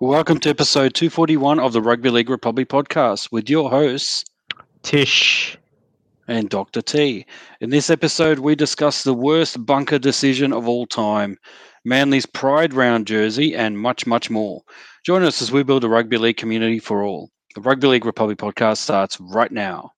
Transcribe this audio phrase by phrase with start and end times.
[0.00, 4.24] Welcome to episode 241 of the Rugby League Republic podcast with your hosts,
[4.82, 5.56] Tish.
[6.28, 6.82] and Dr.
[6.82, 7.24] T.
[7.60, 11.38] In this episode, we discuss the worst bunker decision of all time,
[11.84, 14.60] Manly's Pride Round jersey, and much, much more.
[15.04, 17.30] Join us as we build a rugby league community for all.
[17.54, 19.92] The Rugby League Republic podcast starts right now.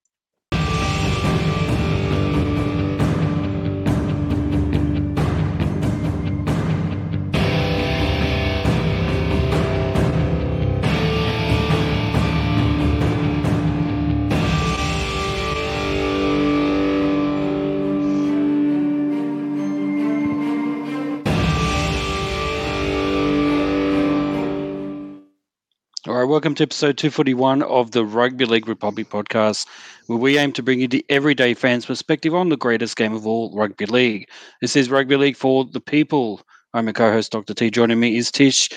[26.28, 29.66] Welcome to episode 241 of the Rugby League Republic podcast,
[30.08, 33.26] where we aim to bring you the everyday fans' perspective on the greatest game of
[33.26, 34.28] all, rugby league.
[34.60, 36.42] This is Rugby League for the people.
[36.74, 37.54] I'm your co-host, Dr.
[37.54, 37.70] T.
[37.70, 38.68] Joining me is Tish.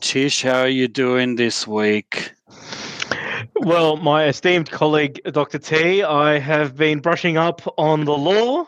[0.00, 2.32] Tish, how are you doing this week?
[3.56, 5.58] Well, my esteemed colleague, Dr.
[5.58, 8.66] T, I have been brushing up on the law,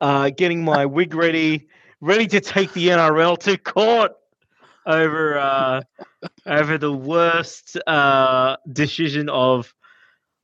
[0.00, 1.66] uh, getting my wig ready,
[2.00, 4.12] ready to take the NRL to court
[4.86, 5.82] over uh,
[6.46, 9.74] over the worst uh, decision of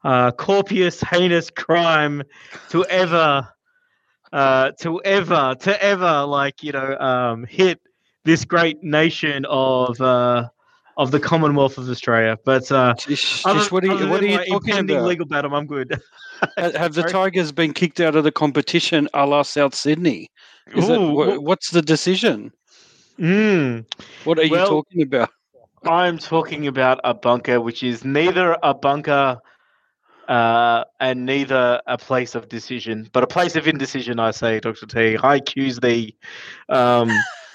[0.04, 2.22] uh, corpus heinous crime
[2.68, 3.48] to ever
[4.32, 7.80] uh, to ever to ever like you know um, hit
[8.24, 10.48] this great nation of uh,
[10.96, 12.36] of the Commonwealth of Australia.
[12.44, 15.04] But uh, Tish, other- what are you, what are you talking about?
[15.04, 16.00] legal battle, I'm good.
[16.56, 20.30] Have the Tigers been kicked out of the competition a la South Sydney?
[20.74, 22.52] Is it, Ooh, well- what's the decision?
[23.18, 23.84] Mm.
[24.24, 25.30] What are you talking about?
[25.84, 29.38] I'm talking about a bunker which is neither a bunker
[30.28, 34.86] uh, and neither a place of decision, but a place of indecision, I say, Dr.
[34.86, 35.16] T.
[35.16, 36.16] I accuse thee.
[36.68, 37.10] Um,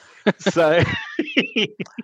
[0.40, 0.82] so,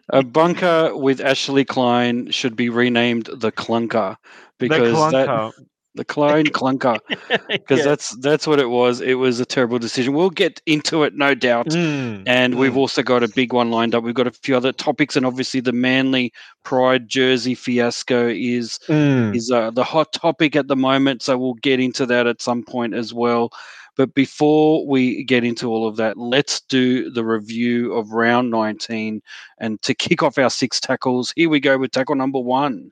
[0.09, 4.15] A bunker with Ashley Klein should be renamed the Clunker
[4.57, 5.51] because the that clunker.
[5.95, 6.99] The clone Clunker
[7.49, 7.85] because Yeah.
[7.85, 9.01] that's that's what it was.
[9.01, 10.13] It was a terrible decision.
[10.13, 11.67] We'll get into it, no doubt.
[11.67, 12.77] Mm, And we've mm.
[12.77, 14.03] also got a big one lined up.
[14.03, 16.33] We've got a few other topics, and obviously the Manly
[16.63, 19.35] Pride jersey fiasco is mm.
[19.35, 21.21] is uh, the hot topic at the moment.
[21.21, 23.51] So we'll get into that at some point as well.
[23.95, 29.21] But before we get into all of that, let's do the review of round 19.
[29.59, 32.91] And to kick off our six tackles, here we go with tackle number one.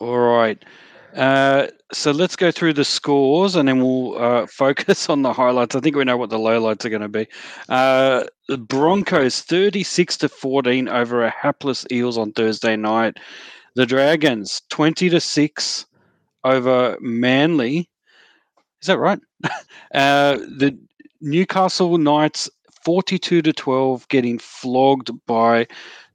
[0.00, 0.62] All right.
[1.14, 5.74] Uh, so let's go through the scores and then we'll uh, focus on the highlights.
[5.74, 7.26] I think we know what the lowlights are going to be.
[7.68, 13.18] Uh, the Broncos 36 to 14 over a hapless Eels on Thursday night.
[13.74, 15.86] The Dragons 20 to 6
[16.44, 17.90] over Manly.
[18.80, 19.20] Is that right?
[19.94, 20.76] uh, the
[21.20, 22.48] Newcastle Knights
[22.84, 25.66] 42 to 12 getting flogged by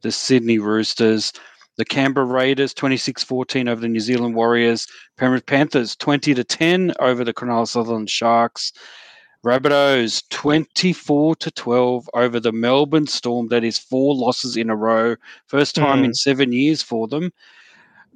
[0.02, 1.32] the Sydney Roosters.
[1.78, 4.88] The Canberra Raiders 26-14 over the New Zealand Warriors.
[5.18, 8.72] Penrith Panthers 20 to 10 over the Cronulla Sutherland Sharks.
[9.46, 13.50] Rabbitohs 24 to 12 over the Melbourne Storm.
[13.50, 15.16] That is four losses in a row.
[15.48, 17.32] First time in seven years for them.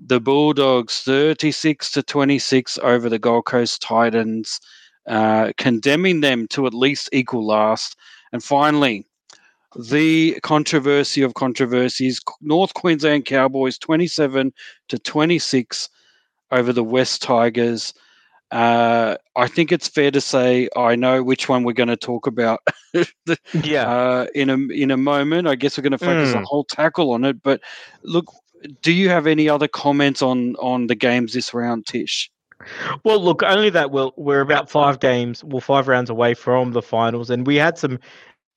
[0.03, 4.59] The Bulldogs 36 to 26 over the Gold Coast Titans,
[5.07, 7.95] uh, condemning them to at least equal last.
[8.31, 9.05] And finally,
[9.77, 14.51] the controversy of controversies North Queensland Cowboys 27
[14.87, 15.89] to 26
[16.51, 17.93] over the West Tigers.
[18.51, 22.25] Uh, I think it's fair to say I know which one we're going to talk
[22.25, 22.61] about
[23.63, 23.87] Yeah.
[23.87, 25.47] uh, in a in a moment.
[25.47, 26.43] I guess we're going to focus a Mm.
[26.45, 27.43] whole tackle on it.
[27.43, 27.61] But
[28.01, 28.25] look,
[28.81, 32.31] do you have any other comments on on the games this round, Tish?
[33.05, 36.81] Well, look, only that we'll, we're about five games, well, five rounds away from the
[36.81, 37.99] finals, and we had some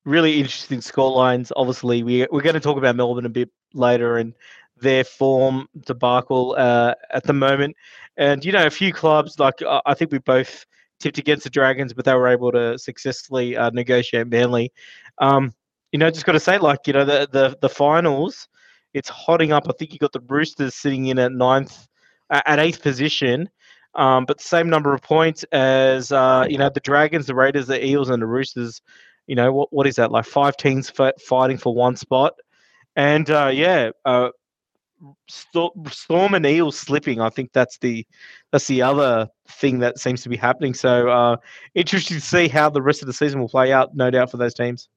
[0.04, 1.50] really interesting scorelines.
[1.56, 4.34] Obviously, we we're going to talk about Melbourne a bit later and
[4.80, 7.76] their form debacle uh, at the moment,
[8.16, 10.66] and you know, a few clubs like I think we both
[11.00, 14.72] tipped against the Dragons, but they were able to successfully uh, negotiate Manly.
[15.18, 15.52] Um,
[15.92, 18.48] you know, just got to say, like you know, the the the finals,
[18.94, 19.64] it's hotting up.
[19.68, 21.86] I think you got the Roosters sitting in at ninth,
[22.30, 23.48] at eighth position
[23.94, 27.66] um, but the same number of points as uh, you know the Dragons, the Raiders,
[27.66, 28.80] the Eels, and the Roosters.
[29.26, 29.72] You know what?
[29.72, 30.10] What is that?
[30.10, 32.34] Like five teams fighting for one spot,
[32.96, 34.30] and uh, yeah, uh,
[35.28, 37.20] Storm and eel slipping.
[37.20, 38.06] I think that's the
[38.50, 40.74] that's the other thing that seems to be happening.
[40.74, 41.36] So uh,
[41.74, 43.94] interesting to see how the rest of the season will play out.
[43.94, 44.88] No doubt for those teams.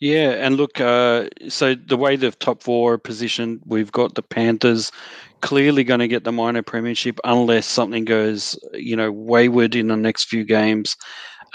[0.00, 4.22] Yeah, and look, uh, so the way the top four are positioned, we've got the
[4.22, 4.92] Panthers
[5.40, 9.96] clearly going to get the minor premiership unless something goes, you know, wayward in the
[9.96, 10.96] next few games.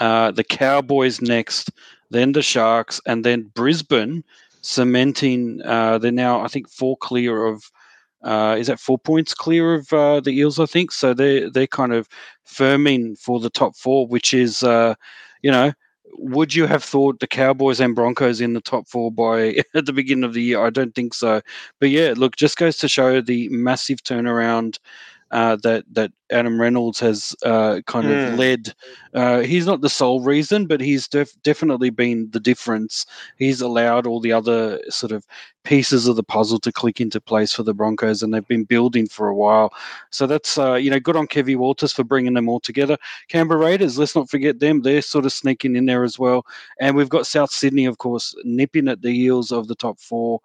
[0.00, 1.70] Uh, the Cowboys next,
[2.10, 4.24] then the Sharks, and then Brisbane
[4.62, 5.60] cementing.
[5.64, 7.70] Uh, they're now, I think, four clear of.
[8.22, 10.58] Uh, is that four points clear of uh, the Eels?
[10.58, 11.12] I think so.
[11.12, 12.08] They they're kind of
[12.48, 14.94] firming for the top four, which is, uh,
[15.42, 15.72] you know,
[16.16, 19.92] would you have thought the Cowboys and Broncos in the top four by at the
[19.92, 20.64] beginning of the year?
[20.64, 21.42] I don't think so.
[21.80, 24.78] But yeah, look, just goes to show the massive turnaround
[25.30, 28.26] uh, that that Adam Reynolds has uh, kind mm.
[28.26, 28.38] of hmm.
[28.38, 28.74] led.
[29.14, 33.06] Uh, he's not the sole reason, but he's def- definitely been the difference.
[33.36, 35.26] He's allowed all the other sort of
[35.64, 39.06] pieces of the puzzle to click into place for the Broncos, and they've been building
[39.06, 39.72] for a while.
[40.10, 42.96] So that's uh, you know good on Kevy Walters for bringing them all together.
[43.28, 46.46] Canberra Raiders, let's not forget them; they're sort of sneaking in there as well.
[46.80, 50.40] And we've got South Sydney, of course, nipping at the heels of the top four.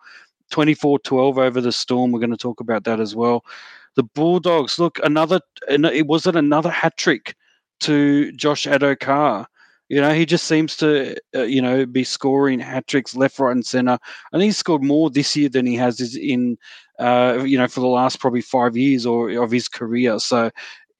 [0.52, 2.12] 24 12 over the Storm.
[2.12, 3.46] We're going to talk about that as well.
[3.96, 7.36] The Bulldogs, look, another, it wasn't another hat trick
[7.82, 9.48] to Josh Addo-Carr.
[9.90, 13.52] You know, he just seems to, uh, you know, be scoring hat tricks left, right,
[13.52, 13.98] and center.
[14.32, 16.60] Think he's scored more this year than he has in,
[17.00, 20.20] uh, you know, for the last probably five years or of his career.
[20.20, 20.52] So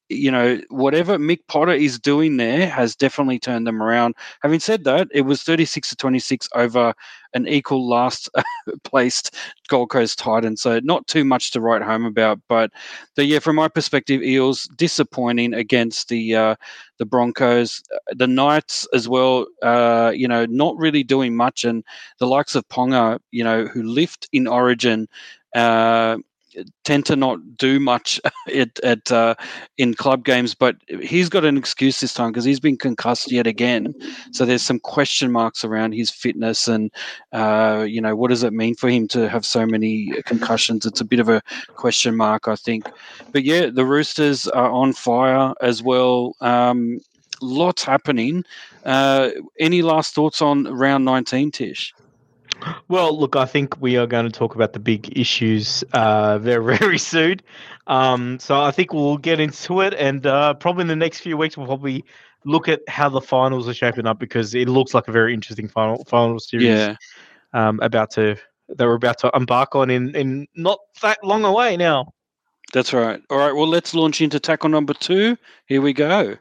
[0.10, 4.16] you know, whatever Mick Potter is doing there has definitely turned them around.
[4.42, 6.94] Having said that, it was 36 to 26 over
[7.36, 8.28] an equal last
[8.84, 9.36] placed
[9.68, 10.58] Gold Coast Titan.
[10.58, 12.40] So not too much to write home about.
[12.50, 12.72] But
[13.16, 16.56] the, yeah, from my perspective, Eels disappointing against the uh,
[16.98, 17.82] the Broncos.
[18.12, 21.64] The Knights as well, uh, you know, not really doing much.
[21.64, 21.84] And
[22.20, 25.08] the likes of Ponga, you know, who lift in Origin.
[25.56, 26.18] Uh,
[26.84, 28.20] tend to not do much
[28.54, 29.36] at, at uh,
[29.78, 33.48] in club games, but he's got an excuse this time because he's been concussed yet
[33.48, 33.94] again.
[34.32, 36.92] So there's some question marks around his fitness and
[37.32, 40.86] uh, you know what does it mean for him to have so many concussions?
[40.86, 41.42] It's a bit of a
[41.76, 42.90] question mark, I think.
[43.32, 46.36] But yeah, the Roosters are on fire as well.
[46.42, 47.00] Um,
[47.42, 48.44] lots happening.
[48.86, 49.30] Uh,
[49.60, 51.94] any last thoughts on round 19, Tish?
[52.88, 56.78] Well, look, I think we are going to talk about the big issues uh, very,
[56.78, 57.42] very soon.
[57.88, 61.38] Um, so I think we'll get into it, and uh, probably in the next few
[61.38, 62.04] weeks, we'll probably
[62.46, 65.68] look at how the finals are shaping up because it looks like a very interesting
[65.68, 66.68] final final series.
[66.68, 66.96] Yeah.
[67.54, 68.38] Um, about to
[68.70, 72.14] that we're about to embark on in in not that long away now.
[72.74, 73.20] That's right.
[73.32, 73.54] All right.
[73.54, 75.38] Well, let's launch into tackle number two.
[75.66, 76.36] Here we go.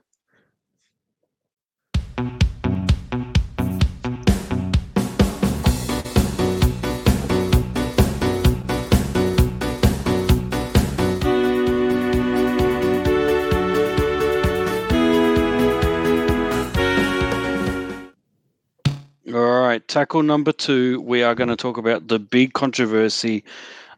[19.79, 21.01] Right, tackle number two.
[21.03, 23.45] We are going to talk about the big controversy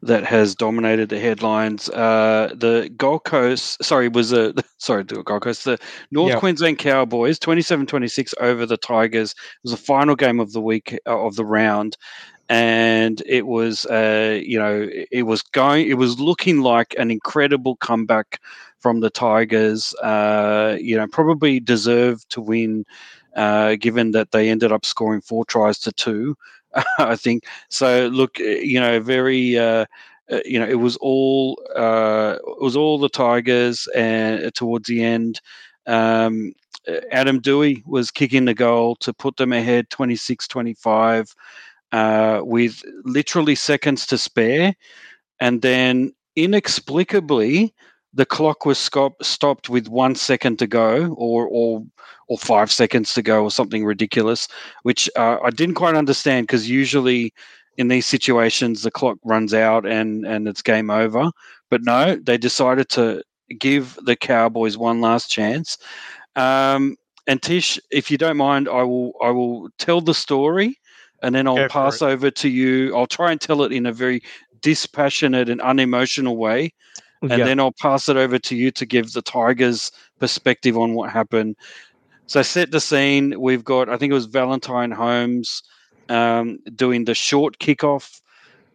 [0.03, 1.88] that has dominated the headlines.
[1.91, 5.79] Uh, the Gold Coast, sorry, was a sorry, the Gold Coast, the
[6.11, 6.41] North yep.
[6.41, 9.32] Queensland Cowboys, 27-26 over the Tigers.
[9.32, 11.97] It was the final game of the week uh, of the round,
[12.49, 17.77] and it was, uh, you know, it was going, it was looking like an incredible
[17.77, 18.41] comeback
[18.81, 19.94] from the Tigers.
[20.03, 22.85] Uh, you know, probably deserved to win
[23.37, 26.37] uh, given that they ended up scoring four tries to two.
[26.99, 28.09] I think so.
[28.09, 29.59] Look, eh, you know, very.
[29.59, 29.87] Uh,
[30.31, 34.87] uh, you know, it was all uh, it was all the Tigers, and uh, towards
[34.88, 35.41] the end,
[35.87, 36.53] um,
[37.10, 41.34] Adam Doueihi was kicking the goal to put them ahead 26-25
[41.93, 44.75] uh, with literally seconds to spare,
[45.41, 47.75] and then inexplicably
[48.12, 51.84] the clock was stop, stopped with one second to go, or or
[52.26, 54.48] or five seconds to go, or something ridiculous,
[54.82, 57.32] which uh, I didn't quite understand because usually
[57.76, 61.31] in these situations the clock runs out and and it's game over.
[61.70, 63.22] But no, they decided to
[63.58, 65.79] give the Cowboys one last chance.
[66.36, 70.79] Um, and Tish, if you don't mind, I will I will tell the story,
[71.22, 72.96] and then I'll Go pass over to you.
[72.96, 74.20] I'll try and tell it in a very
[74.62, 76.74] dispassionate and unemotional way
[77.22, 77.44] and yeah.
[77.44, 81.56] then I'll pass it over to you to give the Tigers' perspective on what happened.
[82.27, 83.41] So set the scene.
[83.41, 85.62] We've got, I think it was Valentine Holmes
[86.08, 88.20] um, doing the short kickoff,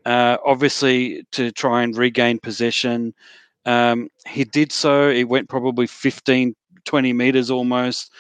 [0.05, 3.13] uh, obviously to try and regain possession.
[3.65, 5.09] Um, he did so.
[5.09, 8.11] It went probably 15, 20 meters almost.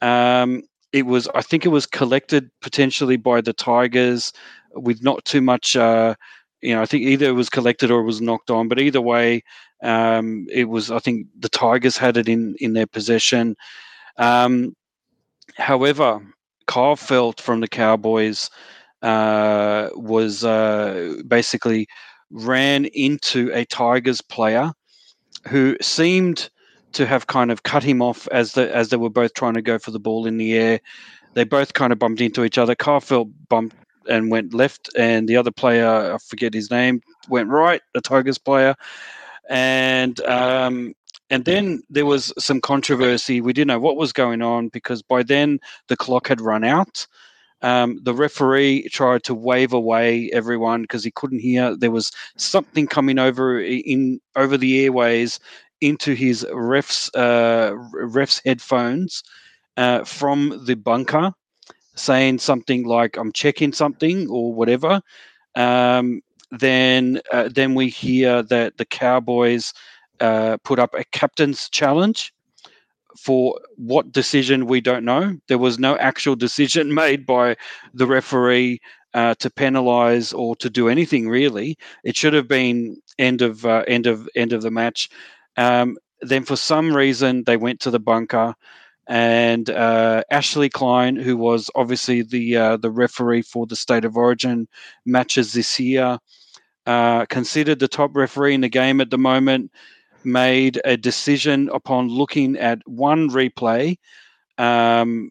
[0.00, 4.32] Um, it was, I think it was collected potentially by the Tigers
[4.72, 5.76] with not too much.
[5.76, 6.14] Uh,
[6.62, 9.00] you know, I think either it was collected or it was knocked on, but either
[9.00, 9.42] way,
[9.82, 13.56] um, it was, I think, the Tigers had it in in their possession.
[14.16, 14.74] Um,
[15.56, 16.20] however,
[16.66, 18.50] Kyle Feldt from the Cowboys
[19.02, 21.86] uh, was uh, basically
[22.30, 24.72] ran into a Tigers player
[25.46, 26.50] who seemed
[26.92, 29.62] to have kind of cut him off as the as they were both trying to
[29.62, 30.80] go for the ball in the air.
[31.34, 32.74] They both kind of bumped into each other.
[32.74, 33.76] Feldt bumped
[34.08, 37.82] and went left, and the other player, I forget his name, went right.
[37.92, 38.74] The Tigers player,
[39.48, 40.94] and um,
[41.30, 43.40] and then there was some controversy.
[43.40, 47.06] We didn't know what was going on because by then the clock had run out.
[47.62, 51.76] Um, the referee tried to wave away everyone because he couldn't hear.
[51.76, 55.40] There was something coming over in over the airways
[55.80, 59.22] into his ref's uh, ref's headphones
[59.76, 61.32] uh, from the bunker,
[61.94, 65.00] saying something like "I'm checking something" or whatever.
[65.54, 69.72] Um, then uh, then we hear that the Cowboys
[70.20, 72.32] uh, put up a captain's challenge
[73.18, 75.36] for what decision we don't know.
[75.48, 77.56] There was no actual decision made by
[77.94, 78.80] the referee
[79.14, 81.76] uh, to penalise or to do anything really.
[82.04, 85.08] It should have been end of uh, end of end of the match.
[85.56, 88.54] Um, then for some reason they went to the bunker,
[89.08, 94.16] and uh, Ashley Klein, who was obviously the uh, the referee for the state of
[94.16, 94.68] origin
[95.04, 96.18] matches this year,
[96.86, 99.70] uh, considered the top referee in the game at the moment
[100.24, 103.96] made a decision upon looking at one replay
[104.58, 105.30] um,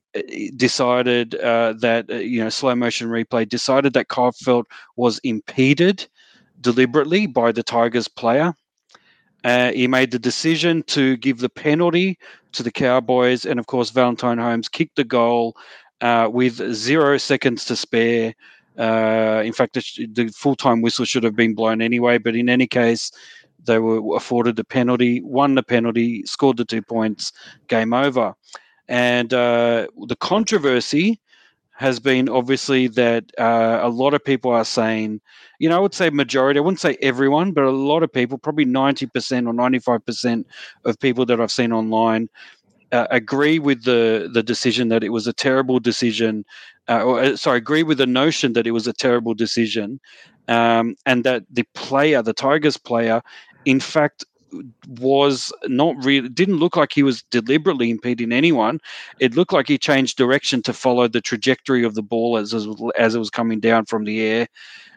[0.56, 4.66] decided uh, that uh, you know slow motion replay decided that Feldt
[4.96, 6.08] was impeded
[6.62, 8.54] deliberately by the Tigers player.
[9.44, 12.18] Uh, he made the decision to give the penalty
[12.56, 15.56] to the Cowboys, and of course Valentine Holmes kicked the goal
[16.02, 18.34] uh, with zero seconds to spare.
[18.78, 22.50] Uh, in fact, the, the full time whistle should have been blown anyway, but in
[22.50, 23.12] any case,
[23.66, 27.32] they were afforded the penalty, won the penalty, scored the two points,
[27.68, 28.34] game over.
[28.88, 31.20] And uh, the controversy
[31.78, 35.20] has been obviously that uh, a lot of people are saying,
[35.60, 38.38] you know, I would say majority, I wouldn't say everyone, but a lot of people,
[38.38, 40.46] probably 90% or 95%
[40.86, 42.30] of people that I've seen online
[42.92, 46.46] uh, agree with the the decision that it was a terrible decision,
[46.88, 50.00] uh, or uh, sorry, agree with the notion that it was a terrible decision,
[50.48, 53.22] um, and that the player, the Tigers player,
[53.66, 54.24] in fact
[55.00, 58.80] was not really didn't look like he was deliberately impeding anyone.
[59.20, 62.54] It looked like he changed direction to follow the trajectory of the ball as
[62.98, 64.48] as it was coming down from the air.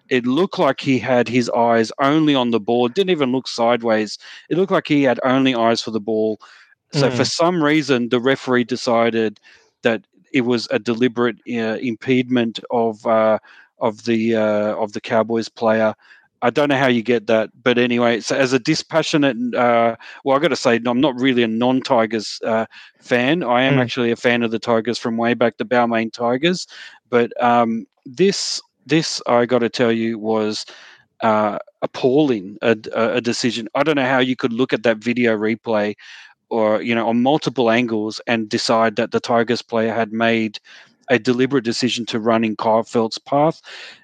[0.08, 2.86] It looked like he had his eyes only on the ball.
[2.86, 4.18] It didn't even look sideways.
[4.48, 6.40] It looked like he had only eyes for the ball.
[6.92, 7.16] So mm.
[7.16, 9.38] for some reason the referee decided
[9.82, 13.38] that it was a deliberate uh, impediment of uh,
[13.80, 15.94] of the uh, of the Cowboys player
[16.42, 20.36] I don't know how you get that, but anyway, so as a dispassionate, uh, well,
[20.36, 22.66] I got to say, I'm not really a non-Tigers uh,
[23.00, 23.42] fan.
[23.42, 23.82] I am mm.
[23.82, 26.66] actually a fan of the Tigers from way back, the Balmain Tigers.
[27.10, 30.64] But um, this, this I got to tell you, was
[31.22, 32.56] uh, appalling.
[32.62, 33.68] A, a, decision.
[33.74, 35.96] I don't know how you could look at that video replay,
[36.50, 40.60] or you know, on multiple angles, and decide that the Tigers player had made
[41.10, 43.60] a deliberate decision to run in Kyle Feldt's path.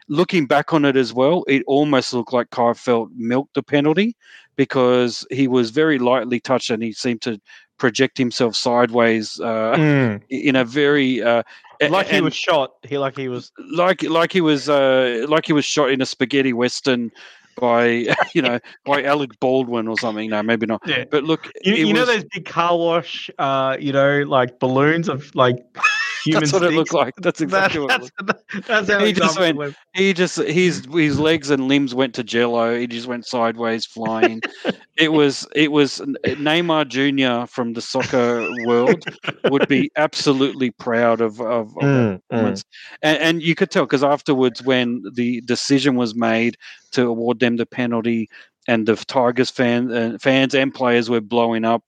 [0.09, 4.17] Looking back on it as well, it almost looked like Kyle Feldt milked the penalty
[4.57, 7.41] because he was very lightly touched and he seemed to
[7.79, 10.23] project himself sideways uh, mm.
[10.31, 11.43] in a very uh,
[11.81, 12.75] like he was shot.
[12.83, 16.07] He like he was like like he was uh, like he was shot in a
[16.07, 17.11] spaghetti western
[17.57, 20.31] by you know by Alec Baldwin or something.
[20.31, 20.83] No, maybe not.
[20.87, 21.05] Yeah.
[21.11, 21.95] But look, you, you was...
[21.95, 25.57] know those big car wash, uh, you know, like balloons of like
[26.33, 27.15] that's what it looked like.
[27.17, 29.77] That's exactly that, what that's, that's how he just went.
[29.95, 32.79] He just his his legs and limbs went to jello.
[32.79, 34.41] He just went sideways flying.
[34.97, 39.05] it was it was Neymar Junior from the soccer world
[39.51, 42.97] would be absolutely proud of of, of mm, performance, mm.
[43.03, 46.57] And, and you could tell because afterwards when the decision was made
[46.93, 48.29] to award them the penalty
[48.67, 51.85] and the Tigers fan, uh, fans and players were blowing up.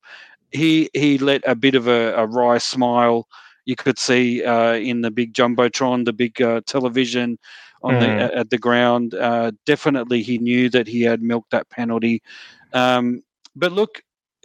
[0.50, 3.26] He he let a bit of a, a wry smile
[3.66, 7.38] you could see uh, in the big jumbotron, the big uh, television
[7.82, 8.00] on mm.
[8.00, 9.14] the at the ground.
[9.14, 12.22] Uh, definitely, he knew that he had milked that penalty.
[12.72, 13.22] Um,
[13.54, 14.02] but look,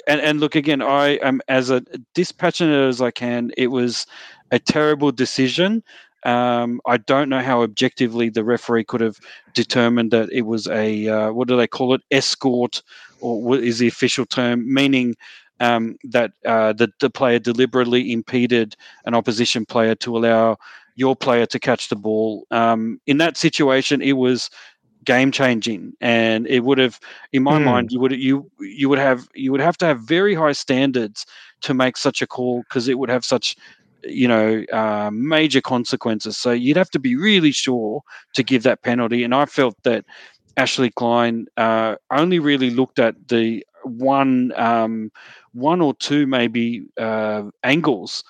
[0.08, 0.82] and, and look again.
[0.82, 3.52] I am as a dispassionate as I can.
[3.58, 4.06] It was
[4.52, 5.84] a terrible decision.
[6.24, 9.20] Um, I don't know how objectively the referee could have
[9.54, 12.84] determined that it was a uh, what do they call it escort
[13.22, 15.16] or what is the official term meaning
[15.62, 18.76] um, that uh, the, the player deliberately impeded
[19.06, 20.58] an opposition player to allow
[20.96, 22.46] your player to catch the ball.
[22.52, 24.50] Um, in that situation, it was
[25.06, 27.00] game changing, and it would have,
[27.32, 27.66] in my mm.
[27.66, 31.26] mind, you would you you would have you would have to have very high standards
[31.62, 33.56] to make such a call because it would have such
[34.04, 36.38] you know uh, major consequences.
[36.38, 38.02] So you'd have to be really sure
[38.34, 40.06] to give that penalty, and I felt that
[40.58, 45.12] Ashley Klein uh, only really looked at the one um,
[45.54, 48.24] one or two maybe uh, angles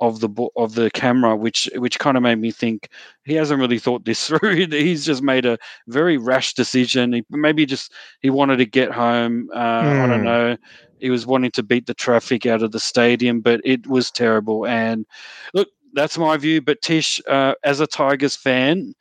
[0.00, 2.88] of the of the camera, which which kind of made me think
[3.24, 4.66] he hasn't really thought this through.
[4.68, 7.12] He's just made a very rash decision.
[7.12, 9.50] He, maybe just he wanted to get home.
[9.52, 10.02] Uh, mm.
[10.02, 10.24] I don't hmm.
[10.24, 10.56] know.
[10.98, 14.66] He was wanting to beat the traffic out of the stadium, but it was terrible.
[14.66, 15.04] And
[15.52, 16.62] look, that's my view.
[16.62, 18.94] But Tish, uh, as a Tigers fan,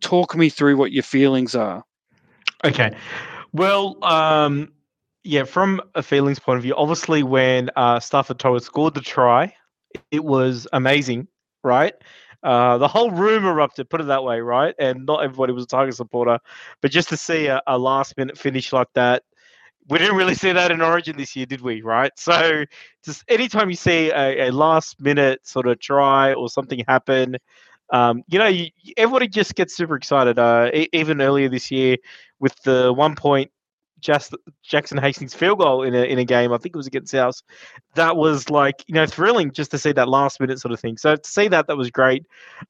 [0.00, 1.82] talk me through what your feelings are.
[2.64, 2.96] Okay.
[3.52, 4.70] Well, um,
[5.24, 9.52] yeah, from a feelings point of view, obviously when uh, Starford To'a scored the try,
[10.10, 11.28] it was amazing,
[11.62, 11.94] right?
[12.42, 14.74] Uh, the whole room erupted, put it that way, right?
[14.78, 16.38] And not everybody was a Tiger supporter,
[16.80, 19.24] but just to see a, a last minute finish like that,
[19.88, 21.82] we didn't really see that in Origin this year, did we?
[21.82, 22.12] Right.
[22.16, 22.64] So
[23.04, 27.36] just anytime you see a, a last minute sort of try or something happen,
[27.90, 30.38] um, you know, you, everybody just gets super excited.
[30.38, 31.96] Uh, even earlier this year
[32.38, 33.50] with the one point
[34.00, 36.52] just Jackson Hastings field goal in a in a game.
[36.52, 37.42] I think it was against South.
[37.94, 40.96] That was like you know thrilling just to see that last minute sort of thing.
[40.96, 42.24] So to see that that was great.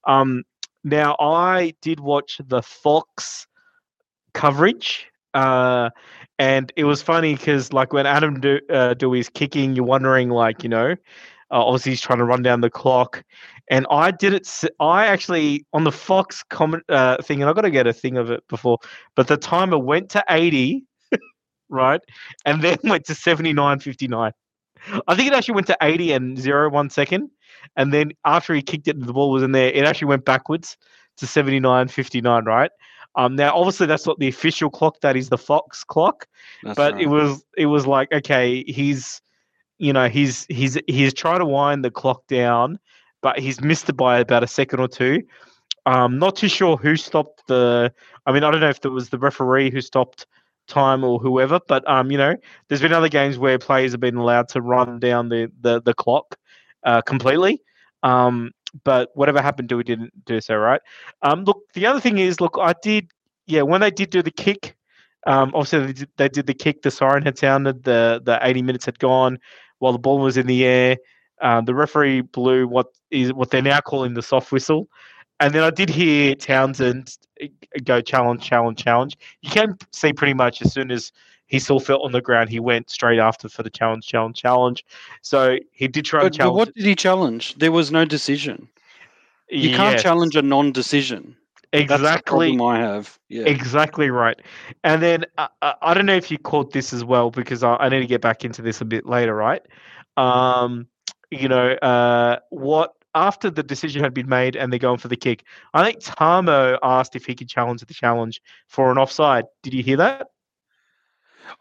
[0.05, 0.43] Um,
[0.83, 3.47] now I did watch the Fox
[4.33, 5.05] coverage.
[5.33, 5.89] Uh,
[6.39, 10.63] and it was funny because like when Adam Do- uh, Doueihi's kicking, you're wondering like
[10.63, 10.91] you know,
[11.51, 13.23] uh, obviously he's trying to run down the clock,
[13.69, 14.49] and I did it.
[14.79, 18.17] I actually on the Fox comment uh, thing, and I got to get a thing
[18.17, 18.79] of it before,
[19.15, 20.85] but the timer went to eighty
[21.69, 22.01] right?
[22.45, 24.31] And then went to 79.59.
[25.07, 27.29] I think it actually went to 80 and 0 one second.
[27.75, 30.77] And then after he kicked it, the ball was in there, it actually went backwards
[31.17, 32.71] to 79.59, right?
[33.15, 35.01] Um, now, obviously, that's not the official clock.
[35.01, 36.27] That is the Fox clock.
[36.63, 37.01] That's but right.
[37.01, 39.21] it was it was like okay, he's
[39.77, 42.79] you know he's he's he's trying to wind the clock down,
[43.21, 45.23] but he's missed it by about a second or two.
[45.85, 47.91] Um, not too sure who stopped the.
[48.25, 50.27] I mean, I don't know if it was the referee who stopped
[50.69, 51.59] time or whoever.
[51.67, 52.35] But um, you know,
[52.67, 55.93] there's been other games where players have been allowed to run down the the, the
[55.93, 56.37] clock
[56.83, 57.61] uh, completely.
[58.03, 58.51] Um,
[58.83, 60.81] but whatever happened to it didn't do so, right?
[61.21, 63.09] Um, look, the other thing is, look, I did,
[63.47, 64.75] yeah, when they did do the kick,
[65.27, 68.61] um, obviously they did, they did the kick, the siren had sounded, the the 80
[68.61, 69.39] minutes had gone
[69.79, 70.97] while the ball was in the air.
[71.41, 74.87] Um, the referee blew what is what they're now calling the soft whistle.
[75.39, 77.17] And then I did hear Townsend
[77.83, 79.17] go challenge, challenge, challenge.
[79.41, 81.11] You can see pretty much as soon as
[81.47, 84.85] he saw Feldt on the ground, he went straight after for the challenge, challenge, challenge.
[85.21, 86.51] So he did try but, to challenge.
[86.51, 87.55] But what did he challenge?
[87.55, 88.69] There was no decision.
[89.49, 89.77] You yes.
[89.77, 91.35] can't challenge a non-decision.
[91.73, 92.51] Exactly.
[92.51, 93.19] That's I have.
[93.29, 93.45] Yeah.
[93.45, 94.39] Exactly right.
[94.83, 97.75] And then uh, uh, I don't know if you caught this as well because I,
[97.75, 99.61] I, need to get back into this a bit later, right?
[100.17, 100.87] Um,
[101.31, 102.95] you know, uh, what
[103.27, 106.77] after the decision had been made and they're going for the kick, I think Tamou
[106.81, 109.45] asked if he could challenge the challenge for an offside.
[109.63, 110.27] Did you hear that?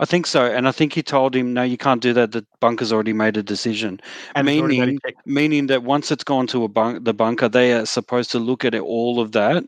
[0.01, 2.33] I think so, and I think he told him, "No, you can't do that.
[2.33, 4.01] The bunker's already made a decision."
[4.35, 8.31] And meaning, meaning that once it's gone to a bunk, the bunker, they are supposed
[8.33, 9.65] to look at it, all of that,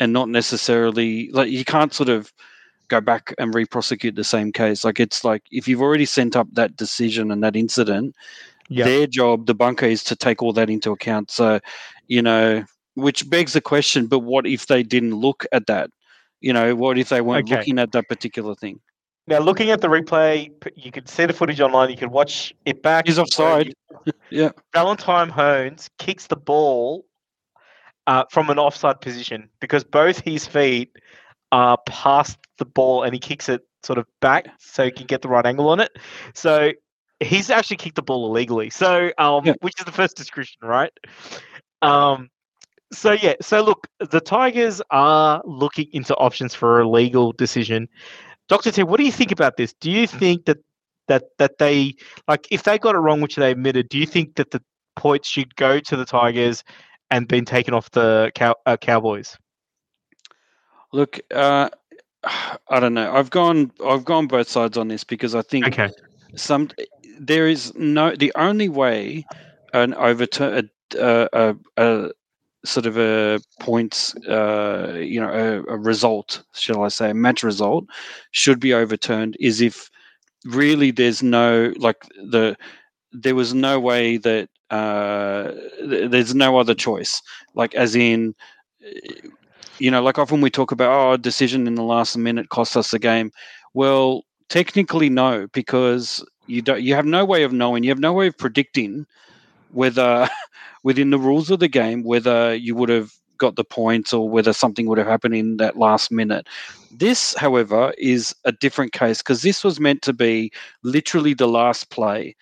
[0.00, 2.32] and not necessarily like you can't sort of
[2.88, 4.84] go back and re-prosecute the same case.
[4.84, 8.16] Like it's like if you've already sent up that decision and that incident,
[8.68, 8.86] Yep.
[8.86, 11.30] Their job, the bunker, is to take all that into account.
[11.30, 11.60] So,
[12.06, 15.90] you know, which begs the question: But what if they didn't look at that?
[16.40, 17.58] You know, what if they weren't okay.
[17.58, 18.80] looking at that particular thing?
[19.26, 21.90] Now, looking at the replay, you can see the footage online.
[21.90, 23.06] You can watch it back.
[23.06, 23.74] He's offside.
[24.30, 24.50] yeah.
[24.72, 27.04] Valentine Holmes kicks the ball
[28.06, 30.96] uh, from an offside position because both his feet
[31.52, 35.20] are past the ball and he kicks it sort of back so he can get
[35.20, 35.92] the right angle on it.
[36.34, 36.72] So
[37.20, 38.70] he's actually kicked the ball illegally.
[38.70, 39.54] So, um, yeah.
[39.60, 40.92] which is the first description, right?
[41.82, 42.30] Um,
[42.92, 47.88] so yeah, so look, the Tigers are looking into options for a legal decision.
[48.48, 49.74] Doctor T, what do you think about this?
[49.74, 50.58] Do you think that
[51.08, 51.94] that that they
[52.28, 54.62] like if they got it wrong, which they admitted, do you think that the
[54.96, 56.64] points should go to the Tigers
[57.10, 59.36] and been taken off the cow, uh, Cowboys?
[60.92, 61.68] Look, uh,
[62.68, 63.12] I don't know.
[63.12, 65.90] I've gone I've gone both sides on this because I think okay.
[66.36, 66.70] some
[67.18, 69.24] there is no the only way
[69.74, 72.10] an overturn a, a, a,
[72.64, 77.42] sort of a points uh, you know a, a, result shall i say a match
[77.42, 77.84] result
[78.32, 79.90] should be overturned is if
[80.44, 82.56] really there's no like the
[83.12, 85.52] there was no way that uh,
[85.82, 87.22] there's no other choice.
[87.54, 88.34] Like as in
[89.78, 92.76] you know like often we talk about oh a decision in the last minute cost
[92.76, 93.30] us the game.
[93.74, 98.12] Well technically no because you don't you have no way of knowing you have no
[98.12, 99.06] way of predicting
[99.72, 100.28] whether
[100.82, 104.52] within the rules of the game whether you would have got the points or whether
[104.52, 106.46] something would have happened in that last minute.
[106.90, 111.90] This, however, is a different case because this was meant to be literally the last
[111.90, 112.36] play.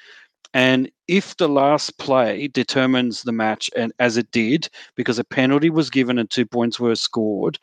[0.54, 5.68] And if the last play determines the match, and as it did, because a penalty
[5.70, 7.58] was given and two points were scored,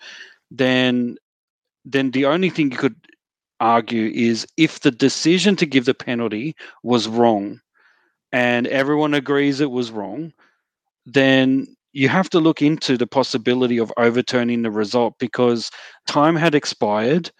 [0.52, 1.18] then
[1.86, 2.96] then the only thing you could
[3.64, 7.62] argue is if the decision to give the penalty was wrong,
[8.32, 10.34] and everyone agrees it was wrong,
[11.06, 15.72] then you have to look into the possibility of overturning the result because
[16.08, 17.32] time had expired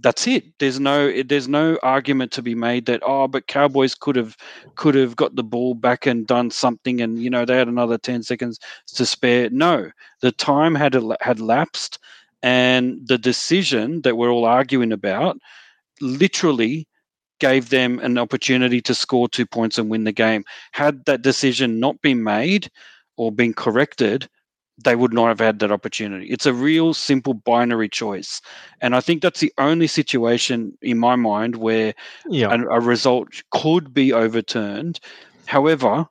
[0.00, 0.44] that's it.
[0.58, 4.36] There's no there's no argument to be made that oh, but Cowboys could have
[4.76, 7.98] could have got the ball back and done something, and you know they had another
[7.98, 8.60] ten seconds
[8.94, 9.50] to spare.
[9.50, 11.98] No, the time had had lapsed,
[12.42, 15.38] and the decision that we're all arguing about
[16.00, 16.86] literally
[17.40, 20.44] gave them an opportunity to score two points and win the game.
[20.72, 22.70] Had that decision not been made
[23.16, 24.28] or been corrected,
[24.82, 26.26] they would not have had that opportunity.
[26.26, 28.40] It's a real simple binary choice.
[28.80, 31.94] And I think that's the only situation in my mind where
[32.28, 32.52] yeah.
[32.52, 35.00] a, a result could be overturned.
[35.46, 36.06] However,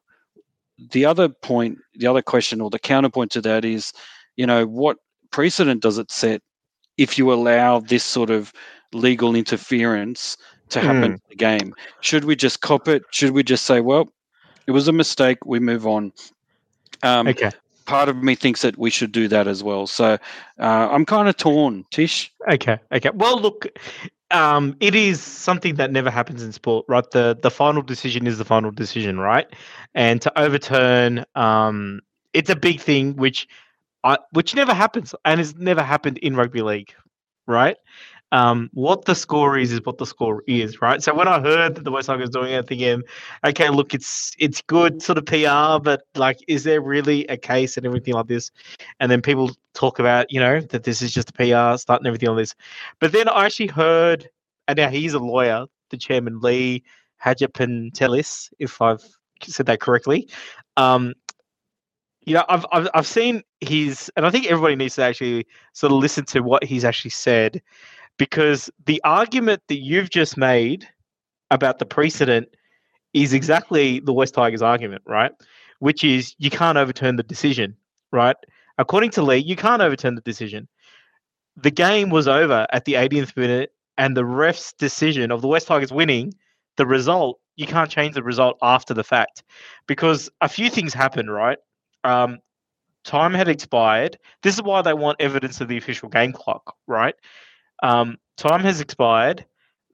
[0.91, 3.93] the other point, the other question or the counterpoint to that is,
[4.35, 4.97] you know, what
[5.31, 6.41] precedent does it set
[6.97, 8.51] if you allow this sort of
[8.93, 10.37] legal interference
[10.69, 11.15] to happen mm.
[11.15, 11.73] in the game?
[12.01, 13.03] Should we just cop it?
[13.11, 14.09] Should we just say, well,
[14.65, 16.11] it was a mistake, we move on?
[17.03, 17.51] Um, okay
[17.87, 19.87] part of me thinks that we should do that as well.
[19.87, 20.17] So
[20.59, 22.31] uh, I'm kind of torn, Tish.
[22.51, 23.09] Okay, okay.
[23.15, 23.65] Well, look,
[24.29, 27.09] um, it is something that never happens in sport, right?
[27.11, 29.47] The the final decision is the final decision, right?
[29.95, 32.01] And to overturn, um,
[32.33, 33.47] it's a big thing, which,
[34.31, 36.93] Which never happens, and has never happened in rugby league,
[37.45, 37.77] right?
[38.31, 41.01] um, what the score is is what the score is, right?
[41.01, 43.03] So when I heard that the West Tigers doing it, thinking,
[43.45, 47.77] okay, look, it's it's good sort of PR, but like, is there really a case
[47.77, 48.51] and everything like this?
[48.99, 52.07] And then people talk about, you know, that this is just a PR stunt and
[52.07, 52.53] everything on this.
[52.99, 54.29] But then I actually heard,
[54.67, 56.83] and now he's a lawyer, the chairman Lee
[57.23, 59.05] Hagipantelis, if I've
[59.41, 60.27] said that correctly.
[60.75, 61.13] Um,
[62.27, 65.93] you know, I've, I've I've seen his, and I think everybody needs to actually sort
[65.93, 67.61] of listen to what he's actually said
[68.17, 70.85] because the argument that you've just made
[71.51, 72.49] about the precedent
[73.13, 75.31] is exactly the West Tigers argument, right?
[75.79, 77.77] Which is you can't overturn the decision,
[78.11, 78.35] right?
[78.77, 80.67] According to Lee, you can't overturn the decision.
[81.55, 85.67] The game was over at the 80th minute, and the ref's decision of the West
[85.67, 86.33] Tigers winning
[86.75, 89.43] the result, you can't change the result after the fact
[89.87, 91.57] because a few things happened, right?
[92.07, 92.39] Um,
[93.03, 94.17] time had expired.
[94.43, 97.15] This is why they want evidence of the official game clock, right?
[97.83, 99.45] Um, time has expired,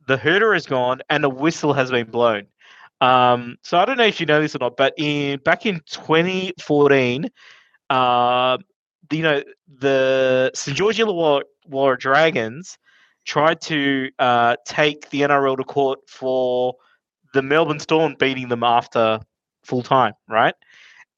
[0.08, 2.48] the hooter is gone, and the whistle has been blown.
[3.02, 5.82] Um, so I don't know if you know this or not, but in back in
[5.90, 7.30] 2014,
[7.90, 8.58] uh,
[9.12, 9.44] you know
[9.80, 12.78] the St George Illawarra Dragons
[13.26, 16.76] tried to uh, take the NRL to court for
[17.34, 19.20] the Melbourne Storm beating them after
[19.64, 20.56] full time, right?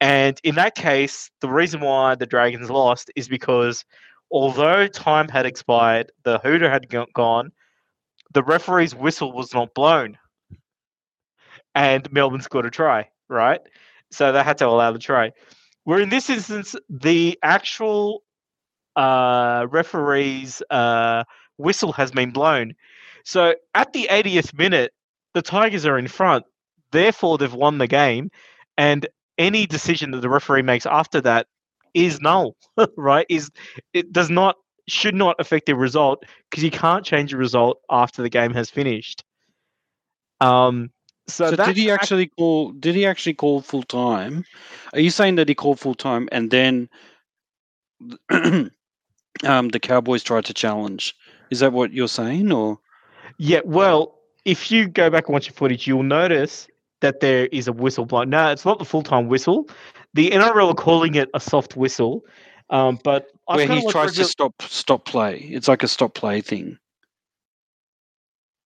[0.00, 3.84] And in that case, the reason why the Dragons lost is because
[4.30, 7.52] although time had expired, the hooter had gone,
[8.32, 10.18] the referee's whistle was not blown.
[11.74, 13.60] And Melbourne scored a try, right?
[14.10, 15.32] So they had to allow the try.
[15.84, 18.22] Where in this instance, the actual
[18.96, 21.24] uh, referee's uh,
[21.58, 22.74] whistle has been blown.
[23.24, 24.92] So at the 80th minute,
[25.34, 26.44] the Tigers are in front.
[26.92, 28.30] Therefore, they've won the game.
[28.78, 29.06] And
[29.38, 31.46] any decision that the referee makes after that
[31.94, 32.56] is null,
[32.96, 33.26] right?
[33.28, 33.50] Is
[33.92, 34.56] it does not
[34.88, 38.70] should not affect the result because you can't change the result after the game has
[38.70, 39.24] finished.
[40.40, 40.90] Um,
[41.28, 42.72] so, so did he actually call?
[42.72, 44.44] Did he actually call full time?
[44.92, 46.88] Are you saying that he called full time and then
[48.30, 48.70] um,
[49.42, 51.16] the Cowboys tried to challenge?
[51.50, 52.78] Is that what you're saying, or?
[53.38, 53.60] Yeah.
[53.64, 56.68] Well, if you go back and watch the footage, you'll notice
[57.00, 58.30] that there is a whistle blown.
[58.30, 59.68] No, it's not the full time whistle
[60.16, 62.24] the NRL are calling it a soft whistle,
[62.70, 65.40] um, but I've where he tries to stop stop play.
[65.50, 66.78] It's like a stop play thing.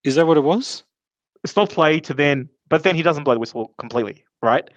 [0.04, 0.84] Is that what it was?
[1.44, 4.70] Stop play to then, but then he doesn't blow the whistle completely, right?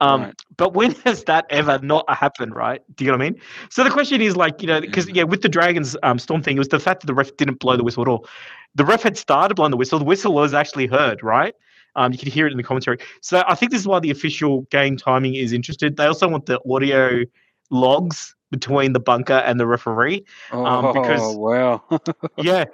[0.00, 0.34] Um, right.
[0.56, 2.82] But when has that ever not happened, right?
[2.96, 3.40] Do you know what I mean?
[3.70, 6.56] So the question is like, you know, because yeah, with the Dragons um, Storm thing,
[6.56, 8.26] it was the fact that the ref didn't blow the whistle at all.
[8.74, 10.00] The ref had started blowing the whistle.
[10.00, 11.54] The whistle was actually heard, right?
[11.96, 12.98] Um, you can hear it in the commentary.
[13.20, 15.96] So I think this is why the official game timing is interested.
[15.96, 17.24] They also want the audio
[17.70, 20.24] logs between the bunker and the referee.
[20.52, 21.82] Um, because, oh wow!
[22.38, 22.64] yeah,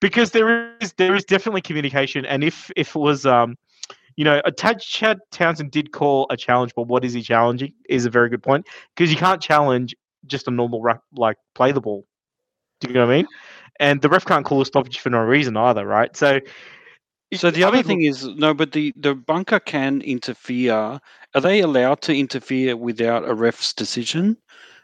[0.00, 3.56] because there is there is definitely communication, and if if it was um,
[4.16, 7.72] you know, Chad Townsend did call a challenge, but what is he challenging?
[7.88, 9.94] Is a very good point because you can't challenge
[10.26, 12.06] just a normal rap, like play the ball.
[12.80, 13.26] Do you know what I mean?
[13.80, 16.14] And the ref can't call a stoppage for no reason either, right?
[16.16, 16.40] So,
[17.32, 21.00] so the other thing is no, but the the bunker can interfere.
[21.34, 24.36] Are they allowed to interfere without a ref's decision,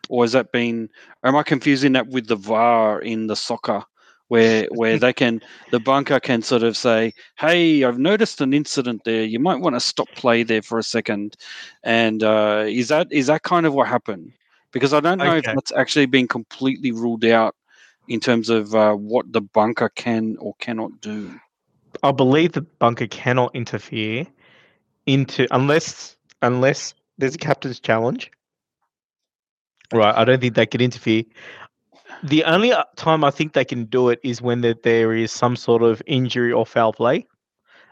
[0.08, 0.88] or has that been?
[1.24, 3.84] Am I confusing that with the VAR in the soccer?
[4.30, 5.40] where where they can
[5.72, 9.24] the bunker can sort of say, "Hey, I've noticed an incident there.
[9.24, 11.36] You might want to stop play there for a second.
[11.82, 14.32] And uh, is that is that kind of what happened?
[14.72, 15.38] Because I don't know okay.
[15.38, 17.56] if that's actually been completely ruled out
[18.06, 21.40] in terms of uh, what the bunker can or cannot do.
[22.02, 24.26] I believe the bunker cannot interfere
[25.06, 28.30] into unless unless there's a captain's challenge.
[29.92, 31.24] Right, I don't think they could interfere.
[32.22, 35.56] The only uh, time I think they can do it is when there is some
[35.56, 37.26] sort of injury or foul play.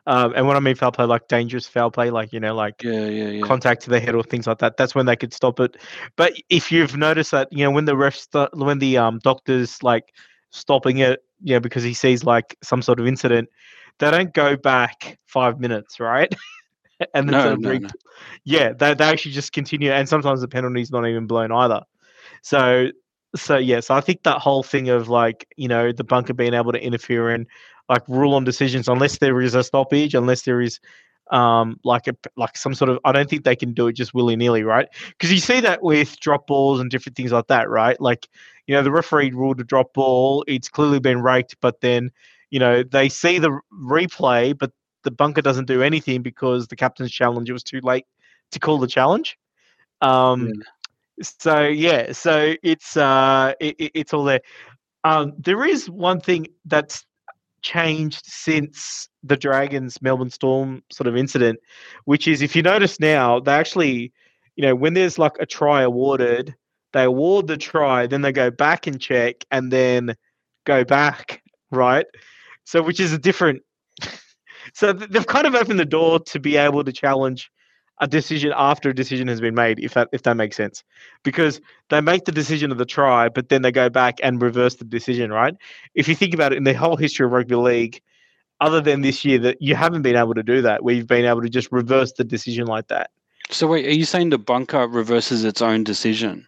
[0.07, 2.83] Um, and when I mean foul play, like dangerous foul play, like you know, like
[2.83, 3.43] yeah, yeah, yeah.
[3.47, 4.77] contact to the head or things like that.
[4.77, 5.77] That's when they could stop it.
[6.17, 9.83] But if you've noticed that, you know, when the refs, st- when the um doctors
[9.83, 10.15] like
[10.51, 13.49] stopping it, you know, because he sees like some sort of incident,
[13.99, 16.33] they don't go back five minutes, right?
[17.15, 17.89] and then no, no, no.
[18.45, 21.83] yeah, they they actually just continue, and sometimes the penalty's not even blown either.
[22.43, 22.89] So
[23.37, 26.55] so yeah, so I think that whole thing of like you know the bunker being
[26.55, 27.47] able to interfere and
[27.89, 30.81] like rule on decisions unless there is a stoppage, unless there is
[31.31, 34.15] um like a like some sort of I don't think they can do it just
[34.15, 34.89] willy nilly, right?
[35.09, 38.01] Because you see that with drop balls and different things like that, right?
[38.01, 38.29] Like
[38.67, 42.11] you know the referee ruled a drop ball, it's clearly been raked, but then
[42.51, 44.73] you know they see the replay, but
[45.05, 48.05] the bunker doesn't do anything because the captain's challenge it was too late
[48.51, 49.39] to call the challenge.
[50.01, 50.63] Um, yeah
[51.23, 54.41] so yeah, so it's uh, it, it's all there.
[55.05, 57.05] Um, there is one thing that's
[57.63, 61.59] changed since the Dragons Melbourne Storm sort of incident,
[62.05, 64.13] which is if you notice now, they actually,
[64.57, 66.55] you know, when there's like a try awarded,
[66.93, 70.15] they award the try, then they go back and check, and then
[70.65, 72.07] go back, right?
[72.69, 73.63] So, which is a different.
[74.75, 77.51] so they've kind of opened the door to be able to challenge
[78.03, 80.85] a decision after a decision has been made, if that if that makes sense,
[81.23, 84.75] because they make the decision of the try, but then they go back and reverse
[84.75, 85.55] the decision, right?
[85.95, 88.03] If you think about it, in the whole history of rugby league,
[88.61, 91.25] other than this year, that you haven't been able to do that, where you've been
[91.25, 93.13] able to just reverse the decision like that.
[93.49, 96.47] So wait, are you saying the bunker reverses its own decision?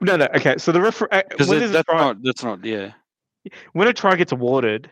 [0.00, 0.26] No, no.
[0.34, 2.94] Okay, so the referee because uh, that's not that's not yeah.
[3.74, 4.90] When a try gets awarded,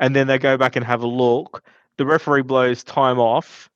[0.00, 1.62] and then they go back and have a look,
[1.96, 3.70] the referee blows time off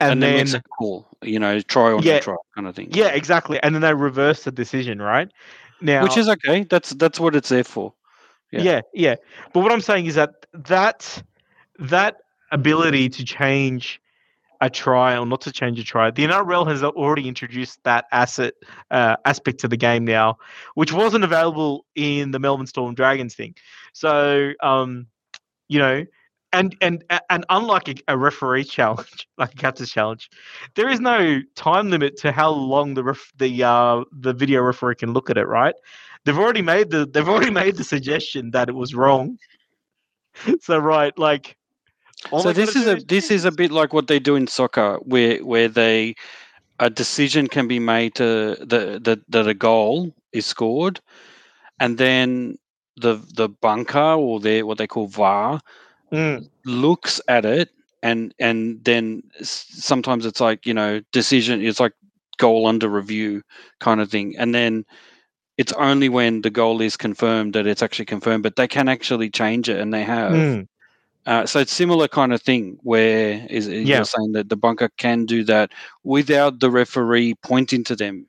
[0.00, 2.88] and, and then, then call, you know, try or yeah, try kind of thing.
[2.92, 3.62] Yeah, exactly.
[3.62, 5.30] And then they reverse the decision, right?
[5.80, 6.64] Now, which is okay.
[6.64, 7.92] That's that's what it's there for.
[8.50, 8.62] Yeah.
[8.62, 9.14] yeah, yeah.
[9.52, 11.22] But what I'm saying is that that
[11.78, 12.18] that
[12.52, 14.00] ability to change
[14.60, 18.54] a try or not to change a try, the NRL has already introduced that asset
[18.90, 20.38] uh, aspect to the game now,
[20.74, 23.54] which wasn't available in the Melbourne Storm Dragons thing.
[23.92, 25.06] So, um,
[25.68, 26.04] you know,
[26.52, 30.30] and and and unlike a, a, referee challenge, like a captain's challenge,
[30.76, 34.94] there is no time limit to how long the ref, the uh, the video referee
[34.96, 35.46] can look at it.
[35.46, 35.74] Right?
[36.24, 39.38] They've already made the they've already made the suggestion that it was wrong.
[40.60, 41.56] so right, like.
[42.30, 44.96] So this is a is this is a bit like what they do in soccer,
[45.02, 46.14] where where they
[46.80, 51.00] a decision can be made to the that that a goal is scored,
[51.80, 52.56] and then
[52.96, 55.60] the the bunker or their what they call VAR
[56.12, 56.48] mm.
[56.64, 57.70] looks at it
[58.02, 61.94] and and then sometimes it's like you know decision it's like
[62.38, 63.42] goal under review
[63.80, 64.84] kind of thing and then
[65.56, 69.30] it's only when the goal is confirmed that it's actually confirmed but they can actually
[69.30, 70.66] change it and they have mm.
[71.26, 73.96] uh, so it's similar kind of thing where is yeah.
[73.96, 78.26] you're saying that the bunker can do that without the referee pointing to them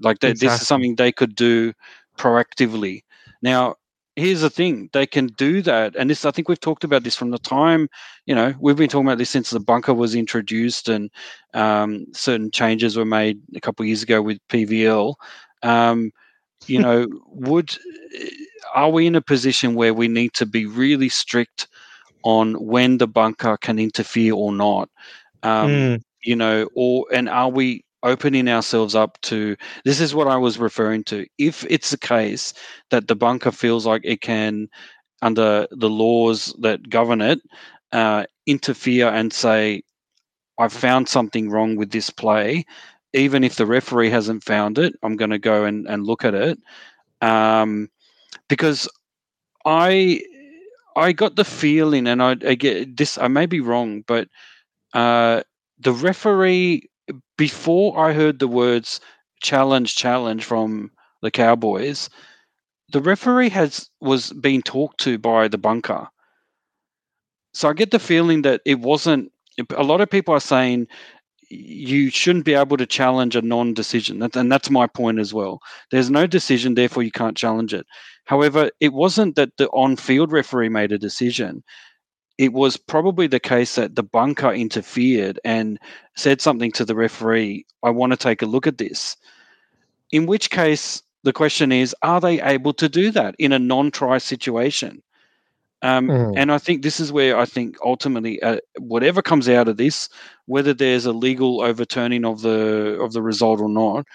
[0.00, 0.48] like that exactly.
[0.48, 1.72] this is something they could do
[2.18, 3.02] proactively
[3.40, 3.74] now
[4.16, 7.16] here's the thing they can do that and this i think we've talked about this
[7.16, 7.88] from the time
[8.26, 11.10] you know we've been talking about this since the bunker was introduced and
[11.54, 15.14] um, certain changes were made a couple of years ago with pvl
[15.62, 16.12] um,
[16.66, 17.76] you know would
[18.74, 21.68] are we in a position where we need to be really strict
[22.22, 24.88] on when the bunker can interfere or not
[25.42, 26.02] um, mm.
[26.22, 30.58] you know or and are we opening ourselves up to this is what I was
[30.58, 31.26] referring to.
[31.38, 32.54] If it's the case
[32.90, 34.68] that the bunker feels like it can,
[35.22, 37.40] under the laws that govern it,
[37.92, 39.82] uh, interfere and say,
[40.58, 42.64] I've found something wrong with this play,
[43.14, 46.34] even if the referee hasn't found it, I'm going to go and, and look at
[46.34, 46.58] it.
[47.20, 47.88] Um,
[48.48, 48.88] because
[49.64, 50.20] I
[50.96, 54.28] I got the feeling, and I, I get this, I may be wrong, but
[54.92, 55.42] uh,
[55.80, 56.88] the referee
[57.36, 59.00] before I heard the words
[59.42, 60.90] challenge, challenge from
[61.22, 62.10] the Cowboys,
[62.92, 66.06] the referee has was being talked to by the bunker.
[67.52, 69.30] So I get the feeling that it wasn't.
[69.76, 70.86] A lot of people are saying
[71.50, 75.60] you shouldn't be able to challenge a non-decision, and that's my point as well.
[75.90, 77.86] There's no decision, therefore you can't challenge it.
[78.24, 81.62] However, it wasn't that the on-field referee made a decision.
[82.38, 85.78] It was probably the case that the bunker interfered and
[86.16, 87.66] said something to the referee.
[87.82, 89.16] I want to take a look at this.
[90.10, 94.18] In which case, the question is, are they able to do that in a non-try
[94.18, 95.02] situation?
[95.82, 96.34] Um, mm.
[96.36, 100.08] And I think this is where I think ultimately, uh, whatever comes out of this,
[100.46, 104.06] whether there's a legal overturning of the of the result or not,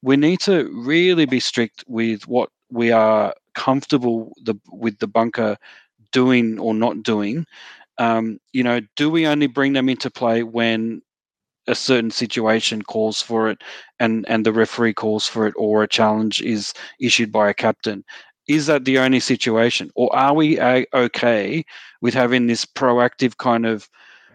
[0.00, 5.58] we need to really be strict with what we are comfortable the, with the bunker
[6.12, 7.46] doing or not doing.
[7.98, 11.02] Um, you know, do we only bring them into play when
[11.66, 13.62] a certain situation calls for it
[14.00, 18.04] and and the referee calls for it or a challenge is issued by a captain
[18.48, 21.64] is that the only situation or are we uh, okay
[22.00, 23.88] with having this proactive kind of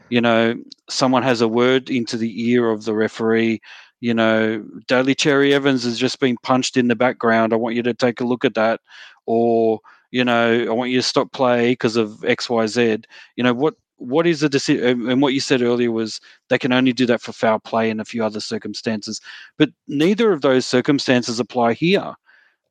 [0.09, 0.55] you know
[0.89, 3.59] someone has a word into the ear of the referee
[3.99, 7.83] you know daly cherry evans has just been punched in the background i want you
[7.83, 8.79] to take a look at that
[9.25, 9.79] or
[10.11, 14.27] you know i want you to stop play because of xyz you know what what
[14.27, 17.31] is the decision and what you said earlier was they can only do that for
[17.31, 19.19] foul play and a few other circumstances
[19.57, 22.15] but neither of those circumstances apply here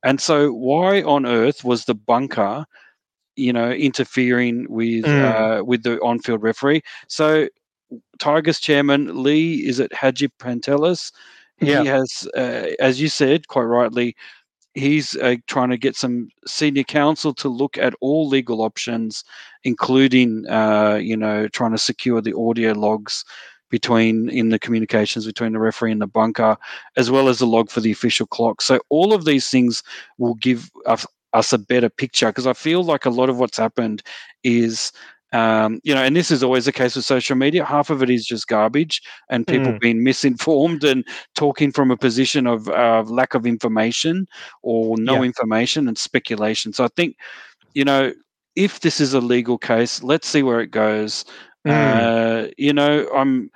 [0.03, 2.65] and so, why on earth was the bunker,
[3.35, 5.59] you know, interfering with mm.
[5.59, 6.81] uh, with the on-field referee?
[7.07, 7.47] So,
[8.19, 11.11] Tigers chairman Lee is it Haji Pantelis?
[11.59, 11.81] Yeah.
[11.81, 14.15] He has, uh, as you said quite rightly,
[14.77, 19.23] he's uh, trying to get some senior counsel to look at all legal options,
[19.63, 23.25] including, uh, you know, trying to secure the audio logs
[23.69, 26.55] between in the communications between the referee and the bunker,
[26.95, 28.61] as well as the log for the official clock.
[28.61, 29.83] So all of these things
[30.17, 33.57] will give us, us a better picture because I feel like a lot of what's
[33.57, 34.03] happened
[34.43, 34.91] is.
[35.33, 37.65] Um, you know, and this is always the case with social media.
[37.65, 39.79] Half of it is just garbage and people mm.
[39.79, 44.27] being misinformed and talking from a position of uh, lack of information
[44.63, 45.23] or no yeah.
[45.23, 46.71] information and speculation.
[46.71, 47.17] So I think,
[47.73, 48.13] you know,
[48.55, 51.25] if this is a legal case, let's see where it goes.
[51.67, 52.47] Mm.
[52.47, 53.51] Uh, you know, I'm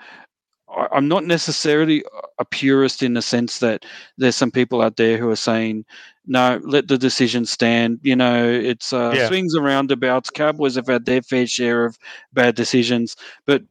[0.91, 2.03] I'm not necessarily
[2.39, 3.85] a purist in the sense that
[4.17, 5.85] there's some people out there who are saying,
[6.25, 7.99] no, let the decision stand.
[8.03, 9.27] You know, it's uh, yeah.
[9.27, 10.29] swings and roundabouts.
[10.29, 11.97] Cowboys have had their fair share of
[12.33, 13.63] bad decisions, but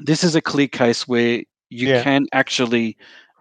[0.00, 2.02] this is a clear case where you yeah.
[2.02, 2.96] can actually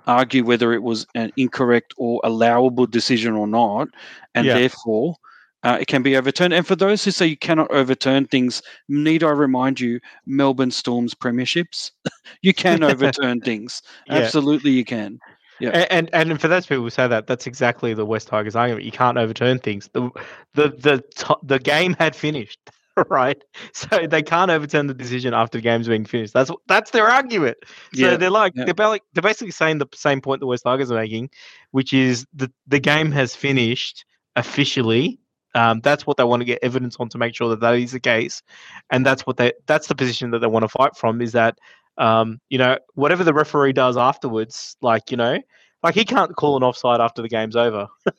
[0.06, 3.88] argue whether it was an incorrect or allowable decision or not,
[4.36, 4.56] and yeah.
[4.56, 5.16] therefore
[5.64, 6.54] uh, it can be overturned.
[6.54, 11.14] And for those who say you cannot overturn things, need I remind you, Melbourne Storm's
[11.14, 11.92] premierships?
[12.42, 13.82] you can overturn things.
[14.08, 14.16] Yeah.
[14.16, 15.20] Absolutely, you can.
[15.60, 15.86] Yeah.
[15.90, 18.86] And, and and for those people who say that, that's exactly the West Tigers argument.
[18.86, 19.90] You can't overturn things.
[19.94, 20.10] The
[20.56, 22.60] the the the game had finished,
[23.10, 23.42] right?
[23.72, 26.34] So they can't overturn the decision after the game's being finished.
[26.34, 27.58] That's that's their argument.
[27.94, 28.18] So yeah.
[28.18, 28.66] they're like yeah.
[28.66, 31.30] they're, like, they're basically saying the same point the West Tigers are making,
[31.72, 35.20] which is the the game has finished officially
[35.56, 37.92] um, that's what they want to get evidence on to make sure that that is
[37.92, 38.42] the case,
[38.90, 41.22] and that's what they that's the position that they want to fight from.
[41.22, 41.58] Is that
[41.98, 45.40] um, you know whatever the referee does afterwards, like you know,
[45.84, 47.88] like he can't call an offside after the game's over.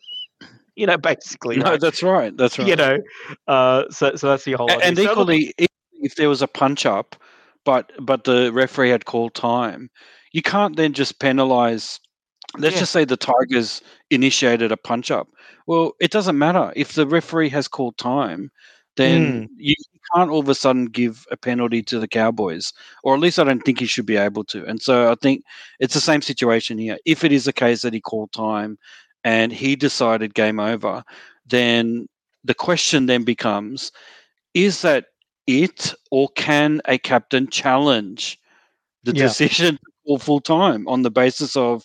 [0.76, 1.56] you know, basically.
[1.56, 1.80] No, right?
[1.80, 2.36] that's right.
[2.36, 2.68] That's right.
[2.68, 2.98] You know,
[3.48, 4.70] uh, so so that's the whole.
[4.70, 5.66] And, and equally, so,
[6.02, 7.16] if there was a punch up,
[7.64, 9.90] but but the referee had called time,
[10.32, 11.98] you can't then just penalise
[12.58, 12.80] let's yeah.
[12.80, 15.28] just say the Tigers initiated a punch up.
[15.66, 18.50] Well, it doesn't matter if the referee has called time.
[18.96, 19.48] Then mm.
[19.56, 19.74] you
[20.14, 23.44] can't all of a sudden give a penalty to the Cowboys, or at least I
[23.44, 24.64] don't think he should be able to.
[24.66, 25.42] And so I think
[25.80, 26.98] it's the same situation here.
[27.04, 28.78] If it is a case that he called time
[29.24, 31.02] and he decided game over,
[31.46, 32.06] then
[32.44, 33.90] the question then becomes:
[34.52, 35.06] Is that
[35.46, 38.38] it, or can a captain challenge
[39.02, 39.24] the yeah.
[39.24, 41.84] decision or full time on the basis of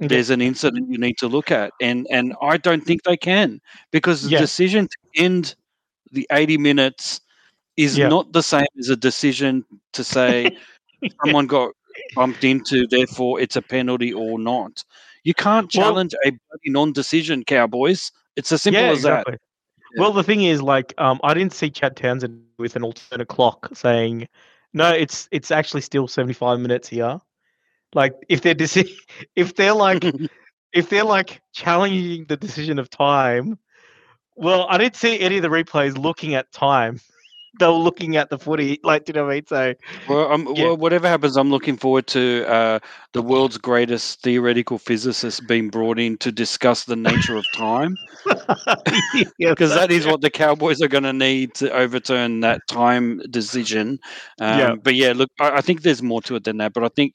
[0.00, 3.60] there's an incident you need to look at and and i don't think they can
[3.90, 4.38] because the yeah.
[4.38, 5.54] decision to end
[6.12, 7.20] the 80 minutes
[7.76, 8.08] is yeah.
[8.08, 10.50] not the same as a decision to say
[11.24, 11.72] someone got
[12.14, 14.84] bumped into therefore it's a penalty or not.
[15.24, 18.10] You can't challenge well, a non-decision cowboys.
[18.36, 19.32] It's as simple yeah, as exactly.
[19.32, 19.40] that
[19.96, 23.70] well the thing is like um, i didn't see chad townsend with an alternate clock
[23.72, 24.28] saying
[24.74, 27.18] no it's it's actually still 75 minutes here
[27.94, 28.90] like if they're deci-
[29.36, 30.04] if they're like
[30.72, 33.58] if they're like challenging the decision of time,
[34.36, 37.00] well, I didn't see any of the replays looking at time.
[37.58, 38.78] they were looking at the footy.
[38.82, 39.46] Like, do you know what I mean?
[39.46, 39.74] So,
[40.06, 40.64] well, um, Yeah.
[40.68, 42.78] well, whatever happens, I'm looking forward to uh,
[43.12, 47.98] the world's greatest theoretical physicist being brought in to discuss the nature of time,
[49.38, 53.98] because that is what the Cowboys are going to need to overturn that time decision.
[54.40, 54.74] Um, Yeah.
[54.82, 56.72] But yeah, look, I, I think there's more to it than that.
[56.72, 57.14] But I think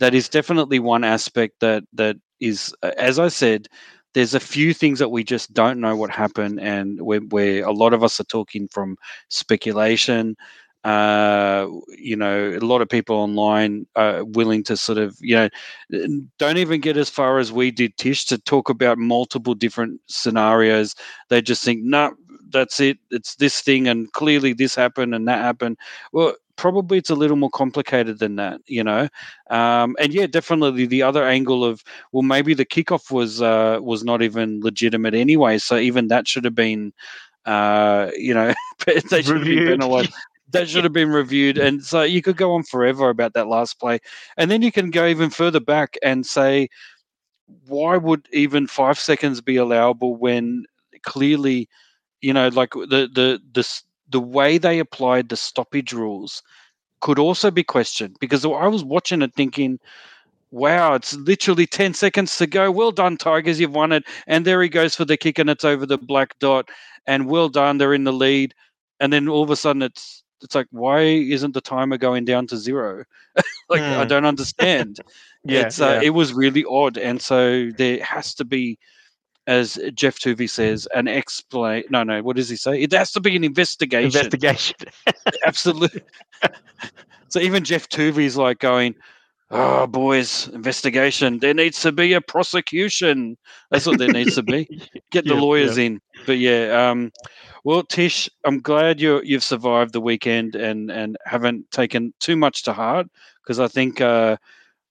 [0.00, 3.68] that is definitely one aspect that that is, uh, as I said,
[4.14, 7.92] there's a few things that we just don't know what happened, and where, a lot
[7.94, 8.96] of us are talking from
[9.28, 10.36] speculation.
[10.82, 15.48] Uh, you know, a lot of people online are willing to sort of, you know,
[16.38, 20.94] don't even get as far as we did, Tish, to talk about multiple different scenarios.
[21.28, 22.14] They just think, no,
[22.50, 22.98] that's it.
[23.10, 25.76] It's this thing, and clearly this happened and that happened.
[26.12, 29.08] Well, probably it's a little more complicated than that, you know.
[29.48, 31.82] Um, and yeah, definitely the other angle of
[32.12, 36.44] well, maybe the kickoff was uh, was not even legitimate anyway, so even that should
[36.44, 36.92] have been,
[37.46, 38.52] uh, you know,
[38.86, 39.44] they should have
[39.80, 40.08] been.
[40.52, 43.78] That should have been reviewed, and so you could go on forever about that last
[43.78, 44.00] play,
[44.36, 46.68] and then you can go even further back and say,
[47.68, 50.64] why would even five seconds be allowable when
[51.04, 51.68] clearly,
[52.20, 53.80] you know, like the the the
[54.10, 56.42] the way they applied the stoppage rules
[57.00, 59.78] could also be questioned because I was watching it thinking,
[60.50, 62.70] wow, it's literally 10 seconds to go.
[62.70, 64.04] Well done, Tigers, you've won it.
[64.26, 66.68] And there he goes for the kick, and it's over the black dot.
[67.06, 68.54] And well done, they're in the lead.
[69.00, 72.46] And then all of a sudden, it's it's like, why isn't the timer going down
[72.48, 73.04] to zero?
[73.68, 74.08] like, I Hmm.
[74.08, 74.98] don't understand.
[75.44, 76.00] Yeah, it's uh, yeah.
[76.02, 78.78] it was really odd, and so there has to be,
[79.46, 81.84] as Geoff Toovey says, an explain.
[81.90, 82.80] No, no, what does he say?
[82.80, 84.06] It has to be an investigation.
[84.06, 84.76] investigation.
[85.46, 86.02] Absolutely.
[87.28, 88.94] so even Geoff Toovey's like going,
[89.50, 91.38] "Oh, boys, investigation.
[91.38, 93.36] There needs to be a prosecution.
[93.70, 94.68] That's what there needs to be.
[95.10, 97.10] Get the Yeah, lawyers in." But yeah, um,
[97.64, 102.62] well, Tish, I'm glad you you've survived the weekend and and haven't taken too much
[102.64, 103.08] to heart
[103.42, 104.00] because I think.
[104.00, 104.36] Uh,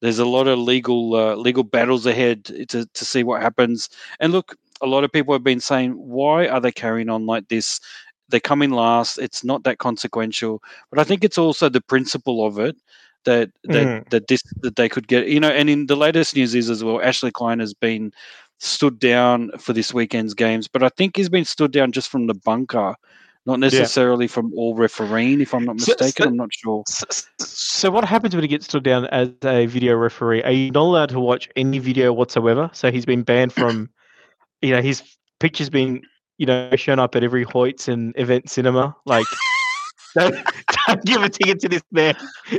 [0.02, 3.90] there's a lot of legal uh, legal battles ahead to, to see what happens.
[4.20, 7.48] And look, a lot of people have been saying, why are they carrying on like
[7.50, 7.80] this?
[8.30, 9.18] They come in last.
[9.18, 10.62] It's not that consequential.
[10.90, 12.78] But I think it's also the principle of it
[13.26, 14.10] that that Mm.
[14.10, 15.28] that this that they could get.
[15.28, 18.14] You know, and in the latest news is as well, Ashley Klein has been
[18.60, 22.28] stood down for this weekend's games, but I think he's been stood down just from
[22.28, 22.96] the bunker.
[23.46, 26.12] Not necessarily from all refereeing, if I'm not mistaken.
[26.12, 26.84] so- I'm not sure.
[27.40, 30.44] So what happens when he gets stood down as a video referee?
[30.44, 32.70] Are you not allowed to watch any video whatsoever?
[32.74, 33.90] So he's been banned from,
[34.62, 35.02] you know, his
[35.40, 36.02] picture's been,
[36.38, 38.96] you know, shown up at every Hoyts and event cinema.
[39.06, 39.26] Like,
[40.16, 40.36] don't,
[40.88, 42.16] don't give a ticket to this man.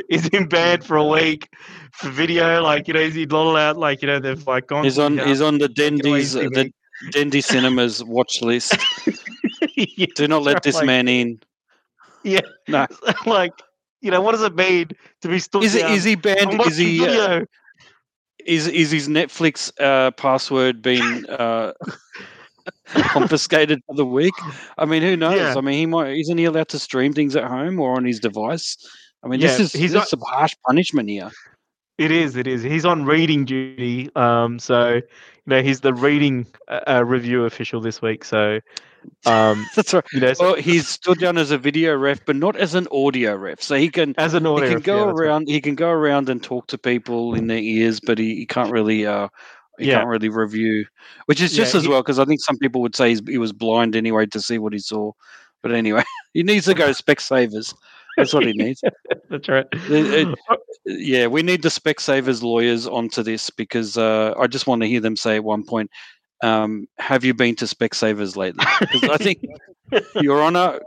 [0.09, 1.49] He's been banned for a week
[1.93, 2.63] for video.
[2.63, 3.77] Like, you know, he's he not allowed?
[3.77, 4.85] Like, you know, they've like gone.
[4.85, 5.17] He's on.
[5.17, 5.27] yeah.
[5.27, 6.73] He's on the Dendy's, uh, the
[7.11, 8.77] Dendy Cinemas watch list.
[9.77, 11.41] Yeah, Do not let this like- man in.
[12.23, 12.41] Yeah.
[12.69, 12.87] No.
[13.27, 13.53] like,
[14.01, 14.91] you know, what does it mean
[15.23, 15.81] to be stood Is it?
[15.83, 15.93] down?
[15.93, 16.61] Is he banned?
[16.67, 17.07] Is he?
[17.07, 17.45] Uh,
[18.47, 21.73] is is his Netflix uh, password been uh,
[22.87, 24.35] confiscated for the week?
[24.79, 25.37] I mean, who knows?
[25.37, 25.55] Yeah.
[25.57, 26.17] I mean, he might.
[26.17, 28.77] Isn't he allowed to stream things at home or on his device?
[29.23, 31.31] I mean, this is he's this is some harsh punishment here.
[31.99, 32.37] It is.
[32.37, 32.63] It is.
[32.63, 34.09] He's on reading duty.
[34.17, 35.03] Um, so
[35.51, 38.25] you know he's the reading uh, uh, review official this week.
[38.25, 38.61] So,
[39.27, 40.05] um, That's right.
[40.13, 42.89] you know, so Well, he's stood down as a video ref, but not as an
[42.93, 43.61] audio ref.
[43.63, 45.33] So he can as an he audio, can ref, go yeah, that's right.
[45.33, 45.49] around.
[45.49, 48.71] He can go around and talk to people in their ears, but he, he can't
[48.73, 49.07] really.
[49.07, 49.29] Uh,
[49.79, 49.95] he Yeah.
[49.95, 50.87] can't really review,
[51.27, 53.23] which is Yeah, just as he- well because I think some people would say he's,
[53.27, 55.13] he was blind anyway to see what he saw.
[55.63, 57.75] But anyway, he needs to go to Specsavers.
[58.17, 58.83] That's what he needs.
[59.29, 59.67] That's right.
[59.73, 60.39] It-
[60.87, 64.99] Yeah, we need the Specsavers lawyers onto this because uh, I just want to hear
[65.01, 65.91] them say at one point,
[66.43, 69.45] um, "Have you been to Specsavers lately?" Because I think,
[70.23, 70.81] Your Honor,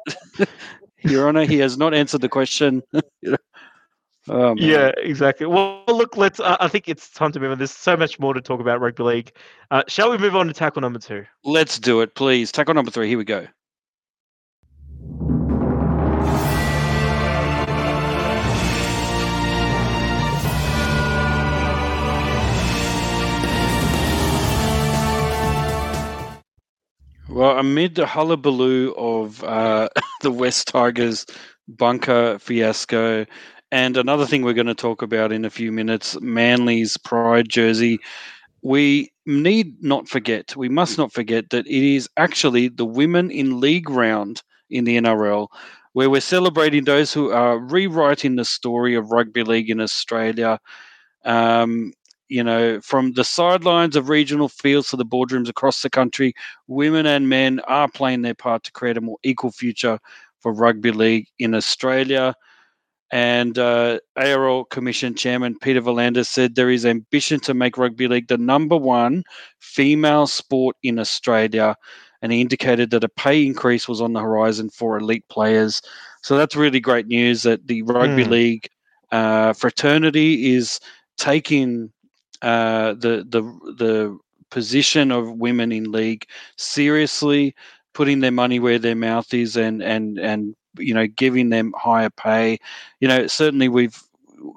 [1.04, 2.82] Your Honor, he has not answered the question.
[4.28, 4.58] Oh, man.
[4.58, 5.46] yeah, exactly.
[5.46, 6.40] Well, look, let's.
[6.40, 7.58] Uh, I think it's time to move on.
[7.60, 9.32] There's so much more to talk about rugby league.
[9.70, 11.24] Uh, shall we move on to tackle number two?
[11.44, 12.52] Let's do it, please.
[12.52, 13.08] Tackle number three.
[13.10, 13.46] Here we go.
[27.34, 29.90] Well, amid the hullabaloo of uh,
[30.22, 31.26] the West Tigers
[31.68, 33.26] bunker fiasco,
[33.72, 37.98] and another thing we're going to talk about in a few minutes, Manly's pride jersey,
[38.62, 43.60] we need not forget, we must not forget that it is actually the women in
[43.60, 45.48] league round in the NRL,
[45.94, 50.60] where we're celebrating those who are rewriting the story of rugby league in Australia.
[51.26, 51.94] Um,
[52.30, 56.34] you know, from the sidelines of regional fields to the boardrooms across the country,
[56.68, 60.00] women and men are playing their part to create a more equal future
[60.40, 62.36] for rugby league in Australia.
[63.12, 68.28] And uh, ARL Commission Chairman Peter V'landys said there is ambition to make rugby league
[68.28, 69.24] the number one
[69.60, 71.76] female sport in Australia.
[72.24, 75.82] And he indicated that a pay increase was on the horizon for elite players.
[76.24, 78.30] So that's really great news that the rugby mm.
[78.30, 78.68] league
[79.12, 80.80] uh, fraternity is
[81.18, 81.92] taking
[82.44, 83.42] uh, the the
[83.78, 84.20] the
[84.52, 86.28] position of women in league
[86.58, 87.56] seriously,
[87.94, 92.10] putting their money where their mouth is, and and and you know giving them higher
[92.10, 92.60] pay.
[93.00, 94.00] You know, certainly we've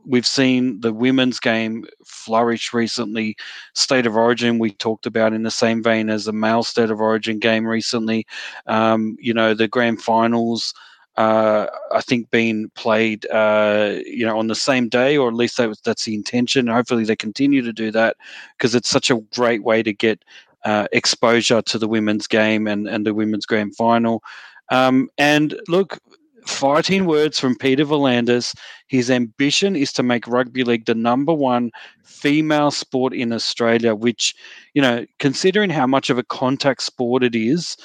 [0.05, 3.37] we've seen the women's game flourish recently.
[3.75, 7.01] State of Origin we talked about in the same vein as the male State of
[7.01, 8.27] Origin game recently.
[8.67, 10.75] Um, you know, the grand finals
[11.17, 15.57] uh, I think being played, uh, you know, on the same day, or at least
[15.57, 16.67] that was, that's the intention.
[16.67, 18.17] Hopefully, they continue to do that
[18.57, 20.25] because it's such a great way to get
[20.65, 24.23] uh, exposure to the women's game and and the women's grand final.
[24.71, 25.99] Um, and look,
[26.47, 28.55] fighting words from Peter V'landys.
[28.89, 31.71] His ambition is to make rugby league the number one
[32.05, 34.35] female sport in Australia, which,
[34.75, 37.77] you know, considering how much of a contact sport it is,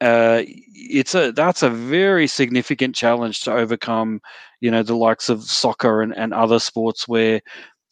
[0.00, 4.20] uh, it's a that's a very significant challenge to overcome.
[4.60, 7.40] You know, the likes of soccer and, and other sports where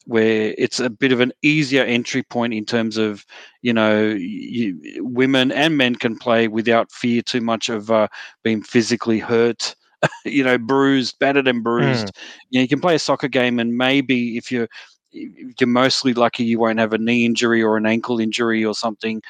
[0.07, 3.25] where it's a bit of an easier entry point in terms of
[3.63, 8.09] you know you, women and men can play without fear too much of uh,
[8.43, 9.75] being physically hurt
[10.25, 12.19] you know bruised battered and bruised mm.
[12.51, 14.69] you, know, you can play a soccer game and maybe if you're
[15.13, 19.23] you're mostly lucky you won't have a knee injury or an ankle injury or something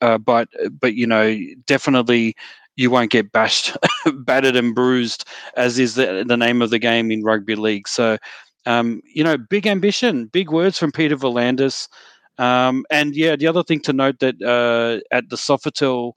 [0.00, 0.48] uh, but
[0.80, 2.34] but you know definitely
[2.76, 3.76] you won't get bashed,
[4.14, 5.24] battered and bruised,
[5.56, 7.88] as is the, the name of the game in rugby league.
[7.88, 8.18] So,
[8.66, 11.88] um, you know, big ambition, big words from Peter V'landys.
[12.38, 16.12] Um, and yeah, the other thing to note that uh, at the Sofitel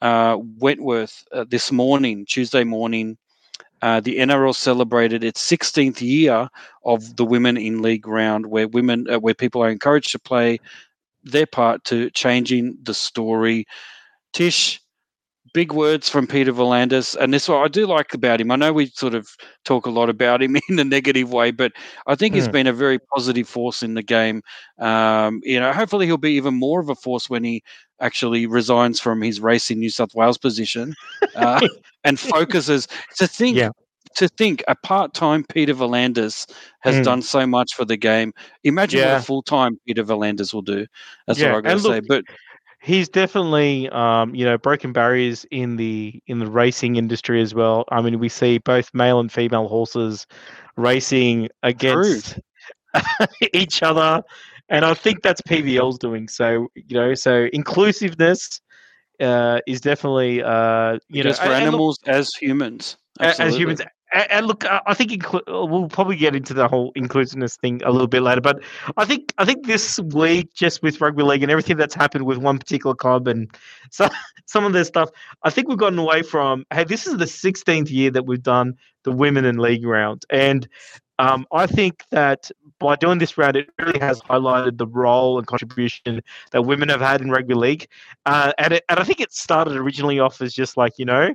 [0.00, 3.18] uh, Wentworth uh, this morning, Tuesday morning,
[3.82, 6.48] uh, the NRL celebrated its 16th year
[6.84, 10.58] of the Women in League round, where women, uh, where people are encouraged to play
[11.30, 13.66] their part to changing the story.
[14.32, 14.80] Tish,
[15.54, 18.50] big words from Peter V'landys, and this what I do like about him.
[18.50, 19.28] I know we sort of
[19.64, 21.72] talk a lot about him in a negative way, but
[22.06, 22.36] I think mm.
[22.36, 22.52] he's hmm.
[22.52, 24.42] been a very positive force in the game.
[24.78, 27.62] Um, you know, hopefully he'll be even more of a force when he
[28.00, 30.94] actually resigns from his Racing New South Wales position
[31.34, 31.66] uh,
[32.04, 32.86] and focuses.
[33.16, 33.70] To think, yeah
[34.16, 36.50] to think a part-time Peter V'landys
[36.80, 37.04] has mm.
[37.04, 38.32] done so much for the game.
[38.64, 39.12] Imagine yeah.
[39.14, 40.86] what a full-time Peter V'landys will do.
[41.26, 41.52] That's yeah.
[41.52, 42.00] what I got to say.
[42.00, 42.24] But
[42.80, 47.84] he's definitely, um, you know, broken barriers in the in the racing industry as well.
[47.90, 50.26] I mean, we see both male and female horses
[50.76, 52.38] racing against
[53.52, 54.22] each other,
[54.68, 56.28] and I think that's PVL's doing.
[56.28, 58.60] So you know, so inclusiveness
[59.20, 62.96] uh, is definitely uh, you Just know for animals look, as humans.
[63.20, 63.54] Absolutely.
[63.54, 63.82] As humans,
[64.12, 67.90] and look, I think inclu- uh, we'll probably get into the whole inclusiveness thing a
[67.90, 68.40] little bit later.
[68.40, 68.62] But
[68.96, 72.38] I think I think this week, just with rugby league and everything that's happened with
[72.38, 73.50] one particular club and
[73.90, 74.10] some
[74.46, 75.10] some of this stuff,
[75.42, 76.64] I think we've gotten away from.
[76.72, 80.68] Hey, this is the 16th year that we've done the women in league round, and
[81.18, 85.46] um, I think that by doing this round, it really has highlighted the role and
[85.46, 87.88] contribution that women have had in rugby league.
[88.24, 91.34] Uh, and, it, and I think it started originally off as just like, you know,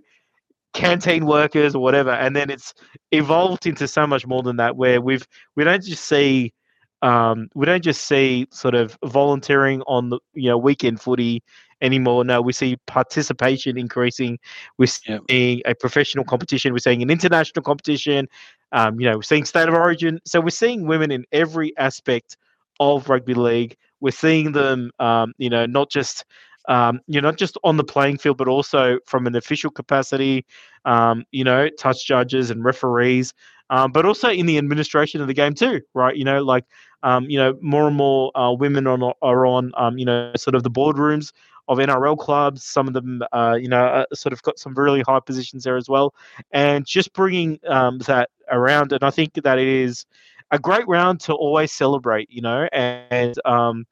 [0.74, 2.74] canteen workers or whatever, and then it's
[3.12, 4.76] evolved into so much more than that.
[4.76, 6.54] Where we've we don't just see
[7.02, 11.44] um, we don't just see sort of volunteering on the you know weekend footy
[11.82, 12.24] anymore.
[12.24, 14.40] No, we see participation increasing.
[14.78, 16.72] We're seeing a professional competition.
[16.72, 18.28] We're seeing an international competition.
[18.72, 20.20] Um, you know, we're seeing state of origin.
[20.26, 22.38] So we're seeing women in every aspect
[22.80, 23.76] of rugby league.
[24.00, 26.26] We're seeing them, um, you know, not just
[26.68, 30.46] um, you know, not just on the playing field, but also from an official capacity,
[30.86, 33.34] um, you know, touch judges and referees,
[33.70, 36.16] um, but also in the administration of the game too, right?
[36.16, 36.66] You know, like,
[37.04, 40.56] um, you know, more and more uh, women on, are on, um, you know, sort
[40.56, 41.32] of the boardrooms
[41.68, 42.64] of NRL clubs.
[42.64, 45.78] Some of them, uh, you know, uh, sort of got some really high positions there
[45.78, 46.14] as well,
[46.52, 48.92] and just bringing um, that around.
[48.92, 50.06] And I think that it is
[50.52, 53.86] a great round to always celebrate, you know, and um,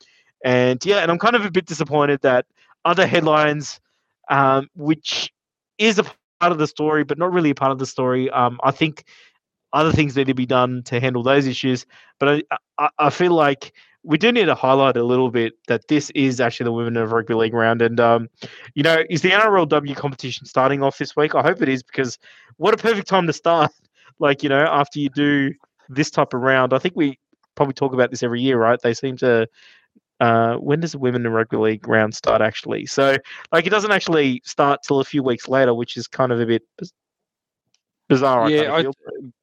[0.43, 2.45] and yeah, and I'm kind of a bit disappointed that
[2.85, 3.79] other headlines,
[4.29, 5.31] um, which
[5.77, 6.03] is a
[6.39, 8.29] part of the story, but not really a part of the story.
[8.29, 9.05] Um, I think
[9.73, 11.85] other things need to be done to handle those issues.
[12.19, 13.73] But I, I, I, feel like
[14.03, 17.11] we do need to highlight a little bit that this is actually the Women of
[17.11, 17.81] Rugby League round.
[17.81, 18.29] And, um,
[18.73, 21.35] you know, is the NRLW competition starting off this week?
[21.35, 22.17] I hope it is because
[22.57, 23.71] what a perfect time to start.
[24.19, 25.53] like, you know, after you do
[25.89, 27.17] this type of round, I think we
[27.55, 28.79] probably talk about this every year, right?
[28.81, 29.47] They seem to
[30.21, 32.85] uh, when does the women in rugby league round start actually?
[32.85, 33.17] So
[33.51, 36.45] like it doesn't actually start till a few weeks later, which is kind of a
[36.45, 36.63] bit
[38.07, 38.47] bizarre.
[38.49, 38.83] Yeah, I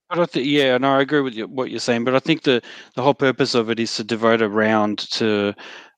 [0.09, 2.05] But I think, yeah, no, I agree with you, what you're saying.
[2.05, 2.63] But I think the
[2.95, 5.53] the whole purpose of it is to devote a round to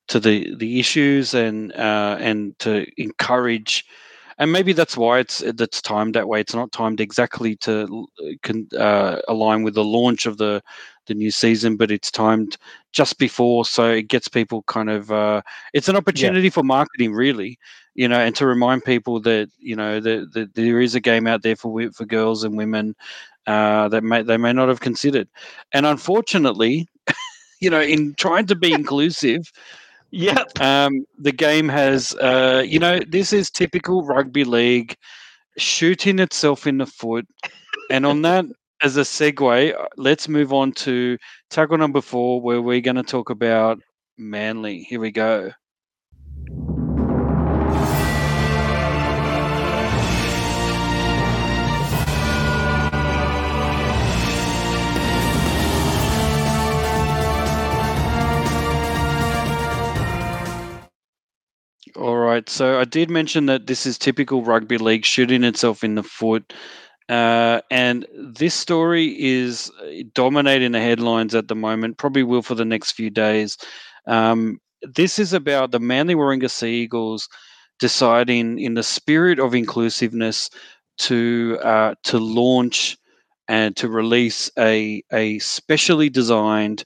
[0.09, 3.85] to the the issues and uh, and to encourage,
[4.39, 6.41] and maybe that's why it's that's timed that way.
[6.41, 8.07] It's not timed exactly to
[8.79, 10.63] uh, align with the launch of the
[11.07, 12.57] the new season, but it's timed
[12.93, 15.11] just before, so it gets people kind of.
[15.11, 15.43] Uh,
[15.73, 17.59] it's an opportunity for marketing, really,
[17.95, 21.27] you know, and to remind people that you know that, that there is a game
[21.27, 22.95] out there for for girls and women
[23.47, 25.29] uh, that may they may not have considered.
[25.73, 26.89] And unfortunately,
[27.61, 29.51] you know, in trying to be inclusive,
[30.13, 30.61] Yep.
[30.61, 34.97] um, the game has, uh, you know, this is typical rugby league
[35.57, 37.27] shooting itself in the foot.
[37.91, 38.45] And on that,
[38.83, 41.19] as a segue, uh, let's move on to
[41.51, 43.79] tackle number four, where we're going to talk about
[44.17, 44.83] Manly.
[44.83, 45.53] Here we go.
[61.97, 62.49] All right.
[62.49, 66.55] So I did mention that this is typical rugby league shooting itself in the foot.
[67.11, 72.55] Uh, and this story is uh, dominating the headlines at the moment, probably will for
[72.55, 73.59] the next few days.
[74.07, 77.29] Um, this is about the Manly Warringah Sea Eagles
[77.81, 80.51] deciding, in the spirit of inclusiveness,
[80.99, 82.97] to uh, to launch
[83.49, 86.85] and to release a a specially designed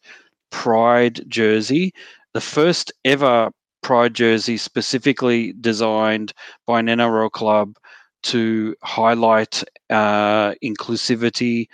[0.50, 1.92] Pride jersey,
[2.32, 3.50] the first ever
[3.82, 6.32] Pride jersey specifically designed
[6.66, 7.76] by an NRL club
[8.24, 11.68] to highlight uh, inclusivity,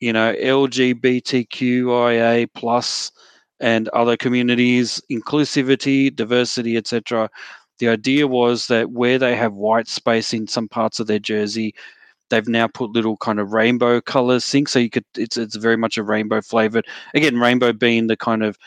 [0.00, 3.12] you know, LGBTQIA plus
[3.60, 7.30] and other communities, inclusivity, diversity, etc.
[7.78, 11.74] The idea was that where they have white space in some parts of their jersey,
[12.30, 15.76] they've now put little kind of rainbow colors sync so you could it's it's very
[15.76, 16.84] much a rainbow flavored
[17.14, 18.58] again rainbow being the kind of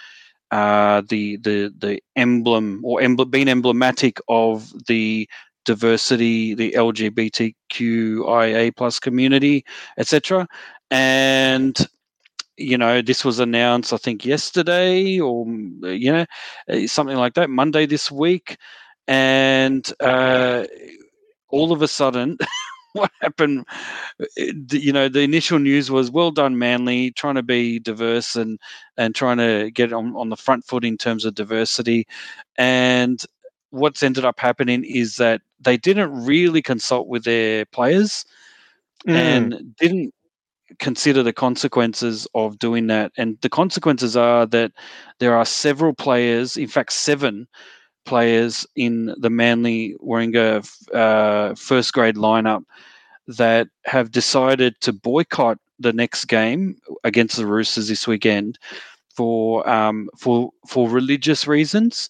[0.52, 5.30] uh, the the the emblem or emblem, being emblematic of the
[5.66, 9.66] diversity, the LGBTQIA plus community,
[9.98, 10.48] etc.
[10.92, 11.78] And
[12.58, 16.26] you know, this was announced, I think, yesterday or you know,
[16.70, 18.58] uh, something like that, Monday this week,
[19.08, 20.66] and uh,
[21.50, 22.38] all of a sudden.
[22.94, 23.64] what happened
[24.72, 28.58] you know the initial news was well done manly trying to be diverse and
[28.98, 32.08] and trying to get on, on the front foot in terms of diversity
[32.58, 33.28] and
[33.72, 38.26] what's ended up happening is that they didn't really consult with their players
[39.08, 39.14] Mm.
[39.16, 40.14] and didn't
[40.80, 44.72] consider the consequences of doing that and the consequences are that
[45.20, 47.48] there are several players in fact seven
[48.06, 52.64] players in the Manly Warringah uh, first grade lineup
[53.28, 58.60] that have decided to boycott the next game against the Roosters this weekend
[59.16, 62.10] for um, for for religious reasons,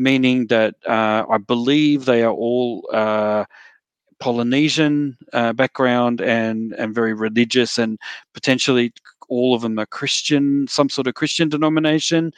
[0.00, 3.44] meaning that uh, I believe they are all uh,
[4.18, 7.98] Polynesian uh, background and and very religious and
[8.34, 8.92] potentially
[9.28, 12.32] all of them are Christian, some sort of Christian denomination,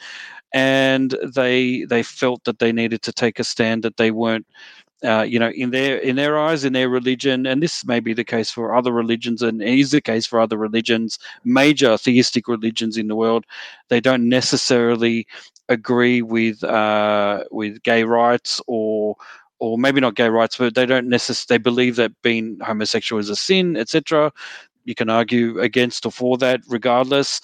[0.53, 4.45] and they they felt that they needed to take a stand that they weren't
[5.03, 7.45] uh, you know in their in their eyes in their religion.
[7.47, 10.57] And this may be the case for other religions and is the case for other
[10.57, 13.45] religions major theistic religions in the world.
[13.89, 15.27] They don't necessarily
[15.69, 19.15] agree with uh, with gay rights or
[19.59, 23.29] or maybe not gay rights but they don't necessarily they believe that being homosexual is
[23.29, 24.31] a sin etc
[24.85, 27.39] you can argue against or for that regardless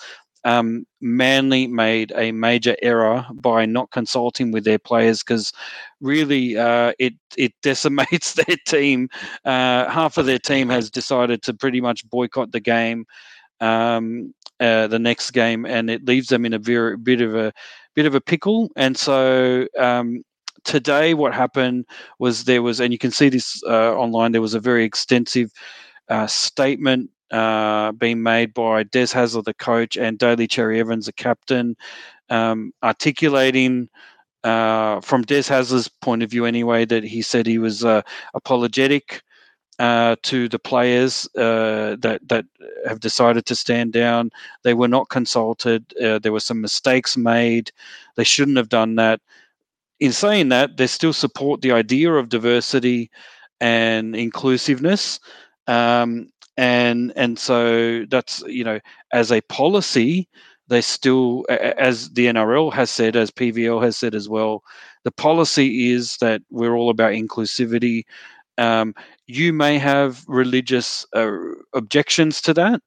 [0.45, 5.51] um, Manly made a major error by not consulting with their players because
[6.01, 9.09] really uh, it it decimates their team.
[9.45, 13.05] Uh, half of their team has decided to pretty much boycott the game,
[13.59, 17.51] um, uh, the next game, and it leaves them in a very bit of a
[17.99, 18.69] bit of a pickle.
[18.75, 19.67] And so.
[19.77, 20.23] Um,
[20.65, 21.85] today, what happened
[22.19, 24.31] was there was, and you can see this uh, online.
[24.33, 25.49] There was a very extensive
[26.09, 31.13] uh, statement uh, being made by Des Hasler, the coach, and Daly Cherry Evans, the
[31.13, 31.75] captain,
[32.29, 33.89] um, articulating
[34.43, 38.01] uh, from Des Hasler's point of view, anyway, that he said he was uh,
[38.33, 39.21] apologetic
[39.79, 42.45] uh, to the players uh, that that
[42.85, 44.29] have decided to stand down.
[44.63, 45.85] They were not consulted.
[45.97, 47.71] Uh, there were some mistakes made.
[48.15, 49.21] They shouldn't have done that.
[49.99, 53.09] In saying that, they still support the idea of diversity
[53.61, 55.19] and inclusiveness.
[55.67, 58.81] Um, and and so that's you know
[59.13, 60.27] as a policy
[60.67, 64.61] they still as the NRL has said as PVL has said as well
[65.05, 68.03] the policy is that we're all about inclusivity
[68.59, 68.95] Um,
[69.27, 71.31] you may have religious uh,
[71.73, 72.81] objections to that,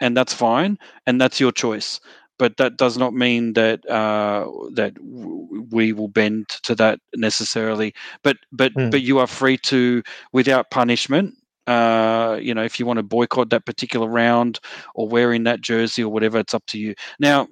[0.00, 2.00] and that's fine, and that's your choice.
[2.38, 7.94] But that does not mean that uh, that w- we will bend to that necessarily.
[8.22, 8.90] But but Mm.
[8.90, 11.34] but you are free to, without punishment,
[11.66, 14.60] uh, you know, if you want to boycott that particular round
[14.94, 16.94] or wearing that jersey or whatever, it's up to you.
[17.20, 17.48] Now,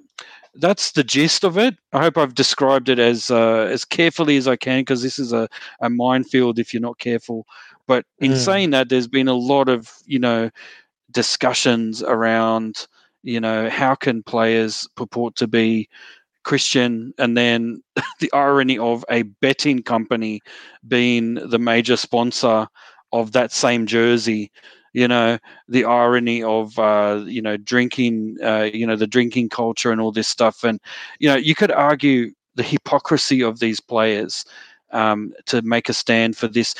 [0.57, 1.75] that's the gist of it.
[1.93, 5.33] I hope I've described it as uh, as carefully as I can because this is
[5.33, 5.47] a,
[5.81, 7.45] a minefield if you're not careful.
[7.87, 8.35] But in Mm.
[8.35, 10.49] saying that, there's been a lot of you know
[11.11, 12.87] discussions around
[13.23, 15.89] you know how can players purport to be
[16.43, 17.83] Christian, and then
[18.19, 20.41] the irony of a betting company
[20.87, 22.67] being the major sponsor
[23.13, 24.51] of that same jersey.
[24.97, 25.37] You know
[25.67, 30.11] the irony of uh, you know drinking, uh, you know the drinking culture and all
[30.11, 30.79] this stuff, and
[31.19, 34.43] you know you could argue the hypocrisy of these players
[34.91, 36.73] um, to make a stand for this.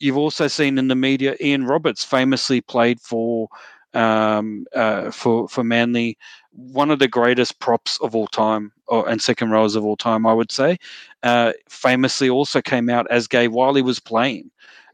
[0.00, 3.48] You've also seen in the media Ian Roberts famously played for
[3.94, 6.18] um, uh, for for Manly,
[6.52, 10.26] one of the greatest props of all time, or, and second rows of all time,
[10.26, 10.78] I would say.
[11.22, 14.50] Uh, famously, also came out as gay while he was playing,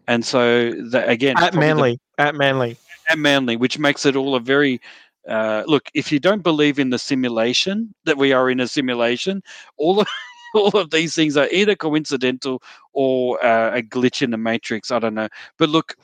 [0.09, 2.77] and so that, again, At probably the- Manly, at Manly.
[3.09, 4.81] at Manly, which makes it all a very
[5.29, 5.89] uh, look.
[5.95, 9.43] If you don't believe in the simulation that we are in a simulation,
[9.77, 10.09] all of
[10.55, 12.63] all of these things are either coincidental
[12.95, 14.91] or uh, a glitch in the matrix.
[14.91, 15.29] I don't know,
[15.59, 15.95] but look,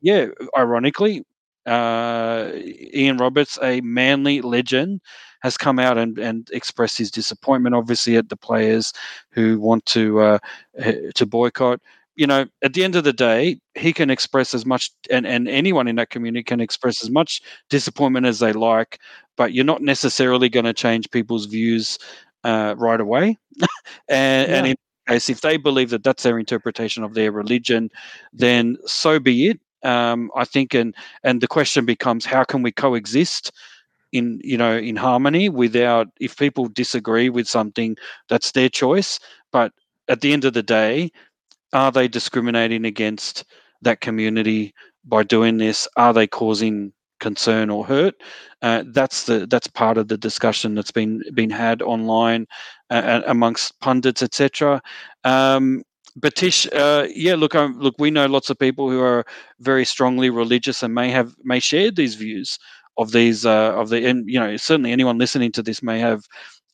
[0.00, 1.24] yeah, ironically,
[1.66, 5.00] uh, Ian Roberts, a Manly legend,
[5.42, 8.92] has come out and, and expressed his disappointment, obviously, at the players
[9.30, 10.38] who want to uh,
[11.16, 11.80] to boycott.
[12.18, 15.48] You know, at the end of the day, he can express as much, and, and
[15.48, 17.40] anyone in that community can express as much
[17.70, 18.98] disappointment as they like,
[19.36, 21.96] but you're not necessarily going to change people's views
[22.42, 23.38] uh, right away.
[24.08, 27.88] and, and in case, if they believe that that's their interpretation of their religion,
[28.32, 29.60] then so be it.
[29.84, 30.92] Um, I think, and
[31.22, 33.52] and the question becomes, how can we coexist
[34.12, 37.96] in you know in harmony without if people disagree with something,
[38.28, 39.20] that's their choice.
[39.52, 39.72] But
[40.08, 41.10] at the end of the day,
[41.72, 43.44] are they discriminating against
[43.82, 45.88] that community by doing this?
[45.96, 48.14] Are they causing concern or hurt?
[48.62, 52.46] Uh, that's the that's part of the discussion that's been been had online
[52.90, 54.82] uh, amongst pundits, etc.
[55.24, 55.82] Um,
[56.16, 59.24] but Tish, uh, yeah, look, um, look, we know lots of people who are
[59.60, 62.58] very strongly religious and may have may share these views
[62.98, 66.24] of these uh, of the and you know certainly anyone listening to this may have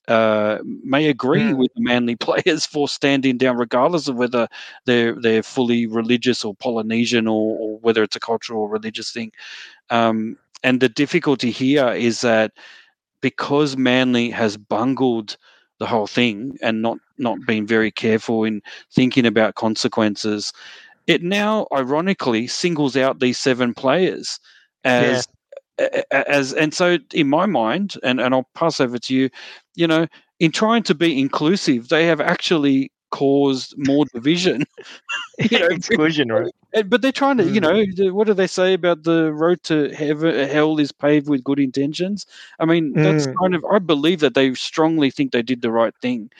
[0.08, 1.56] uh, may agree Mm.
[1.56, 4.48] with the Manly players for standing down, regardless of whether
[4.84, 9.32] they're they're fully religious or Polynesian or, or whether it's a cultural or religious thing.
[9.90, 12.52] Um, and the difficulty here is that
[13.20, 15.36] because Manly has bungled
[15.78, 20.52] the whole thing and not not been very careful in thinking about consequences,
[21.06, 24.38] it now ironically singles out these seven players
[24.84, 25.26] as
[26.12, 29.30] as and so in my mind and and I'll pass over to you
[29.74, 30.06] you know
[30.40, 34.64] in trying to be inclusive they have actually caused more division
[35.50, 36.52] you know, Exclusion, right?
[36.86, 37.96] but they're trying to, you Mm.
[37.98, 41.58] know, what do they say about the road to heaven, hell is paved with good
[41.60, 42.26] intentions?
[42.60, 43.34] I mean, that's Mm.
[43.40, 46.30] kind of, I believe that they strongly think they did the right thing.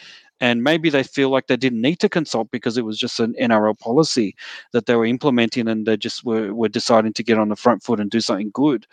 [0.40, 3.34] And maybe they feel like they didn't need to consult because it was just an
[3.40, 4.34] NRL policy
[4.72, 7.82] that they were implementing and they just were, were deciding to get on the front
[7.82, 8.86] foot and do something good.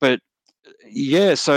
[0.00, 0.20] But
[0.86, 1.54] yeah, so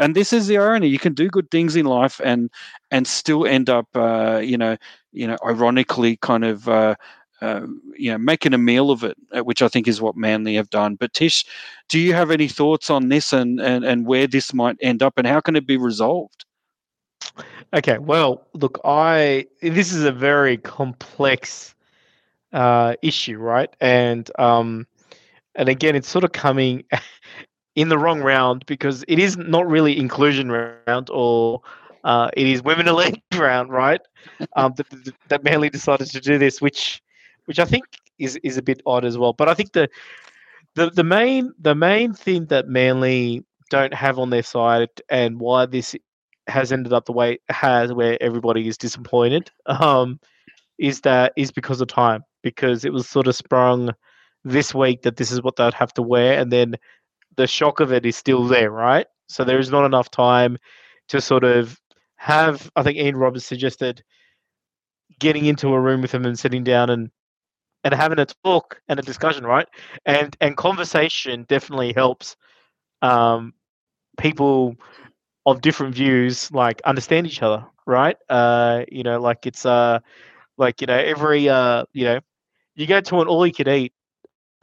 [0.00, 2.50] and this is the irony: you can do good things in life and
[2.90, 4.76] and still end up, uh, you know,
[5.12, 6.94] you know, ironically, kind of, uh,
[7.40, 7.66] uh,
[7.96, 10.70] you know, making a meal of it, uh, which I think is what Manly have
[10.70, 10.96] done.
[10.96, 11.44] But Tish,
[11.88, 15.14] do you have any thoughts on this and and and where this might end up
[15.16, 16.44] and how can it be resolved?
[17.72, 21.74] Okay, well, look, I this is a very complex
[22.52, 23.74] uh, issue, right?
[23.80, 24.86] And um,
[25.56, 26.84] and again, it's sort of coming
[27.76, 31.60] in the wrong round because it is not really inclusion round or
[32.04, 34.00] uh, it is women in league round, right?
[34.56, 37.02] Um, that, that, Manly decided to do this, which
[37.46, 37.84] which I think
[38.18, 39.32] is is a bit odd as well.
[39.32, 39.88] But I think the
[40.74, 45.66] the the main the main thing that Manly don't have on their side and why
[45.66, 45.96] this
[46.46, 50.20] has ended up the way it has, where everybody is disappointed, um,
[50.78, 52.22] is that is because of time.
[52.42, 53.94] Because it was sort of sprung
[54.44, 56.74] this week that this is what they'd have to wear, and then
[57.36, 59.06] the shock of it is still there, right?
[59.28, 60.58] So there is not enough time
[61.08, 61.78] to sort of
[62.16, 62.70] have.
[62.76, 64.02] I think Ian Roberts suggested
[65.18, 67.10] getting into a room with them and sitting down and
[67.84, 69.68] and having a talk and a discussion, right?
[70.06, 72.36] And and conversation definitely helps
[73.02, 73.54] um,
[74.18, 74.76] people
[75.46, 78.16] of different views like understand each other, right?
[78.28, 80.00] Uh, you know, like it's uh
[80.58, 82.20] like you know every uh you know
[82.76, 83.92] you go to an all you can eat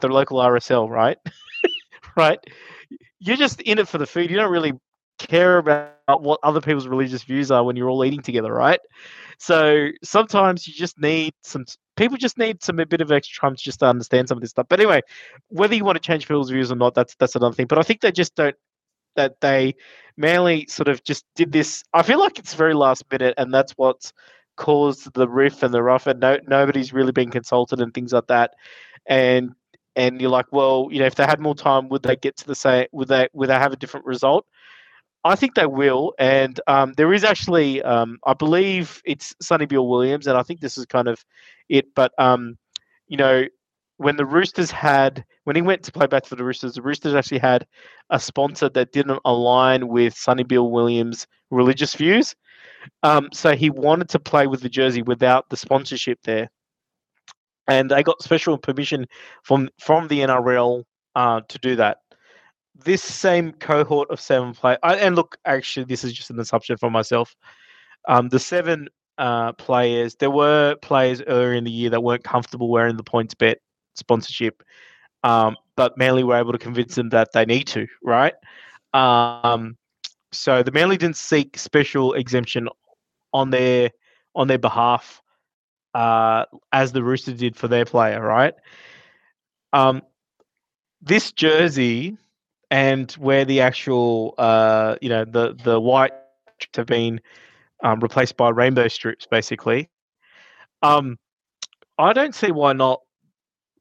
[0.00, 1.18] the local RSL, right?
[2.16, 2.38] right?
[3.18, 4.30] You're just in it for the food.
[4.30, 4.72] You don't really
[5.18, 8.80] care about what other people's religious views are when you're all eating together, right?
[9.38, 11.64] So sometimes you just need some
[11.96, 14.42] people just need some a bit of extra time to just to understand some of
[14.42, 14.66] this stuff.
[14.68, 15.02] But anyway,
[15.48, 17.66] whether you want to change people's views or not, that's that's another thing.
[17.66, 18.56] But I think they just don't
[19.16, 19.74] that they
[20.16, 21.82] mainly sort of just did this.
[21.92, 24.12] I feel like it's very last minute, and that's what's
[24.56, 26.06] caused the riff and the rough.
[26.06, 28.52] And no, nobody's really been consulted and things like that.
[29.06, 29.54] And
[29.96, 32.46] and you're like, well, you know, if they had more time, would they get to
[32.46, 32.86] the same?
[32.92, 34.46] Would they would they have a different result?
[35.24, 39.86] I think they will, and um, there is actually, um, I believe it's Sonny Bill
[39.86, 41.24] Williams, and I think this is kind of
[41.68, 41.94] it.
[41.94, 42.58] But um,
[43.06, 43.44] you know,
[43.98, 47.14] when the Roosters had when he went to play back for the Roosters, the Roosters
[47.14, 47.66] actually had
[48.10, 52.34] a sponsor that didn't align with Sonny Bill Williams' religious views.
[53.04, 56.50] Um, so he wanted to play with the jersey without the sponsorship there,
[57.68, 59.06] and I got special permission
[59.42, 60.84] from from the NRL
[61.14, 61.98] uh, to do that
[62.84, 66.90] this same cohort of seven players, and look, actually, this is just an assumption for
[66.90, 67.34] myself.
[68.08, 68.88] Um, the seven
[69.18, 73.56] uh, players, there were players earlier in the year that weren't comfortable wearing the PointsBet
[73.94, 74.62] sponsorship,
[75.22, 78.34] um, but Manly were able to convince them that they need to, right?
[78.94, 79.76] Um,
[80.32, 82.68] so the Manly didn't seek special exemption
[83.32, 83.90] on their
[84.34, 85.21] on their behalf,
[85.94, 88.54] uh, as the Roosters did for their player, right?
[89.72, 90.02] Um,
[91.00, 92.16] this jersey
[92.70, 96.12] and where the actual uh, you know the the white
[96.74, 97.20] have been
[97.82, 99.90] um, replaced by rainbow strips, basically.
[100.82, 101.18] Um,
[101.98, 103.00] I don't see why not.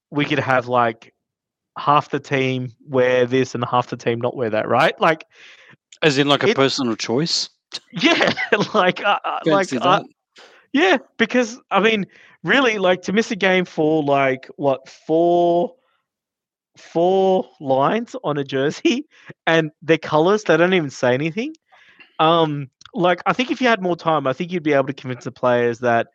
[0.09, 1.13] We could have like
[1.77, 4.99] half the team wear this and half the team not wear that, right?
[4.99, 5.25] Like,
[6.01, 7.49] as in like a it, personal choice.
[7.93, 8.33] Yeah,
[8.73, 10.01] like uh, uh like uh,
[10.73, 12.05] yeah, because I mean,
[12.43, 15.75] really, like to miss a game for like what four
[16.77, 19.07] four lines on a jersey
[19.47, 21.53] and their colors they don't even say anything.
[22.19, 24.93] Um like i think if you had more time i think you'd be able to
[24.93, 26.07] convince the players that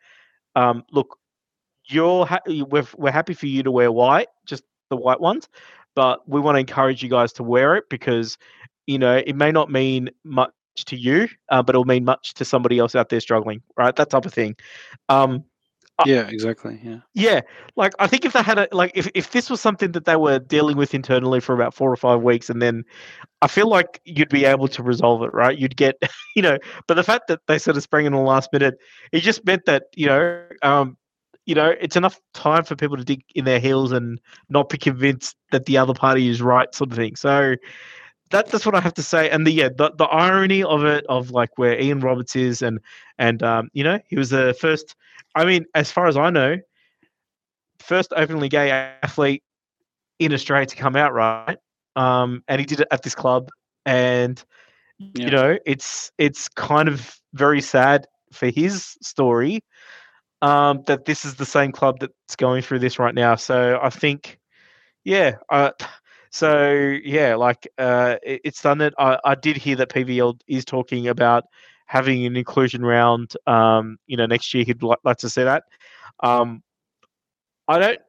[0.55, 1.17] um look
[1.87, 5.49] you're ha- we're, we're happy for you to wear white just the white ones
[5.95, 8.37] but we want to encourage you guys to wear it because
[8.87, 10.51] you know it may not mean much
[10.85, 14.09] to you uh, but it'll mean much to somebody else out there struggling right that
[14.09, 14.55] type of thing
[15.09, 15.43] um
[16.05, 16.79] yeah, exactly.
[16.83, 16.99] Yeah.
[17.15, 17.41] Yeah.
[17.75, 20.15] Like I think if they had a like if, if this was something that they
[20.15, 22.83] were dealing with internally for about four or five weeks and then
[23.41, 25.57] I feel like you'd be able to resolve it, right?
[25.57, 25.95] You'd get
[26.35, 26.57] you know,
[26.87, 28.75] but the fact that they sort of sprang in the last minute,
[29.11, 30.97] it just meant that, you know, um,
[31.47, 34.19] you know, it's enough time for people to dig in their heels and
[34.49, 37.15] not be convinced that the other party is right, sort of thing.
[37.15, 37.55] So
[38.31, 39.29] that, that's what I have to say.
[39.29, 42.79] And the yeah, the, the irony of it, of like where Ian Roberts is, and
[43.17, 44.95] and um, you know, he was the first
[45.37, 46.57] I mean, as far as I know,
[47.79, 49.43] first openly gay athlete
[50.17, 51.59] in Australia to come out, right?
[51.95, 53.49] Um, and he did it at this club,
[53.85, 54.43] and
[54.97, 55.25] yeah.
[55.25, 59.63] you know, it's it's kind of very sad for his story
[60.41, 63.35] um, that this is the same club that's going through this right now.
[63.35, 64.39] So I think,
[65.03, 65.71] yeah, uh,
[66.37, 68.93] so yeah, like uh, it, it's done it.
[68.99, 71.45] I, I did hear that PVL is talking about
[71.87, 75.63] having an inclusion round, um, you know, next year he'd like, like to see that.
[76.19, 76.61] Um,
[77.67, 77.99] I don't,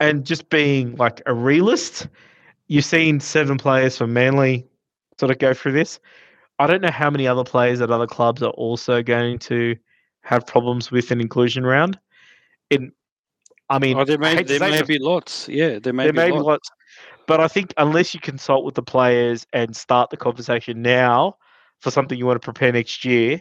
[0.00, 2.08] and just being like a realist,
[2.66, 4.66] you've seen seven players from Manly
[5.20, 6.00] sort of go through this.
[6.58, 9.76] I don't know how many other players at other clubs are also going to
[10.22, 11.96] have problems with an inclusion round.
[12.70, 12.90] In,
[13.68, 15.48] I mean, oh, there may there may be lots.
[15.48, 16.42] Yeah, there may there be may lots.
[16.42, 16.70] be lots.
[17.26, 21.36] But I think unless you consult with the players and start the conversation now,
[21.80, 23.40] for something you want to prepare next year,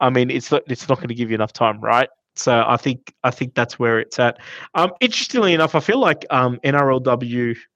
[0.00, 2.08] I mean, it's not, it's not going to give you enough time, right?
[2.36, 4.38] So I think I think that's where it's at.
[4.74, 7.56] Um, interestingly enough, I feel like um, NRLW.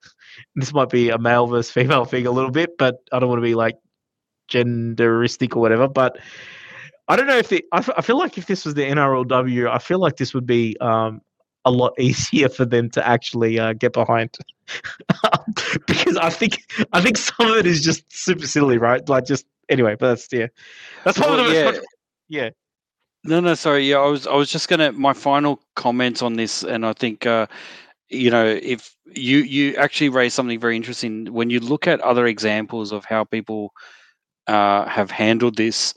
[0.55, 3.40] This might be a male versus female thing a little bit, but I don't want
[3.40, 3.76] to be like
[4.50, 5.88] genderistic or whatever.
[5.88, 6.18] But
[7.07, 9.68] I don't know if the, I, f- I feel like if this was the NRLW,
[9.68, 11.20] I feel like this would be um,
[11.64, 14.36] a lot easier for them to actually uh, get behind
[15.86, 19.06] because I think I think some of it is just super silly, right?
[19.08, 20.46] Like just anyway, but that's yeah,
[21.04, 21.72] that's well, probably yeah.
[22.28, 22.50] yeah.
[23.24, 23.88] No, no, sorry.
[23.88, 27.26] Yeah, I was, I was just gonna my final comment on this, and I think,
[27.26, 27.46] uh,
[28.08, 32.26] you know, if you you actually raised something very interesting when you look at other
[32.26, 33.72] examples of how people
[34.46, 35.94] uh, have handled this.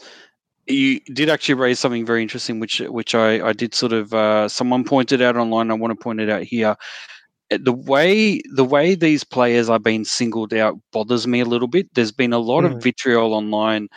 [0.68, 4.50] You did actually raise something very interesting, which which I I did sort of uh,
[4.50, 5.70] someone pointed out online.
[5.70, 6.76] I want to point it out here
[7.50, 11.94] the way the way these players are being singled out bothers me a little bit.
[11.94, 12.76] There's been a lot mm.
[12.76, 13.88] of vitriol online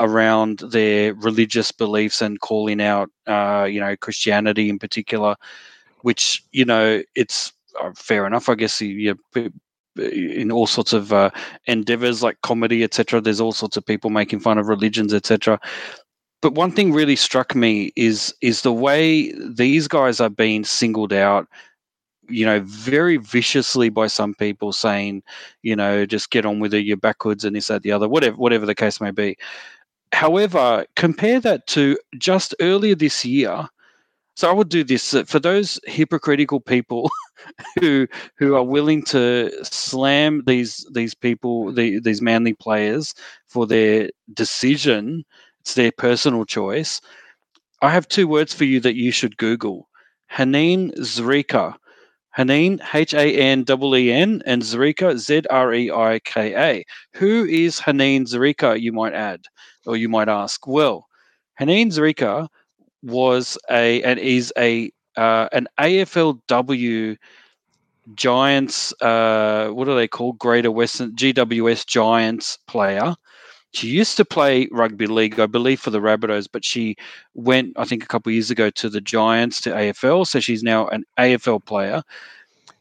[0.00, 5.36] around their religious beliefs and calling out, uh, you know, Christianity in particular,
[6.02, 8.48] which you know it's uh, fair enough.
[8.48, 8.88] I guess you,
[9.34, 9.52] you
[10.00, 11.30] in all sorts of uh,
[11.66, 13.20] endeavors like comedy, etc.
[13.20, 15.60] There's all sorts of people making fun of religions, etc.
[16.42, 21.12] But one thing really struck me is is the way these guys are being singled
[21.12, 21.46] out
[22.30, 25.22] you know, very viciously by some people saying,
[25.62, 28.36] you know, just get on with it, you're backwards and this, that, the other, whatever,
[28.36, 29.36] whatever the case may be.
[30.12, 33.68] However, compare that to just earlier this year.
[34.36, 37.10] So I would do this uh, for those hypocritical people
[37.80, 43.14] who who are willing to slam these these people, the, these manly players
[43.46, 45.24] for their decision.
[45.60, 47.00] It's their personal choice.
[47.82, 49.88] I have two words for you that you should Google.
[50.32, 51.76] Haneen Zreika
[52.36, 56.84] Haneen, H A N E E N, and Zreika, Z R E I K A.
[57.14, 59.46] Who is Haneen Zreika, you might add,
[59.84, 60.66] or you might ask?
[60.66, 61.06] Well,
[61.60, 62.48] Haneen Zreika
[63.02, 67.18] was a and is a uh, an AFLW
[68.14, 70.38] Giants, uh, what are they called?
[70.38, 73.14] Greater Western GWS Giants player.
[73.72, 76.96] She used to play rugby league, I believe, for the Rabbitohs, but she
[77.34, 80.26] went, I think, a couple of years ago to the Giants to AFL.
[80.26, 82.02] So she's now an AFL player.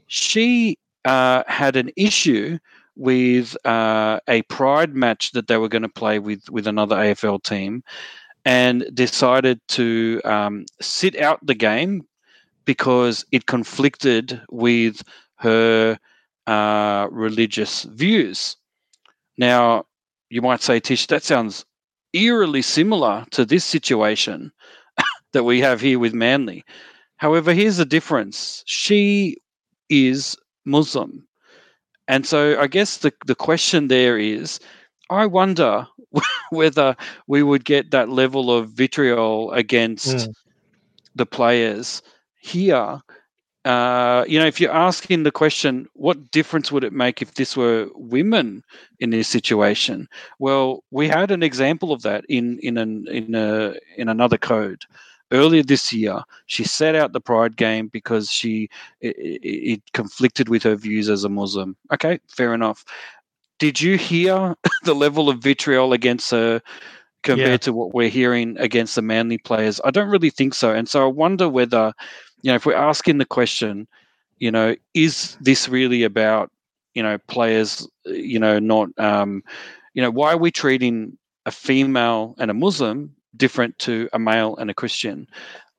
[0.08, 2.58] She uh, had an issue
[2.96, 7.44] with uh, a pride match that they were going to play with with another AFL
[7.44, 7.84] team,
[8.46, 12.04] and decided to um, sit out the game
[12.70, 15.02] because it conflicted with
[15.38, 15.98] her
[16.46, 18.58] uh, religious views.
[19.40, 19.86] Now,
[20.30, 21.66] you might say, Tish, that sounds
[22.14, 24.52] eerily similar to this situation
[25.34, 26.64] that we have here with Manly.
[27.18, 28.62] However, here's the difference.
[28.68, 29.38] She
[29.90, 31.28] is Muslim.
[32.08, 34.60] And so I guess the, the question there is
[35.10, 35.88] I wonder
[36.52, 36.96] whether
[37.26, 40.34] we would get that level of vitriol against mm.
[41.16, 42.04] the players
[42.40, 43.02] here
[43.66, 47.58] uh, you know, if you're asking the question, what difference would it make if this
[47.58, 48.64] were women
[49.00, 50.08] in this situation?
[50.40, 54.86] Well, we had an example of that in in an in a in another code
[55.32, 56.24] earlier this year.
[56.46, 58.70] She set out the pride game because she
[59.02, 61.76] it, it conflicted with her views as a Muslim.
[61.94, 62.86] Okay, fair enough.
[63.60, 66.62] Did you hear the level of vitriol against her
[67.24, 67.58] compared yeah.
[67.58, 69.82] to what we're hearing against the Manly players?
[69.84, 71.94] I don't really think so, and so I wonder whether
[72.42, 73.88] you know, if we're asking the question,
[74.38, 76.52] you know, is this really about,
[76.94, 79.44] you know, players, you know, not, um,
[79.94, 84.56] you know, why are we treating a female and a Muslim different to a male
[84.58, 85.28] and a Christian?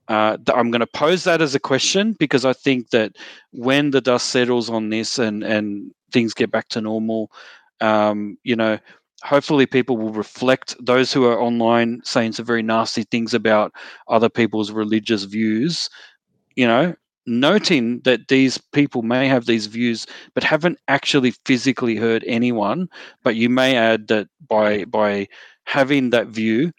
[0.09, 3.13] Uh, I'm going to pose that as a question because I think that
[3.53, 7.31] when the dust settles on this and and things get back to normal,
[7.81, 8.79] um, you know,
[9.23, 13.73] hopefully people will reflect those who are online saying some very nasty things about
[14.09, 15.89] other people's religious views
[16.61, 16.95] you know,
[17.25, 22.87] noting that these people may have these views but haven't actually physically hurt anyone.
[23.25, 25.27] But you may add that by by
[25.65, 26.73] having that view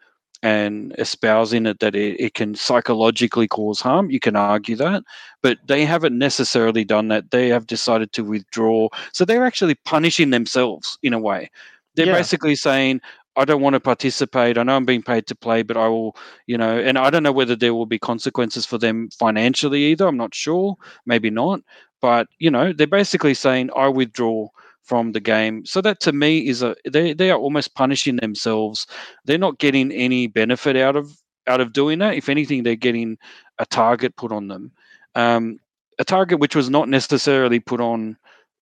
[0.44, 5.02] and espousing it that it, it can psychologically cause harm you can argue that.
[5.42, 7.32] But they haven't necessarily done that.
[7.32, 8.90] They have decided to withdraw.
[9.14, 11.50] So they're actually punishing themselves in a way.
[11.96, 12.22] They're yeah.
[12.22, 13.02] basically saying
[13.36, 14.58] I don't want to participate.
[14.58, 16.16] I know I'm being paid to play, but I will,
[16.48, 20.08] you know, and I don't know whether there will be consequences for them financially either.
[20.08, 20.76] I'm not sure.
[21.06, 21.62] Maybe not.
[22.02, 24.50] But, you know, they're basically saying, I withdraw
[24.84, 25.66] from the game.
[25.66, 28.88] So that to me is a they they are almost punishing themselves.
[29.26, 31.16] They're not getting any benefit out of
[31.48, 32.16] out of doing that.
[32.16, 33.18] If anything, they're getting
[33.60, 34.72] a target put on them.
[35.16, 35.60] Um,
[36.00, 38.18] a target which was not necessarily put on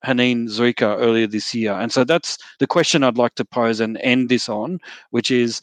[0.06, 1.74] Haneen Zreika earlier this year.
[1.74, 4.80] And so that's the question I'd like to pose and end this on,
[5.12, 5.62] which is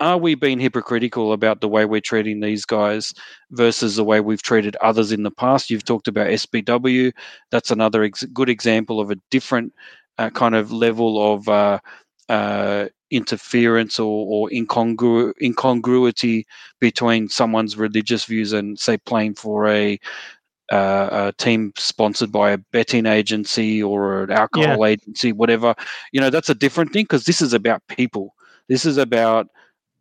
[0.00, 3.14] are we being hypocritical about the way we're treating these guys
[3.52, 5.70] versus the way we've treated others in the past?
[5.70, 7.12] You've talked about SBW.
[7.50, 9.72] That's another ex- good example of a different
[10.18, 11.78] uh, kind of level of uh,
[12.28, 16.46] uh, interference or, or incongru- incongruity
[16.80, 19.98] between someone's religious views and, say, playing for a
[20.72, 24.92] uh, a team sponsored by a betting agency or an alcohol yeah.
[24.92, 25.74] agency, whatever,
[26.12, 28.34] you know, that's a different thing because this is about people.
[28.68, 29.48] This is about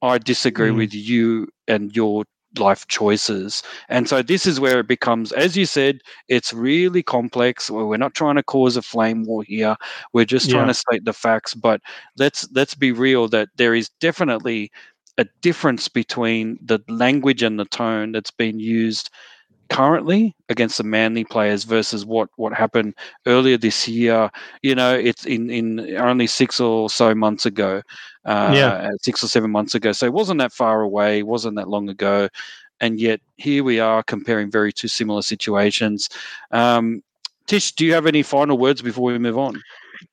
[0.01, 0.78] I disagree mm.
[0.78, 2.26] with you and your
[2.59, 3.64] life choices.
[3.89, 7.70] And so this is where it becomes, as you said, it's really complex.
[7.70, 9.76] We're not trying to cause a flame war here.
[10.14, 10.74] We're just trying yeah.
[10.74, 11.53] to state the facts.
[11.53, 11.82] But
[12.18, 14.72] let's let's be real that there is definitely
[15.18, 19.09] a difference between the language and the tone that's been used
[19.74, 22.93] currently against the Manly players versus what what happened
[23.26, 24.30] earlier this year.
[24.61, 27.82] You know, it's in in only six or so months ago.
[28.26, 29.91] Uh, yeah, six or seven months ago.
[29.91, 31.24] So it wasn't that far away.
[31.24, 32.30] wasn't that long ago,
[32.80, 36.09] and yet here we are comparing very two similar situations.
[36.51, 37.03] Um,
[37.47, 39.61] Tish, do you have any final words before we move on?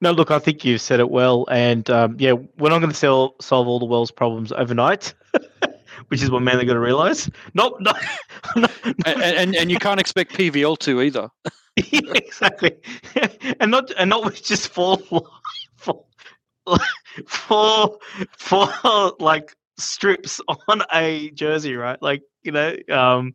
[0.01, 2.97] No, look, I think you've said it well, and um, yeah, we're not going to
[2.97, 5.15] solve solve all the world's problems overnight,
[6.11, 7.31] which is what Manly got to realise.
[7.55, 7.97] Not, not,
[8.57, 8.71] not
[9.07, 11.29] and, and and you can't expect PVL to either.
[11.77, 12.77] yeah, exactly,
[13.61, 14.99] and not and not with just four
[15.77, 16.05] four
[17.27, 17.99] four
[18.39, 22.01] four like strips on a jersey, right?
[22.03, 23.33] Like you know, um,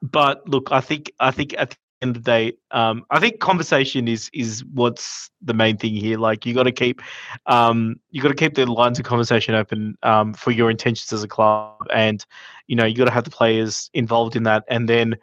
[0.00, 4.08] but look, I think I think at end of the day, um, I think conversation
[4.08, 6.18] is is what's the main thing here.
[6.18, 7.00] Like you got to keep,
[7.46, 11.22] um, you got to keep the lines of conversation open um, for your intentions as
[11.22, 12.24] a club, and
[12.66, 15.16] you know you got to have the players involved in that, and then,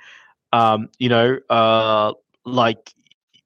[0.53, 2.13] um, you know, uh,
[2.45, 2.93] like,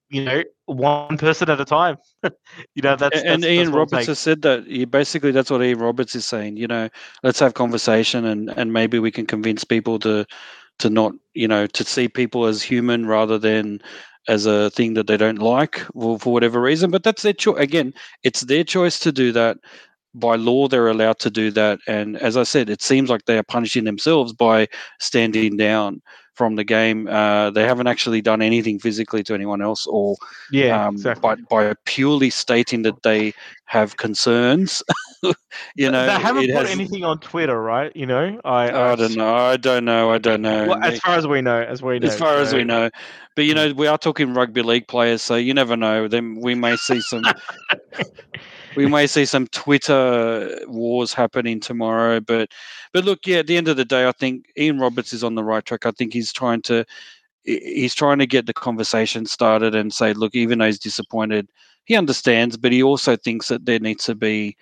[0.09, 1.97] you know, one person at a time.
[2.23, 4.65] you know, that's and that's, Ian that's Roberts has said that.
[4.65, 6.57] He, basically, that's what Ian Roberts is saying.
[6.57, 6.89] You know,
[7.23, 10.25] let's have conversation, and and maybe we can convince people to
[10.79, 13.81] to not you know to see people as human rather than
[14.27, 16.91] as a thing that they don't like for, for whatever reason.
[16.91, 17.59] But that's their choice.
[17.59, 17.93] Again
[18.23, 19.57] it's their choice to do that.
[20.13, 21.79] By law they're allowed to do that.
[21.87, 24.67] And as i said it seems like they are punishing themselves by
[24.99, 26.01] standing down
[26.35, 27.07] from the game.
[27.07, 30.15] Uh, they haven't actually done anything physically to anyone else or
[30.51, 31.35] yeah um, exactly.
[31.49, 33.33] by, by purely stating that they
[33.65, 34.83] have concerns
[35.75, 37.95] you know, they haven't put has, anything on Twitter, right?
[37.95, 39.33] You know, I, I, I don't know.
[39.33, 40.11] I don't know.
[40.11, 40.67] I don't know.
[40.67, 42.41] Well, as far as we know, as we know, as far so.
[42.41, 42.89] as we know,
[43.35, 43.77] but you know, hmm.
[43.77, 46.07] we are talking rugby league players, so you never know.
[46.07, 47.23] Then we may see some.
[48.75, 52.49] we may see some Twitter wars happening tomorrow, but
[52.91, 53.37] but look, yeah.
[53.37, 55.85] At the end of the day, I think Ian Roberts is on the right track.
[55.85, 56.85] I think he's trying to
[57.43, 61.49] he's trying to get the conversation started and say, look, even though he's disappointed,
[61.85, 64.55] he understands, but he also thinks that there needs to be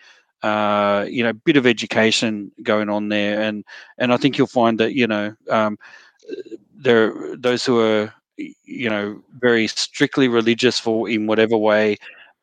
[0.44, 3.64] uh, you know, bit of education going on there, and
[3.98, 5.78] and I think you'll find that you know um,
[6.76, 11.98] there those who are you know very strictly religious for in whatever way,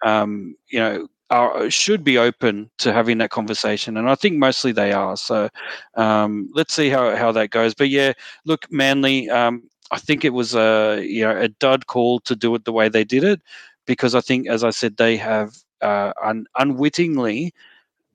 [0.05, 4.72] um, you know, are should be open to having that conversation, and I think mostly
[4.72, 5.16] they are.
[5.16, 5.49] So
[5.96, 7.74] um, let's see how how that goes.
[7.74, 8.12] But yeah,
[8.44, 9.28] look, Manly.
[9.30, 12.72] Um, I think it was a you know a dud call to do it the
[12.72, 13.40] way they did it,
[13.86, 17.55] because I think, as I said, they have uh, un- unwittingly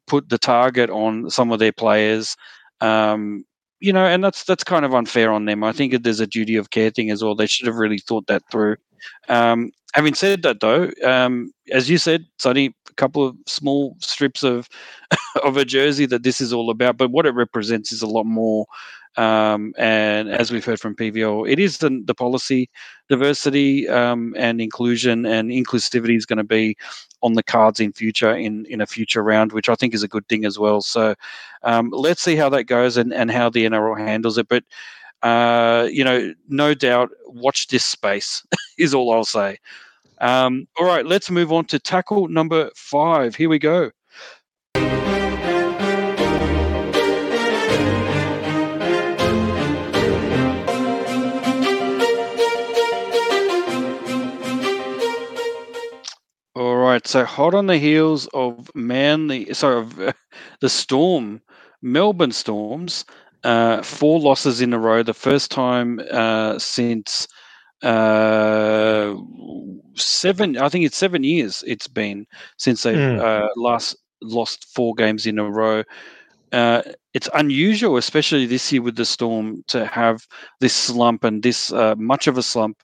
[0.07, 2.35] put the target on some of their players.
[2.81, 3.45] Um,
[3.79, 5.63] you know, and that's that's kind of unfair on them.
[5.63, 7.35] I think there's a duty of care thing as well.
[7.35, 8.77] They should have really thought that through.
[9.27, 14.41] Um, having said that, though, um, as you said, Sonny, a couple of small strips
[14.41, 14.69] of
[15.43, 18.25] of a jersey that this is all about, but what it represents is a lot
[18.25, 18.65] more
[19.17, 22.69] um, and as we've heard from PVL, it is the, the policy
[23.09, 26.75] diversity um, and inclusion and inclusivity is going to be
[27.23, 30.07] on the cards in future in, in a future round, which I think is a
[30.07, 30.81] good thing as well.
[30.81, 31.15] So
[31.63, 34.47] um, let's see how that goes and, and how the NRL handles it.
[34.47, 34.63] But
[35.23, 38.45] uh, you know, no doubt, watch this space
[38.77, 39.57] is all I'll say.
[40.19, 43.35] Um, all right, let's move on to tackle number five.
[43.35, 43.91] Here we go.
[56.93, 60.13] Right, so hot on the heels of Manly, sorry, of uh,
[60.61, 61.41] the Storm,
[61.81, 63.05] Melbourne Storms,
[63.43, 67.27] uh, four losses in a row, the first time uh, since
[67.81, 69.13] uh,
[69.95, 72.25] seven, I think it's seven years it's been
[72.57, 73.49] since they've mm.
[73.57, 75.83] last lost four games in a row.
[76.53, 76.83] Uh,
[77.13, 80.25] it's unusual, especially this year with the Storm, to have
[80.61, 82.77] this slump and this uh, much of a slump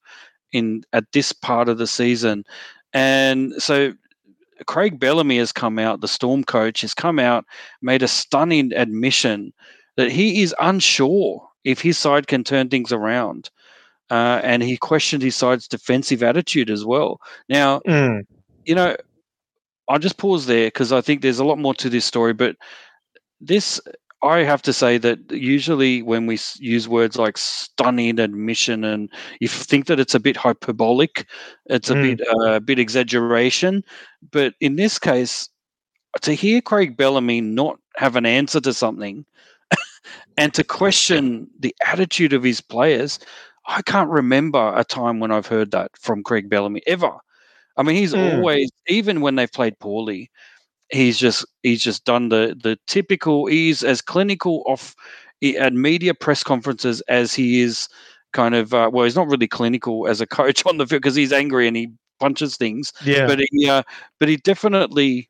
[0.51, 2.43] in at this part of the season.
[2.93, 3.93] And so
[4.65, 7.45] Craig Bellamy has come out, the Storm coach has come out,
[7.81, 9.53] made a stunning admission
[9.95, 13.49] that he is unsure if his side can turn things around.
[14.09, 17.21] Uh, and he questioned his side's defensive attitude as well.
[17.47, 18.25] Now, mm.
[18.65, 18.95] you know,
[19.87, 22.55] I'll just pause there because I think there's a lot more to this story, but
[23.39, 23.79] this
[24.21, 29.09] I have to say that usually when we use words like stunning admission and
[29.39, 31.25] you think that it's a bit hyperbolic,
[31.67, 32.17] it's a mm.
[32.17, 33.83] bit uh, a bit exaggeration,
[34.31, 35.47] but in this case,
[36.21, 39.25] to hear Craig Bellamy not have an answer to something
[40.37, 43.19] and to question the attitude of his players,
[43.67, 47.11] I can't remember a time when I've heard that from Craig Bellamy ever.
[47.77, 48.35] I mean, he's mm.
[48.35, 50.29] always, even when they've played poorly,
[50.89, 53.45] he's just he's just done the the typical.
[53.45, 54.95] He's as clinical off
[55.57, 57.87] at media press conferences as he is
[58.33, 58.73] kind of.
[58.73, 61.67] Uh, well, he's not really clinical as a coach on the field because he's angry
[61.67, 62.91] and he punches things.
[63.03, 63.83] Yeah, but he, uh,
[64.19, 65.29] but he definitely.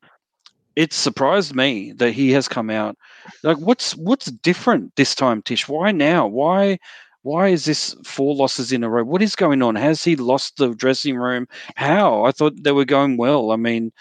[0.76, 2.96] It surprised me that he has come out.
[3.42, 5.68] Like, what's what's different this time, Tish?
[5.68, 6.26] Why now?
[6.26, 6.78] Why
[7.22, 9.04] why is this four losses in a row?
[9.04, 9.74] What is going on?
[9.74, 11.46] Has he lost the dressing room?
[11.76, 12.24] How?
[12.24, 13.50] I thought they were going well.
[13.50, 13.92] I mean,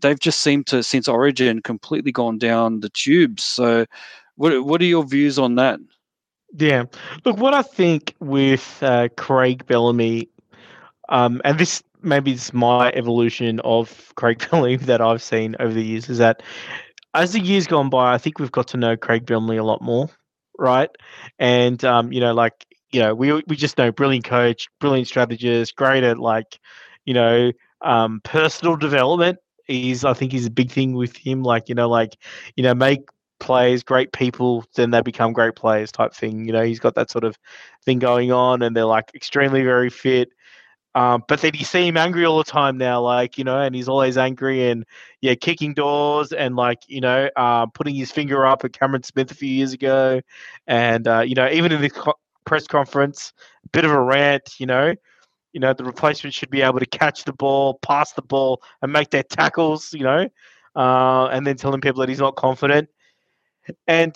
[0.00, 3.42] they've just seemed to since Origin completely gone down the tubes.
[3.42, 3.86] So,
[4.36, 5.80] what what are your views on that?
[6.58, 6.84] Yeah,
[7.24, 10.28] look, what I think with uh, Craig Bellamy,
[11.08, 15.82] um, and this maybe it's my evolution of Craig Bellamy that I've seen over the
[15.84, 16.42] years is that
[17.14, 19.80] as the years gone by, I think we've got to know Craig Bellamy a lot
[19.82, 20.08] more,
[20.58, 20.90] right?
[21.38, 25.76] And um, you know, like you know, we we just know brilliant coach, brilliant strategist,
[25.76, 26.58] great at like,
[27.04, 29.38] you know, um, personal development.
[29.68, 31.42] Is I think is a big thing with him.
[31.42, 32.16] Like you know, like
[32.56, 33.00] you know, make
[33.38, 36.44] players great people, then they become great players type thing.
[36.46, 37.36] You know, he's got that sort of
[37.84, 40.30] thing going on, and they're like extremely very fit.
[40.94, 43.74] Um, but then you see him angry all the time now, like you know, and
[43.74, 44.86] he's always angry and
[45.20, 49.30] yeah, kicking doors and like you know, uh, putting his finger up at Cameron Smith
[49.30, 50.22] a few years ago,
[50.66, 53.34] and uh, you know, even in the co- press conference,
[53.66, 54.94] a bit of a rant, you know,
[55.56, 58.92] you know, the replacement should be able to catch the ball, pass the ball, and
[58.92, 60.28] make their tackles, you know,
[60.76, 62.90] uh, and then telling people that he's not confident,
[63.86, 64.14] and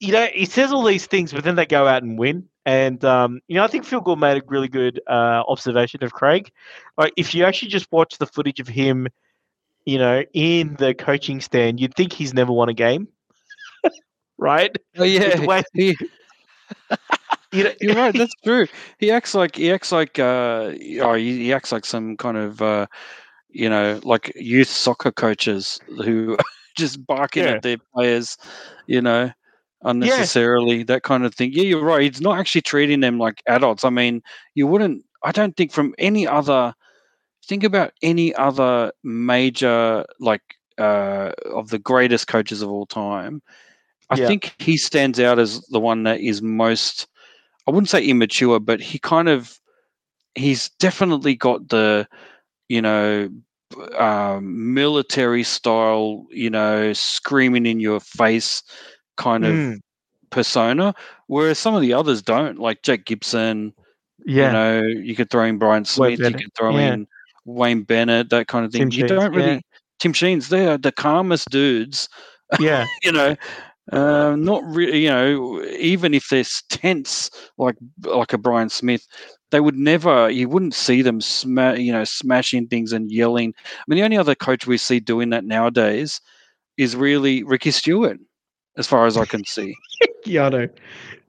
[0.00, 2.48] you know, he says all these things, but then they go out and win.
[2.64, 6.14] And um, you know, I think Phil Gould made a really good uh, observation of
[6.14, 6.50] Craig.
[6.96, 9.06] Like, if you actually just watch the footage of him,
[9.84, 13.08] you know, in the coaching stand, you'd think he's never won a game,
[14.38, 14.74] right?
[14.96, 15.36] Oh yeah,
[17.54, 18.14] You know, you're right.
[18.16, 18.66] That's true.
[18.98, 20.72] He acts like he acts like uh,
[21.02, 22.86] oh, he, he acts like some kind of uh,
[23.50, 26.36] you know, like youth soccer coaches who
[26.76, 27.52] just barking Yeah.
[27.52, 28.36] at their players,
[28.86, 29.30] you know,
[29.82, 30.82] unnecessarily.
[30.84, 31.52] That kind of thing.
[31.52, 32.02] Yeah, you're right.
[32.02, 33.84] He's not actually treating them like adults.
[33.84, 34.22] I mean,
[34.54, 35.04] you wouldn't.
[35.24, 36.74] I don't think from any other.
[37.46, 40.42] Think about any other major like
[40.78, 43.42] uh, of the greatest coaches of all time.
[44.10, 44.26] I Yeah.
[44.26, 47.06] think he stands out as the one that is most.
[47.66, 49.58] I wouldn't say immature, but he kind of.
[50.36, 52.08] He's definitely got the,
[52.68, 53.28] you know,
[53.96, 58.62] um, military style, you know, screaming in your face
[59.16, 59.80] kind of Mm,
[60.30, 60.94] persona,
[61.28, 63.72] whereas some of the others don't, like Jack Gibson.
[64.26, 66.94] yeah, You know, you could throw in Brian Smith, you could throw yeah.
[66.94, 67.06] in
[67.44, 68.90] Wayne Bennett, that kind of thing.
[68.90, 69.60] Tim you Sheens, don't really yeah.
[70.00, 72.08] Tim Sheens, they are the calmest dudes.
[72.58, 73.36] yeah, You know,
[73.92, 75.04] uh, not really.
[75.04, 79.06] You know, even if they're tense, like like a Brian Smith,
[79.50, 80.30] they would never.
[80.30, 83.54] You wouldn't see them sma- you know, smashing things and yelling.
[83.66, 86.20] I mean, the only other coach we see doing that nowadays
[86.76, 88.18] is really Ricky Stuart,
[88.78, 89.74] as far as I can see.
[90.24, 90.68] yeah, I know.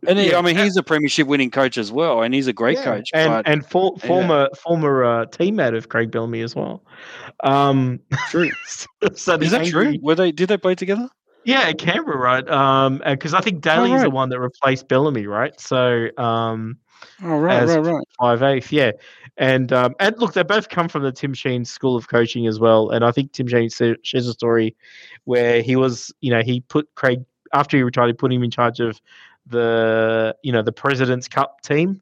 [0.08, 2.54] And he, Yeah, I mean, he's a premiership winning coach as well, and he's a
[2.54, 3.10] great Yeah, coach.
[3.14, 4.08] and but and for, yeah.
[4.08, 6.84] former former uh, teammate of Craig Bellamy as well.
[7.44, 8.00] Um,
[8.30, 8.50] true.
[8.68, 9.98] so Is that angry- true?
[10.02, 10.32] Were they?
[10.32, 11.10] Did they play together?
[11.46, 12.50] Yeah, Canberra, right?
[12.50, 15.58] Um, because I think Daley is the one that replaced Bellamy, right?
[15.60, 16.78] So, um,
[17.24, 18.04] Oh, right, right, right.
[18.20, 18.92] five eighth, yeah.
[19.38, 22.60] And um, and look, they both come from the Tim Sheens School of Coaching as
[22.60, 22.90] well.
[22.90, 24.76] And I think Tim Sheens shares a story
[25.26, 27.24] where he was, you know, he put Craig
[27.54, 29.00] after he retired, he put him in charge of
[29.46, 32.02] the, you know, the President's Cup team.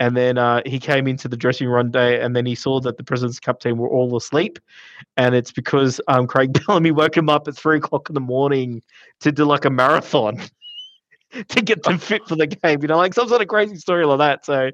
[0.00, 2.96] And then uh, he came into the dressing room day, and then he saw that
[2.96, 4.58] the President's Cup team were all asleep,
[5.16, 8.82] and it's because um, Craig Bellamy woke him up at three o'clock in the morning
[9.20, 10.42] to do like a marathon
[11.48, 12.82] to get them fit for the game.
[12.82, 14.44] You know, like some sort of crazy story like that.
[14.44, 14.70] So,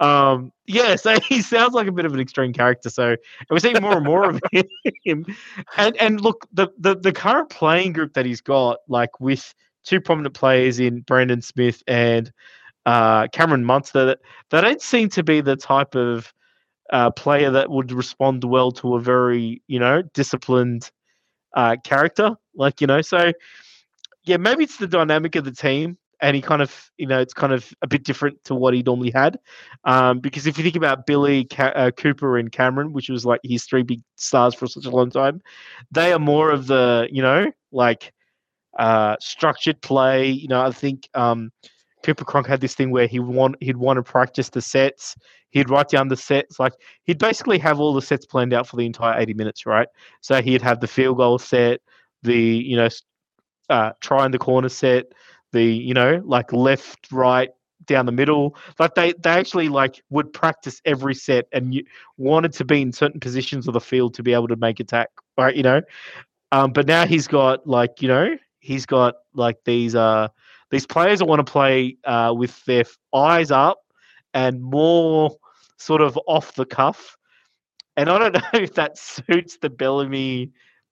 [0.00, 2.90] um, yeah, so he sounds like a bit of an extreme character.
[2.90, 3.18] So, and
[3.50, 4.40] we're seeing more and more of
[5.04, 5.26] him.
[5.76, 9.54] And and look, the the the current playing group that he's got, like with
[9.84, 12.32] two prominent players in Brandon Smith and
[12.86, 14.16] uh, Cameron Munster,
[14.50, 16.32] they don't seem to be the type of
[16.92, 20.90] uh, player that would respond well to a very you know disciplined
[21.56, 22.36] uh, character.
[22.54, 23.32] Like you know, so
[24.24, 27.34] yeah, maybe it's the dynamic of the team, and he kind of you know it's
[27.34, 29.38] kind of a bit different to what he normally had.
[29.84, 33.40] Um, because if you think about Billy, Ca- uh, Cooper, and Cameron, which was like
[33.44, 35.40] his three big stars for such a long time,
[35.90, 38.12] they are more of the you know like
[38.78, 40.28] uh, structured play.
[40.30, 41.50] You know, I think um,
[42.02, 45.16] Cooper Cronk had this thing where he want he'd want to practice the sets.
[45.50, 46.58] He'd write down the sets.
[46.58, 46.72] Like
[47.04, 49.88] he'd basically have all the sets planned out for the entire eighty minutes, right?
[50.20, 51.80] So he'd have the field goal set,
[52.22, 52.88] the you know
[53.70, 55.06] uh, try in the corner set,
[55.52, 57.50] the you know like left, right,
[57.86, 58.56] down the middle.
[58.78, 61.84] Like they they actually like would practice every set and you
[62.16, 65.08] wanted to be in certain positions of the field to be able to make attack,
[65.38, 65.54] right?
[65.54, 65.82] You know,
[66.52, 70.28] um, but now he's got like you know he's got like these uh
[70.72, 72.82] these players that want to play uh with their
[73.14, 73.78] eyes up
[74.34, 75.36] and more
[75.76, 77.16] sort of off the cuff.
[77.96, 80.50] And I don't know if that suits the Bellamy.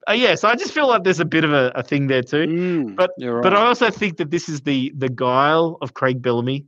[0.08, 2.22] Uh, yeah, so I just feel like there's a bit of a, a thing there
[2.22, 2.46] too.
[2.46, 3.42] Mm, But- right.
[3.42, 6.66] But I also think that this is the the guile of Craig Bellamy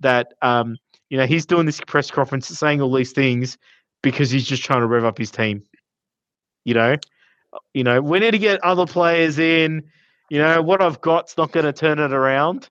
[0.00, 0.76] that um,
[1.10, 3.58] you know he's doing this press conference saying all these things
[4.02, 5.62] because he's just trying to rev up his team.
[6.64, 6.96] You know,
[7.74, 9.84] you know, we need to get other players in.
[10.32, 12.70] You know, what I've got's not going to turn it around.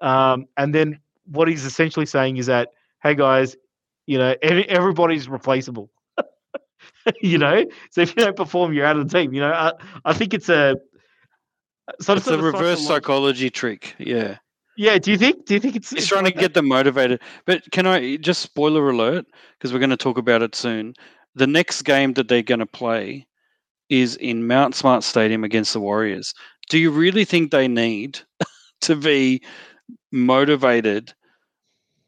[0.00, 2.70] Um, and then what he's essentially saying is that,
[3.02, 3.54] hey guys,
[4.06, 5.90] you know, every, everybody's replaceable.
[7.20, 9.34] you know, so if you don't perform, you're out of the team.
[9.34, 9.72] You know, I,
[10.06, 10.76] I think it's a
[12.00, 13.94] some it's a reverse psychology trick.
[13.98, 14.38] Yeah.
[14.78, 14.96] Yeah.
[14.96, 15.44] Do you think?
[15.44, 15.92] Do you think it's?
[15.92, 17.20] It's trying like to get them motivated.
[17.44, 19.26] But can I just spoiler alert
[19.58, 20.94] because we're going to talk about it soon.
[21.34, 23.26] The next game that they're going to play
[23.92, 26.32] is in Mount Smart Stadium against the Warriors.
[26.68, 28.20] Do you really think they need
[28.82, 29.42] to be
[30.10, 31.12] motivated?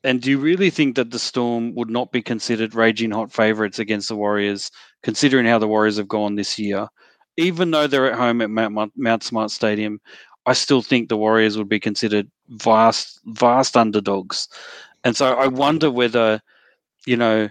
[0.02, 3.78] And do you really think that the Storm would not be considered raging hot favourites
[3.78, 4.70] against the Warriors,
[5.02, 6.88] considering how the Warriors have gone this year?
[7.36, 9.98] Even though they're at home at Mount, Mount Smart Stadium,
[10.46, 14.46] I still think the Warriors would be considered vast, vast underdogs.
[15.04, 16.40] And so I wonder whether,
[17.06, 17.48] you know,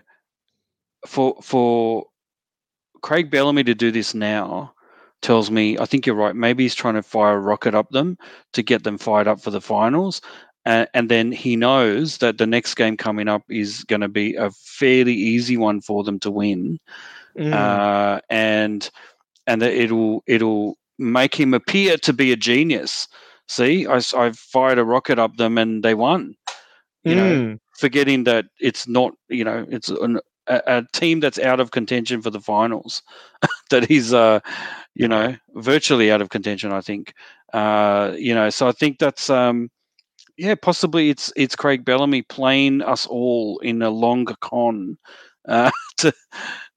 [1.08, 2.06] for for
[3.02, 4.73] Craig Bellamy to do this now
[5.24, 6.36] tells me I think you're right.
[6.36, 8.18] Maybe he's trying to fire a rocket up them
[8.54, 10.22] to get them fired up for the finals.
[10.66, 14.36] Uh, and then he knows that the next game coming up is going to be
[14.36, 16.80] a fairly easy one for them to win,
[17.38, 17.52] mm.
[17.52, 18.90] uh, and
[19.46, 23.10] and that it'll it'll make him appear to be a genius.
[23.50, 26.34] See, I, I fired a rocket up them and they won.
[27.04, 27.18] You mm.
[27.18, 31.72] know, forgetting that it's not you know it's an, a, a, team that's out of
[31.72, 33.02] contention for the finals.
[33.70, 34.40] that he's uh
[34.96, 36.72] you know virtually out of contention.
[36.72, 37.14] I think
[37.54, 39.70] uh you know so I think that's um
[40.38, 44.98] yeah, possibly it's it's Craig Bellamy playing us all in a longer con
[45.48, 46.14] uh, to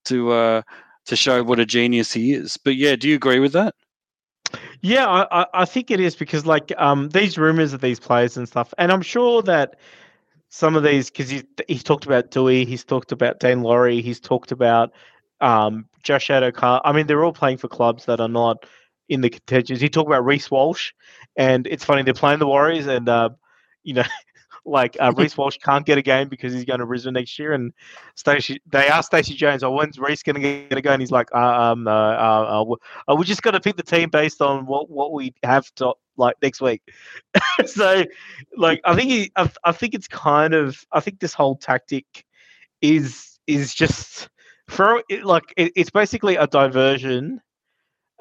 [0.06, 0.62] to uh,
[1.06, 2.56] to show what a genius he is.
[2.56, 3.74] But yeah, do you agree with that?
[4.80, 8.46] Yeah, I, I think it is because like um these rumors of these players and
[8.46, 9.76] stuff, and I'm sure that
[10.48, 14.20] some of these because he's he's talked about Dewey, he's talked about Daine Laurie, he's
[14.20, 14.92] talked about
[15.40, 16.80] um Josh Addo-Carr.
[16.84, 18.64] I mean, they're all playing for clubs that are not
[19.08, 19.80] in the contentions.
[19.80, 20.92] He talked about Reece Walsh,
[21.36, 23.30] and it's funny they're playing the Warriors, and uh,
[23.82, 24.04] you know,
[24.64, 27.52] like uh, Reece Walsh can't get a game because he's going to Brisbane next year,
[27.52, 27.72] and
[28.14, 31.10] Stacey, they asked Stacey Jones, "Oh, when's Reece going to get a go?" And he's
[31.10, 32.64] like, uh, "Um, uh, uh,
[33.08, 35.94] uh, we're just going to pick the team based on what what we have to
[36.16, 36.82] like next week."
[37.66, 38.04] so,
[38.56, 42.24] like, I think he, I, I think it's kind of, I think this whole tactic
[42.80, 44.28] is is just
[44.68, 47.40] for like it, it's basically a diversion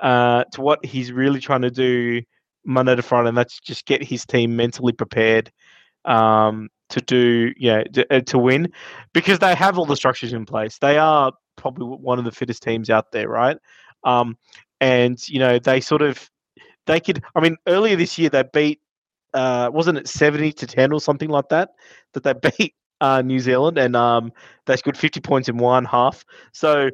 [0.01, 2.21] uh, to what he's really trying to do
[2.65, 5.51] Monday to Friday, and that's just get his team mentally prepared
[6.05, 8.71] um, to do, yeah, to, uh, to win,
[9.13, 10.77] because they have all the structures in place.
[10.79, 13.57] They are probably one of the fittest teams out there, right?
[14.03, 14.37] Um,
[14.81, 16.29] and you know they sort of
[16.85, 17.23] they could.
[17.35, 18.81] I mean, earlier this year they beat,
[19.33, 21.69] uh, wasn't it seventy to ten or something like that?
[22.13, 24.31] That they beat uh, New Zealand, and um,
[24.65, 26.25] they scored 50 points in one half.
[26.53, 26.89] So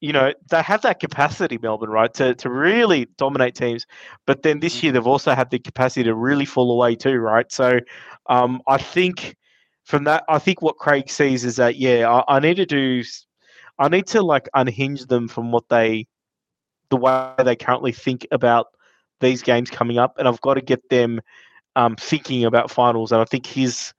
[0.00, 3.86] you know, they have that capacity, Melbourne, right, to, to really dominate teams.
[4.26, 4.98] But then this year, mm-hmm.
[4.98, 7.50] they've also had the capacity to really fall away too, right?
[7.50, 7.80] So
[8.26, 9.36] um, I think
[9.84, 13.02] from that, I think what Craig sees is that, yeah, I, I need to do,
[13.78, 16.06] I need to like unhinge them from what they,
[16.90, 18.66] the way they currently think about
[19.20, 20.18] these games coming up.
[20.18, 21.20] And I've got to get them
[21.74, 23.12] um, thinking about finals.
[23.12, 23.94] And I think his,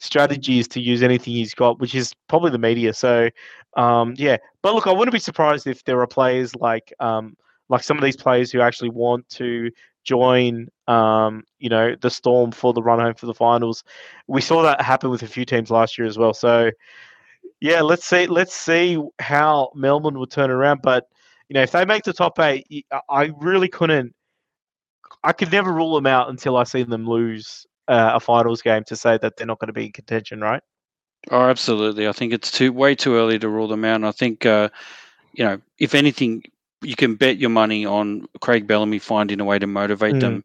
[0.00, 2.92] strategy is to use anything he's got, which is probably the media.
[2.92, 3.30] So,
[3.76, 4.38] um, yeah.
[4.62, 7.36] But look, I wouldn't be surprised if there are players like um,
[7.68, 9.70] like some of these players who actually want to
[10.02, 13.84] join, um, you know, the Storm for the run home for the finals.
[14.26, 16.34] We saw that happen with a few teams last year as well.
[16.34, 16.70] So,
[17.60, 18.26] yeah, let's see.
[18.26, 20.80] Let's see how Melbourne will turn around.
[20.82, 21.06] But
[21.48, 24.14] you know, if they make the top eight, I really couldn't.
[25.22, 28.84] I could never rule them out until I see them lose uh, a finals game
[28.84, 30.62] to say that they're not going to be in contention, right?
[31.30, 32.08] Oh, absolutely.
[32.08, 33.96] I think it's too way too early to rule them out.
[33.96, 34.70] And I think, uh,
[35.34, 36.44] you know, if anything,
[36.82, 40.20] you can bet your money on Craig Bellamy finding a way to motivate mm.
[40.20, 40.44] them.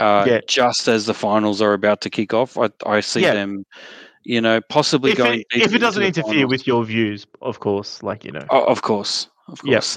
[0.00, 0.40] Uh, yeah.
[0.48, 3.34] Just as the finals are about to kick off, I, I see yeah.
[3.34, 3.66] them,
[4.24, 5.40] you know, possibly if going.
[5.40, 6.50] It, if it doesn't interfere finals.
[6.50, 8.46] with your views, of course, like you know.
[8.50, 9.96] Oh, of course, of course.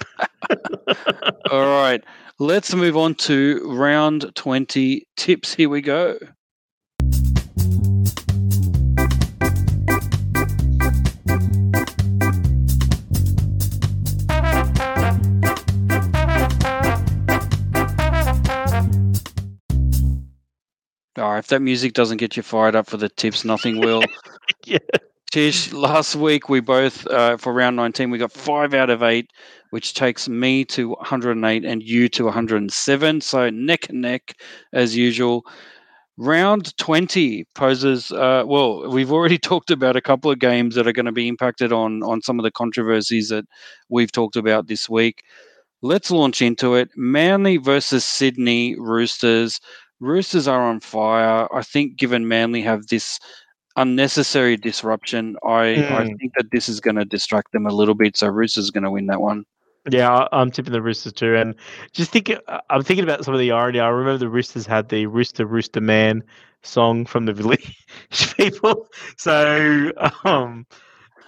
[1.51, 2.03] All right,
[2.39, 5.53] let's move on to round twenty tips.
[5.53, 6.17] Here we go.
[21.17, 24.03] Oh, if that music doesn't get you fired up for the tips, nothing will.
[24.65, 24.77] yeah.
[25.31, 29.29] Tish, last week we both, uh, for round 19, we got five out of eight,
[29.69, 33.21] which takes me to 108 and you to 107.
[33.21, 34.33] So neck and neck
[34.73, 35.45] as usual.
[36.17, 40.93] Round 20 poses, uh, well, we've already talked about a couple of games that are
[40.93, 43.45] going to be impacted on, on some of the controversies that
[43.89, 45.23] we've talked about this week.
[45.81, 46.89] Let's launch into it.
[46.95, 49.59] Manly versus Sydney Roosters.
[50.01, 51.47] Roosters are on fire.
[51.55, 53.19] I think, given Manly have this
[53.77, 55.91] unnecessary disruption, I, mm.
[55.91, 56.15] I hmm.
[56.17, 58.17] think that this is going to distract them a little bit.
[58.17, 59.45] So Roosters going to win that one.
[59.89, 61.55] Yeah, I'm tipping the Roosters too, and
[61.91, 63.79] just thinking, uh, I'm thinking about some of the irony.
[63.79, 66.23] I remember the Roosters had the "Rooster Rooster Man"
[66.61, 67.75] song from the Village
[68.37, 68.87] People,
[69.17, 69.91] so
[70.23, 70.67] um,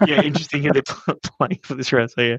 [0.05, 0.83] yeah, interesting how they're
[1.39, 2.11] playing for this round.
[2.11, 2.37] So yeah.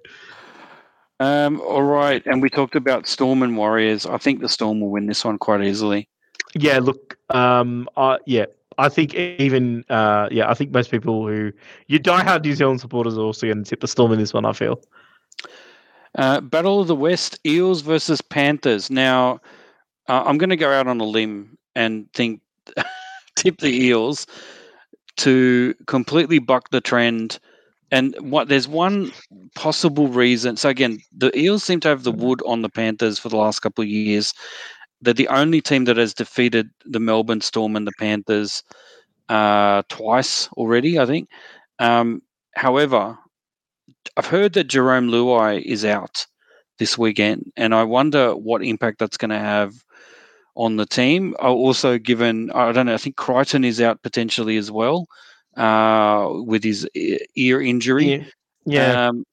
[1.18, 4.06] Um, all right, and we talked about Storm and Warriors.
[4.06, 6.08] I think the Storm will win this one quite easily.
[6.54, 8.46] Yeah, look, um, uh, yeah,
[8.78, 11.52] I think even uh, yeah, I think most people who
[11.88, 14.44] you die-hard New Zealand supporters are also going to tip the Storm in this one.
[14.44, 14.80] I feel.
[16.16, 18.90] Uh, Battle of the West: Eels versus Panthers.
[18.90, 19.40] Now,
[20.08, 22.40] uh, I'm going to go out on a limb and think
[23.36, 24.26] tip the Eels
[25.16, 27.38] to completely buck the trend.
[27.90, 29.12] And what there's one
[29.54, 30.56] possible reason.
[30.56, 33.60] So again, the Eels seem to have the wood on the Panthers for the last
[33.60, 34.34] couple of years.
[35.04, 38.62] They're the only team that has defeated the Melbourne Storm and the Panthers
[39.28, 41.28] uh, twice already, I think.
[41.78, 42.22] Um,
[42.54, 43.18] however,
[44.16, 46.26] I've heard that Jarome Luai is out
[46.78, 49.72] this weekend, and I wonder what impact that's going to have
[50.56, 51.34] on the team.
[51.38, 55.06] Also, given I don't know, I think Crichton is out potentially as well
[55.56, 56.88] uh, with his
[57.34, 58.04] ear injury.
[58.04, 58.24] Yeah.
[58.66, 59.08] yeah.
[59.08, 59.24] Um,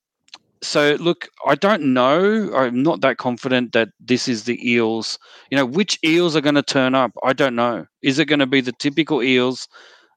[0.61, 2.53] so look, I don't know.
[2.55, 5.17] I'm not that confident that this is the Eels.
[5.49, 7.11] You know, which Eels are going to turn up?
[7.23, 7.85] I don't know.
[8.03, 9.67] Is it going to be the typical Eels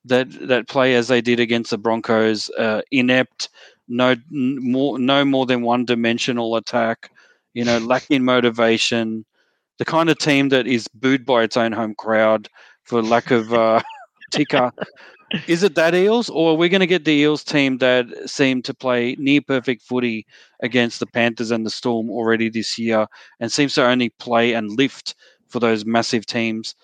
[0.05, 3.49] that that play as they did against the Broncos, uh, inept,
[3.89, 7.11] no more no more than one dimensional attack,
[7.55, 9.25] you know, lacking motivation,
[9.79, 12.49] the kind of team that is booed by its own home crowd
[12.85, 13.81] for lack of uh,
[14.33, 14.73] ticker.
[15.47, 18.63] Is it that Eels, or are we going to get the Eels team that seem
[18.63, 20.27] to play near perfect footy
[20.63, 23.07] against the Panthers and the Storm already this year,
[23.41, 25.15] and seems to only play and lift
[25.49, 26.75] for those massive teams?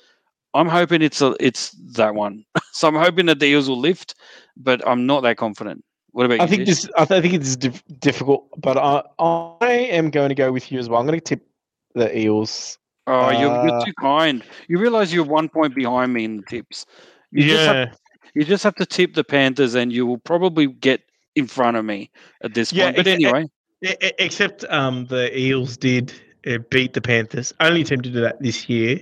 [0.55, 2.45] I'm hoping it's a, it's that one.
[2.73, 4.15] so I'm hoping that the Eels will lift,
[4.57, 5.85] but I'm not that confident.
[6.13, 6.43] What about you?
[6.43, 6.89] I think this?
[6.97, 10.73] I, th- I think it's dif- difficult, but I I am going to go with
[10.73, 11.01] you as well.
[11.01, 11.47] I'm going to tip
[11.95, 12.79] the Eels.
[13.07, 14.43] Oh, uh, you're, you're, uh, too kind.
[14.69, 16.85] You realize you're one point behind me in the tips.
[17.31, 17.55] You yeah.
[17.55, 17.99] Just have,
[18.35, 21.03] you just have to tip the Panthers, and you will probably get
[21.35, 22.11] in front of me
[22.43, 22.97] at this yeah, point.
[22.97, 23.47] But ex- anyway,
[23.83, 26.13] ex- except um, the Eels did
[26.47, 27.53] uh, beat the Panthers.
[27.61, 29.01] Only team to do that this year.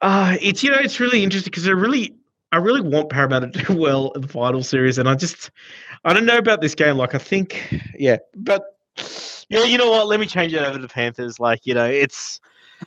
[0.00, 2.14] Uh, it's you know it's really interesting because they're really
[2.52, 5.50] I really want Parramatta to do well in the final series, and I just
[6.04, 6.96] I don't know about this game.
[6.96, 8.76] Like I think, yeah, but
[9.48, 10.06] yeah, you know what?
[10.06, 11.40] Let me change it over to Panthers.
[11.40, 12.40] Like you know, it's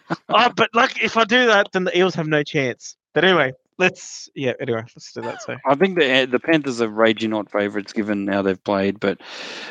[0.30, 2.96] oh, but like if I do that, then the Eels have no chance.
[3.14, 4.54] But anyway, let's yeah.
[4.60, 5.42] Anyway, let's do that.
[5.42, 9.00] So I think the the Panthers are raging hot favourites given how they've played.
[9.00, 9.20] But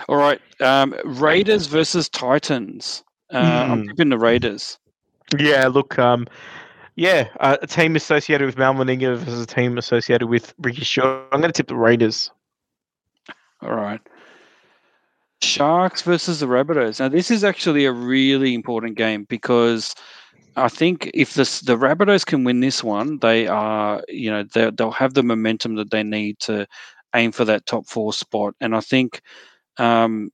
[0.09, 3.05] all right, um, Raiders versus Titans.
[3.31, 3.71] Uh, mm.
[3.71, 4.79] I'm tipping the Raiders.
[5.39, 6.27] Yeah, look, um,
[6.95, 11.25] yeah, uh, a team associated with Mal Meninga versus a team associated with Ricky Shaw.
[11.33, 12.31] I'm going to tip the Raiders.
[13.63, 14.01] All right.
[15.43, 17.01] Sharks versus the Rabbitohs.
[17.01, 19.95] Now, this is actually a really important game because
[20.57, 24.91] I think if this, the Rabbitohs can win this one, they are, you know, they'll
[24.91, 26.67] have the momentum that they need to
[27.15, 28.55] aim for that top four spot.
[28.61, 29.21] And I think,
[29.79, 30.31] um,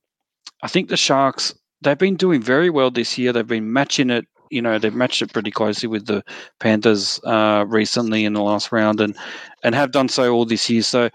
[0.61, 3.33] I think the Sharks they've been doing very well this year.
[3.33, 6.23] They've been matching it you know they've matched it pretty closely with the
[6.59, 9.17] Panthers uh, recently in the last round, and
[9.63, 10.83] and have done so all this year.
[10.83, 11.09] So,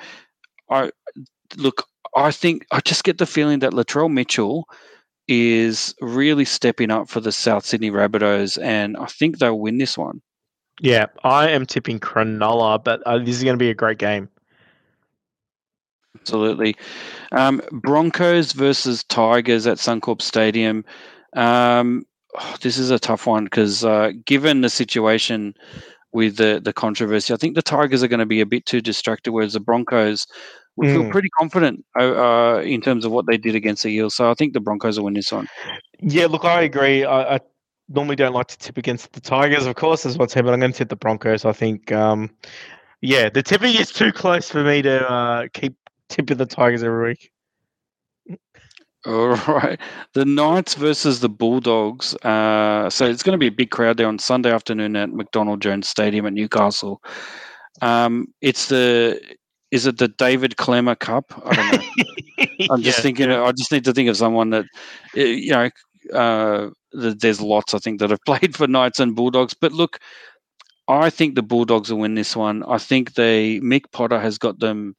[0.70, 0.90] I
[1.56, 1.84] look,
[2.16, 4.66] I think I just get the feeling that Latrell Mitchell
[5.28, 9.96] is really stepping up for the South Sydney Rabbitohs, and I think they'll win this
[9.96, 10.22] one.
[10.80, 14.28] Yeah, I am tipping Cronulla, but uh, this is going to be a great game.
[16.18, 16.76] Absolutely.
[17.32, 20.84] Um, Broncos versus Tigers at Suncorp Stadium.
[21.34, 22.06] Um,
[22.38, 25.54] oh, this is a tough one because uh, given the situation
[26.12, 28.80] with the the controversy, I think the Tigers are going to be a bit too
[28.80, 30.26] distracted, whereas the Broncos
[30.78, 30.92] we mm.
[30.92, 34.14] feel pretty confident uh, uh, in terms of what they did against the Eels.
[34.14, 35.48] So I think the Broncos will win this one.
[35.98, 37.04] Yeah, look, I agree.
[37.04, 37.40] I, I
[37.88, 40.60] normally don't like to tip against the Tigers, of course, as one team, but I'm
[40.60, 41.44] going to tip the Broncos.
[41.44, 42.30] I think, um,
[43.00, 45.74] yeah, the tipping is too close for me to uh, keep
[46.08, 47.32] tipping the Tigers every week.
[49.04, 49.80] All right.
[50.12, 52.14] The Knights versus the Bulldogs.
[52.16, 55.60] Uh, so it's going to be a big crowd there on Sunday afternoon at McDonald
[55.60, 57.02] Jones Stadium at Newcastle.
[57.80, 59.20] Um, it's the
[59.70, 61.32] is it the David Klemmer Cup?
[61.44, 61.80] I don't know.
[62.70, 63.30] I'm just yeah, thinking.
[63.30, 63.42] Yeah.
[63.42, 64.66] I just need to think of someone that
[65.14, 65.70] you know.
[66.12, 69.98] Uh, there's lots I think that have played for Knights and Bulldogs, but look,
[70.88, 72.62] I think the Bulldogs will win this one.
[72.64, 74.96] I think they Mick Potter has got them.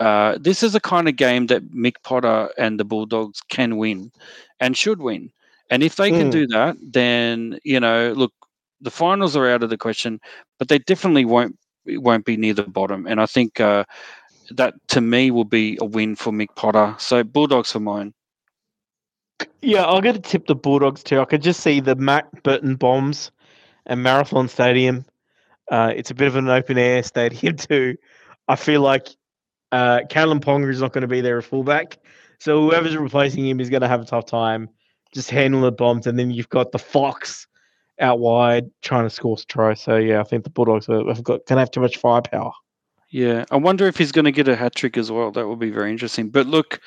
[0.00, 4.12] Uh, this is a kind of game that Mick Potter and the Bulldogs can win
[4.60, 5.30] and should win.
[5.70, 6.30] And if they can Mm.
[6.30, 8.32] do that, then you know, look,
[8.80, 10.20] the finals are out of the question,
[10.58, 11.56] but they definitely won't
[11.96, 13.06] won't be near the bottom.
[13.06, 13.84] And I think uh,
[14.50, 16.94] that to me will be a win for Mick Potter.
[16.98, 18.14] So Bulldogs for mine.
[19.62, 21.20] Yeah, I'm going to tip the Bulldogs too.
[21.20, 23.30] I could just see the Matt Burton bombs
[23.86, 25.04] and Marathon Stadium.
[25.70, 27.96] Uh, it's a bit of an open air stadium too.
[28.48, 29.08] I feel like
[29.70, 31.98] uh, Kalyn Ponga is not going to be there at fullback,
[32.40, 34.70] so whoever's replacing him is going to have a tough time
[35.14, 36.06] just handle the bombs.
[36.06, 37.46] And then you've got the Fox
[38.00, 39.74] out wide trying to score a try.
[39.74, 42.52] So yeah, I think the Bulldogs are, have got going to have too much firepower.
[43.10, 45.30] Yeah, I wonder if he's going to get a hat trick as well.
[45.30, 46.28] That would be very interesting.
[46.28, 46.80] But look,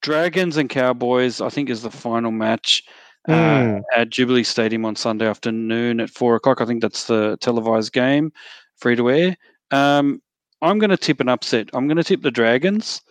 [0.00, 2.82] Dragons and Cowboys, I think, is the final match
[3.28, 3.82] uh, Mm.
[3.94, 6.60] at Jubilee Stadium on Sunday afternoon at four o'clock.
[6.62, 8.32] I think that's the televised game,
[8.76, 9.36] free to air.
[9.70, 10.22] Um,
[10.62, 11.68] I'm going to tip an upset.
[11.74, 13.02] I'm going to tip the Dragons,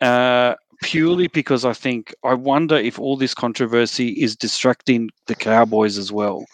[0.00, 5.98] uh, purely because I think I wonder if all this controversy is distracting the Cowboys
[5.98, 6.44] as well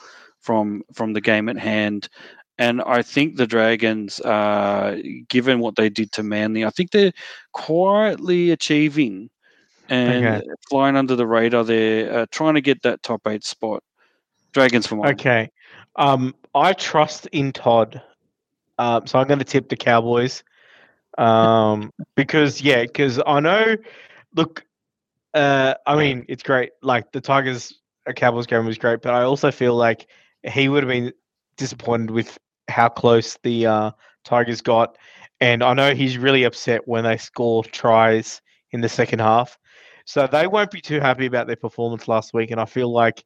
[0.45, 2.09] from from the game at hand.
[2.59, 7.13] And I think the Dragons, uh, given what they did to Manly, I think they're
[7.53, 9.29] quietly achieving
[9.89, 10.47] and Okay.
[10.69, 11.65] flying under the radar.
[11.65, 13.83] They're uh, trying to get that top eight spot.
[14.53, 15.15] Dragons for mine.
[15.15, 15.51] Okay.
[15.97, 18.01] Um, I trust in Todd.
[18.79, 20.45] Um, so I'm going to tip the Cowboys.
[21.19, 23.77] Um, because yeah, because I know.
[24.37, 24.65] Look,
[25.35, 26.71] uh, I mean, it's great.
[26.83, 27.75] Like the Tigers,
[28.07, 30.07] uh, Cowboys game was great, but I also feel like
[30.45, 31.13] he would have been
[31.57, 32.39] disappointed with
[32.69, 33.91] how close the uh,
[34.25, 34.97] Tigers got,
[35.41, 38.41] and I know he's really upset when they score tries
[38.73, 39.59] in the second half.
[40.07, 43.25] So they won't be too happy about their performance last week, and I feel like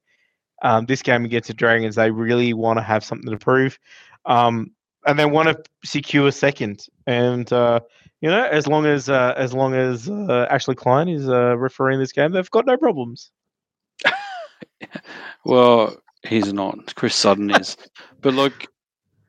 [0.62, 3.78] um, this game against the Dragons, they really want to have something to prove,
[4.26, 4.70] um,
[5.06, 6.86] and they want to secure second.
[7.06, 7.80] And uh,
[8.20, 12.00] you know, as long as uh, as long as uh, Ashley Klein is uh, refereeing
[12.00, 13.30] this game, they've got no problems.
[15.44, 15.96] Well,
[16.26, 16.94] he's not.
[16.94, 17.76] Chris Sutton is.
[18.20, 18.66] but look,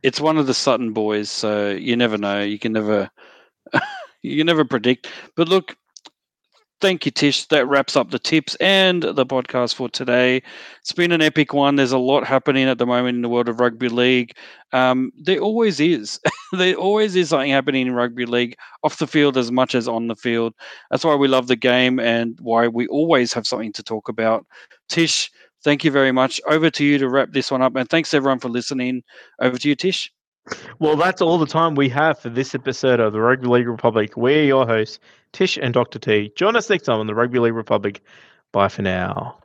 [0.03, 2.41] it's one of the Sutton boys, so you never know.
[2.41, 3.09] You can never
[4.21, 5.07] you can never predict.
[5.35, 5.75] But look,
[6.81, 7.45] thank you, Tish.
[7.47, 10.41] That wraps up the tips and the podcast for today.
[10.81, 11.75] It's been an epic one.
[11.75, 14.33] There's a lot happening at the moment in the world of rugby league.
[14.71, 16.19] Um, there always is.
[16.53, 20.07] there always is something happening in rugby league off the field as much as on
[20.07, 20.53] the field.
[20.91, 24.45] That's why we love the game and why we always have something to talk about.
[24.87, 25.31] Tish,
[25.63, 26.41] thank you very much.
[26.47, 27.75] Over to you to wrap this one up.
[27.75, 29.03] And thanks everyone for listening.
[29.41, 30.11] Over to you, Tish.
[30.79, 34.17] Well, that's all the time we have for this episode of the Rugby League Republic.
[34.17, 34.99] We're your hosts,
[35.31, 35.99] Tish and Dr.
[35.99, 36.31] T.
[36.35, 38.01] Join us next time on the Rugby League Republic.
[38.51, 39.37] Bye for now.